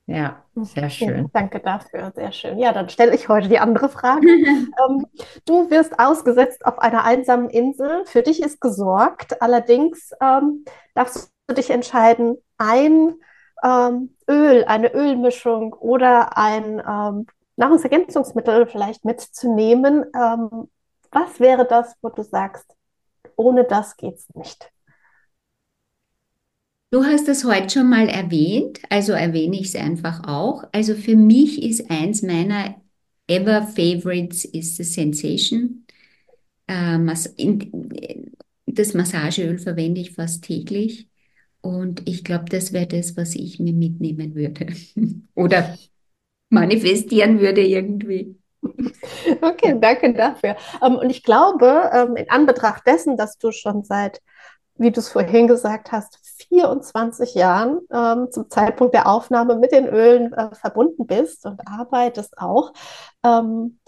Ja, 0.06 0.42
sehr 0.56 0.90
schön. 0.90 1.16
Ja, 1.16 1.30
danke 1.32 1.60
dafür, 1.60 2.12
sehr 2.14 2.32
schön. 2.32 2.58
Ja, 2.58 2.72
dann 2.72 2.88
stelle 2.88 3.14
ich 3.14 3.28
heute 3.28 3.48
die 3.48 3.58
andere 3.58 3.88
Frage. 3.88 4.26
ähm, 4.28 5.06
du 5.46 5.70
wirst 5.70 5.98
ausgesetzt 5.98 6.66
auf 6.66 6.78
einer 6.78 7.04
einsamen 7.04 7.48
Insel. 7.48 8.04
Für 8.06 8.22
dich 8.22 8.42
ist 8.42 8.60
gesorgt. 8.60 9.40
Allerdings 9.40 10.10
ähm, 10.20 10.64
darfst 10.94 11.32
du 11.46 11.54
dich 11.54 11.70
entscheiden, 11.70 12.36
ein 12.58 13.14
ähm, 13.62 14.16
Öl, 14.28 14.64
eine 14.64 14.92
Ölmischung 14.92 15.72
oder 15.72 16.36
ein 16.36 16.82
ähm, 16.86 17.26
Nahrungsergänzungsmittel 17.56 18.66
vielleicht 18.66 19.04
mitzunehmen. 19.04 20.04
Ähm, 20.14 20.68
was 21.12 21.38
wäre 21.38 21.66
das, 21.66 21.94
wo 22.02 22.08
du 22.08 22.22
sagst, 22.22 22.74
ohne 23.36 23.64
das 23.64 23.96
geht 23.96 24.16
es 24.16 24.28
nicht? 24.34 24.72
Du 26.92 27.04
hast 27.04 27.26
es 27.30 27.42
heute 27.44 27.70
schon 27.70 27.88
mal 27.88 28.06
erwähnt, 28.06 28.78
also 28.90 29.12
erwähne 29.14 29.56
ich 29.58 29.68
es 29.68 29.76
einfach 29.76 30.28
auch. 30.28 30.64
Also 30.72 30.94
für 30.94 31.16
mich 31.16 31.62
ist 31.62 31.90
eins 31.90 32.20
meiner 32.20 32.74
ever 33.26 33.62
favorites 33.62 34.44
ist 34.44 34.76
the 34.76 34.84
Sensation. 34.84 35.86
Äh, 36.66 36.98
das 38.66 38.92
Massageöl 38.92 39.58
verwende 39.58 40.02
ich 40.02 40.12
fast 40.12 40.44
täglich 40.44 41.08
und 41.62 42.06
ich 42.06 42.24
glaube, 42.24 42.44
das 42.50 42.74
wäre 42.74 42.88
das, 42.88 43.16
was 43.16 43.36
ich 43.36 43.58
mir 43.58 43.72
mitnehmen 43.72 44.34
würde 44.34 44.66
oder 45.34 45.78
manifestieren 46.50 47.40
würde 47.40 47.62
irgendwie. 47.62 48.36
Okay, 49.40 49.76
danke 49.80 50.12
dafür. 50.12 50.56
Ähm, 50.84 50.96
und 50.96 51.08
ich 51.08 51.22
glaube, 51.22 51.90
ähm, 51.92 52.16
in 52.16 52.30
Anbetracht 52.30 52.86
dessen, 52.86 53.16
dass 53.16 53.38
du 53.38 53.50
schon 53.50 53.82
seit 53.82 54.20
wie 54.76 54.90
du 54.90 55.00
es 55.00 55.08
vorhin 55.08 55.46
gesagt 55.46 55.92
hast, 55.92 56.18
24 56.48 57.34
Jahren 57.34 57.80
ähm, 57.92 58.28
zum 58.30 58.50
Zeitpunkt 58.50 58.94
der 58.94 59.06
Aufnahme 59.06 59.56
mit 59.56 59.72
den 59.72 59.86
Ölen 59.86 60.32
äh, 60.32 60.54
verbunden 60.54 61.06
bist 61.06 61.46
und 61.46 61.60
arbeitest 61.66 62.38
auch, 62.38 62.72
ähm, 63.24 63.78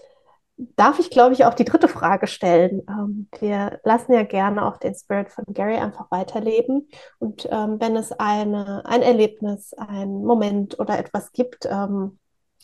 darf 0.56 0.98
ich, 0.98 1.10
glaube 1.10 1.34
ich, 1.34 1.44
auch 1.44 1.54
die 1.54 1.64
dritte 1.64 1.88
Frage 1.88 2.26
stellen. 2.26 2.82
Ähm, 2.88 3.28
wir 3.40 3.80
lassen 3.84 4.12
ja 4.12 4.22
gerne 4.22 4.66
auch 4.66 4.76
den 4.76 4.94
Spirit 4.94 5.30
von 5.30 5.44
Gary 5.48 5.76
einfach 5.76 6.10
weiterleben. 6.10 6.88
Und 7.18 7.48
ähm, 7.50 7.80
wenn 7.80 7.96
es 7.96 8.12
eine, 8.12 8.84
ein 8.86 9.02
Erlebnis, 9.02 9.74
ein 9.74 10.22
Moment 10.24 10.78
oder 10.78 10.98
etwas 10.98 11.32
gibt, 11.32 11.66
ähm, 11.66 12.18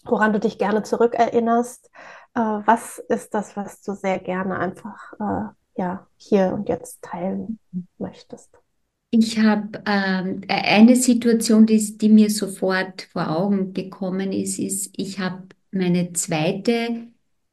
woran 0.05 0.33
du 0.33 0.41
dich 0.41 0.59
gerne 0.59 0.83
zurückerinnerst, 0.83 1.91
äh, 2.35 2.41
was 2.41 2.99
ist 3.09 3.35
das, 3.35 3.57
was 3.57 3.83
du 3.83 3.95
sehr 3.95 4.19
gerne 4.19 4.59
einfach 4.59 5.13
äh, 5.19 5.60
ja, 5.81 6.07
hier 6.19 6.53
und 6.53 6.69
jetzt 6.69 7.01
teilen 7.03 7.59
möchtest? 7.99 8.51
Ich 9.11 9.39
habe 9.39 9.83
ähm, 9.87 10.43
e-, 10.45 10.53
eine 10.53 10.95
Situation, 10.95 11.67
die, 11.67 11.97
die 11.97 12.11
mir 12.11 12.31
sofort 12.31 13.09
vor 13.13 13.31
Augen 13.31 13.73
gekommen 13.73 14.33
ist, 14.33 14.59
ist, 14.59 14.93
ich 14.97 15.19
habe 15.19 15.49
meine 15.73 16.13
zweite 16.13 17.09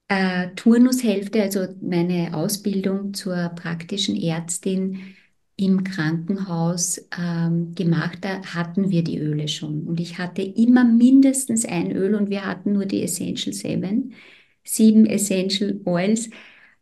äh, 0.09 0.49
Turnushälfte, 0.55 1.41
also 1.41 1.67
meine 1.81 2.35
Ausbildung 2.35 3.13
zur 3.13 3.49
praktischen 3.55 4.21
Ärztin 4.21 5.15
im 5.55 5.83
Krankenhaus 5.85 7.01
ähm, 7.17 7.73
gemacht. 7.75 8.19
Da 8.21 8.43
hatten 8.43 8.91
wir 8.91 9.03
die 9.03 9.17
Öle 9.17 9.47
schon. 9.47 9.87
Und 9.87 9.99
ich 10.01 10.17
hatte 10.19 10.41
immer 10.41 10.83
mindestens 10.83 11.65
ein 11.65 11.91
Öl 11.91 12.13
und 12.13 12.29
wir 12.29 12.45
hatten 12.45 12.73
nur 12.73 12.85
die 12.85 13.03
Essential 13.03 13.53
Seven, 13.53 14.13
sieben 14.63 15.05
Essential 15.05 15.79
Oils. 15.85 16.29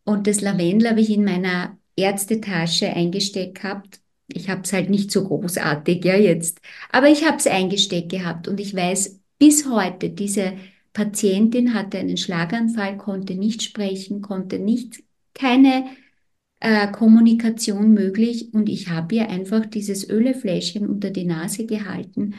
Und 0.06 0.28
das 0.28 0.41
Lavendel 0.41 0.89
habe 0.89 1.01
ich 1.01 1.10
in 1.12 1.26
meiner 1.26 1.78
Ärztetasche 1.97 2.88
eingesteckt 2.88 3.62
gehabt. 3.62 4.01
Ich 4.28 4.49
habe 4.49 4.62
es 4.64 4.74
halt 4.74 4.89
nicht 4.89 5.12
so 5.12 5.28
großartig, 5.28 6.06
ja, 6.06 6.16
jetzt. 6.18 6.62
Aber 6.91 7.10
ich 7.10 7.26
habe 7.26 7.38
es 7.38 7.47
eingesteckt 7.47 8.10
gehabt 8.10 8.47
und 8.47 8.60
ich 8.60 8.76
weiß 8.76 9.20
bis 9.39 9.70
heute, 9.70 10.10
diese 10.12 10.53
Patientin 10.93 11.74
hatte 11.74 11.99
einen 11.99 12.18
Schlaganfall, 12.18 12.97
konnte 12.97 13.36
nicht 13.36 13.64
sprechen, 13.64 14.22
konnte 14.22 14.60
nicht, 14.60 15.03
keine 15.34 15.86
äh, 16.62 16.89
Kommunikation 16.91 17.93
möglich 17.93 18.53
und 18.53 18.70
ich 18.70 18.89
habe 18.89 19.16
ihr 19.16 19.30
einfach 19.30 19.66
dieses 19.66 20.10
Ölefläschchen 20.10 20.88
unter 20.88 21.12
die 21.12 21.26
Nase 21.26 21.66
gehalten 21.66 22.36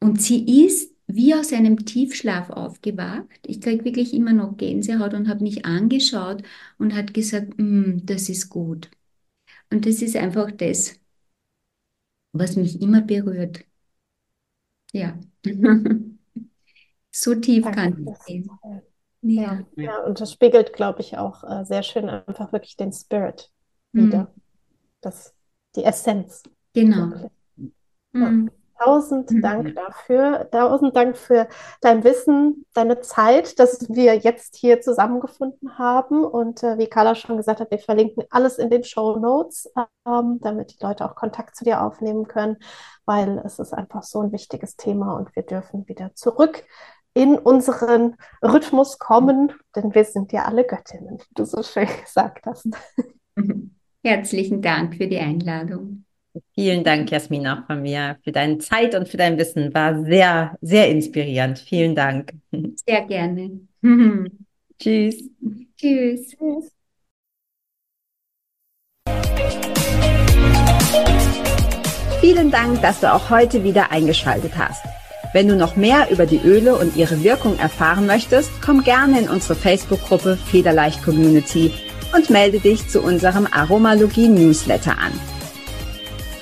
und 0.00 0.20
sie 0.20 0.64
ist 0.66 0.92
wie 1.14 1.34
aus 1.34 1.52
einem 1.52 1.84
Tiefschlaf 1.84 2.50
aufgewacht. 2.50 3.40
Ich 3.46 3.60
kriege 3.60 3.84
wirklich 3.84 4.14
immer 4.14 4.32
noch 4.32 4.56
Gänsehaut 4.56 5.14
und 5.14 5.28
habe 5.28 5.42
mich 5.42 5.64
angeschaut 5.64 6.42
und 6.78 6.94
hat 6.94 7.14
gesagt, 7.14 7.54
mm, 7.58 8.00
das 8.04 8.28
ist 8.28 8.48
gut. 8.48 8.90
Und 9.70 9.86
das 9.86 10.02
ist 10.02 10.16
einfach 10.16 10.50
das, 10.50 11.00
was 12.32 12.56
mich 12.56 12.80
immer 12.80 13.00
berührt. 13.00 13.64
Ja. 14.92 15.18
so 17.12 17.34
tief 17.36 17.64
Danke, 17.64 17.76
kann 17.76 18.06
ich 18.06 18.26
gehen. 18.26 18.50
Ja. 19.22 19.64
ja, 19.76 19.98
und 20.04 20.20
das 20.20 20.32
spiegelt, 20.32 20.72
glaube 20.72 21.00
ich, 21.02 21.18
auch 21.18 21.44
äh, 21.44 21.64
sehr 21.64 21.82
schön 21.82 22.08
einfach 22.08 22.52
wirklich 22.52 22.76
den 22.76 22.92
Spirit 22.92 23.52
mhm. 23.92 24.06
wieder. 24.06 24.34
Das, 25.00 25.34
die 25.76 25.84
Essenz. 25.84 26.42
Genau. 26.72 27.30
Mhm. 28.12 28.50
Tausend 28.82 29.30
mhm. 29.30 29.42
Dank 29.42 29.74
dafür. 29.74 30.48
Tausend 30.50 30.96
Dank 30.96 31.16
für 31.18 31.48
dein 31.82 32.02
Wissen, 32.02 32.64
deine 32.72 33.00
Zeit, 33.00 33.58
dass 33.58 33.86
wir 33.90 34.16
jetzt 34.16 34.56
hier 34.56 34.80
zusammengefunden 34.80 35.76
haben. 35.76 36.24
Und 36.24 36.62
äh, 36.62 36.78
wie 36.78 36.86
Carla 36.86 37.14
schon 37.14 37.36
gesagt 37.36 37.60
hat, 37.60 37.70
wir 37.70 37.78
verlinken 37.78 38.24
alles 38.30 38.56
in 38.56 38.70
den 38.70 38.82
Show 38.82 39.18
Notes, 39.18 39.70
ähm, 40.06 40.38
damit 40.40 40.72
die 40.72 40.82
Leute 40.84 41.04
auch 41.04 41.14
Kontakt 41.14 41.56
zu 41.56 41.64
dir 41.64 41.82
aufnehmen 41.82 42.26
können, 42.26 42.56
weil 43.04 43.42
es 43.44 43.58
ist 43.58 43.74
einfach 43.74 44.02
so 44.02 44.20
ein 44.20 44.32
wichtiges 44.32 44.76
Thema 44.76 45.14
und 45.14 45.36
wir 45.36 45.42
dürfen 45.42 45.86
wieder 45.86 46.14
zurück 46.14 46.64
in 47.12 47.36
unseren 47.36 48.16
Rhythmus 48.42 48.98
kommen, 48.98 49.52
denn 49.76 49.94
wir 49.94 50.04
sind 50.04 50.32
ja 50.32 50.44
alle 50.44 50.64
Göttinnen, 50.64 51.18
wie 51.18 51.34
du 51.34 51.44
so 51.44 51.62
schön 51.62 51.88
gesagt 52.04 52.46
hast. 52.46 52.68
Herzlichen 54.02 54.62
Dank 54.62 54.96
für 54.96 55.06
die 55.06 55.18
Einladung. 55.18 56.06
Vielen 56.54 56.84
Dank, 56.84 57.10
Jasmin, 57.10 57.46
auch 57.46 57.66
von 57.66 57.82
mir 57.82 58.18
für 58.22 58.32
deine 58.32 58.58
Zeit 58.58 58.94
und 58.94 59.08
für 59.08 59.16
dein 59.16 59.38
Wissen. 59.38 59.74
War 59.74 60.04
sehr, 60.04 60.56
sehr 60.60 60.88
inspirierend. 60.88 61.58
Vielen 61.58 61.94
Dank. 61.94 62.32
Sehr 62.86 63.02
gerne. 63.06 63.60
Tschüss. 64.78 65.28
Tschüss. 65.76 66.28
Tschüss. 66.28 66.72
Vielen 72.20 72.50
Dank, 72.50 72.82
dass 72.82 73.00
du 73.00 73.12
auch 73.12 73.30
heute 73.30 73.64
wieder 73.64 73.90
eingeschaltet 73.90 74.52
hast. 74.56 74.84
Wenn 75.32 75.48
du 75.48 75.56
noch 75.56 75.76
mehr 75.76 76.10
über 76.10 76.26
die 76.26 76.40
Öle 76.44 76.76
und 76.76 76.96
ihre 76.96 77.22
Wirkung 77.22 77.58
erfahren 77.58 78.06
möchtest, 78.06 78.50
komm 78.64 78.82
gerne 78.82 79.20
in 79.20 79.28
unsere 79.28 79.54
Facebook-Gruppe 79.54 80.36
Federleicht 80.36 81.02
Community 81.02 81.72
und 82.14 82.30
melde 82.30 82.58
dich 82.58 82.88
zu 82.88 83.00
unserem 83.00 83.46
Aromalogie 83.50 84.28
Newsletter 84.28 84.98
an. 84.98 85.12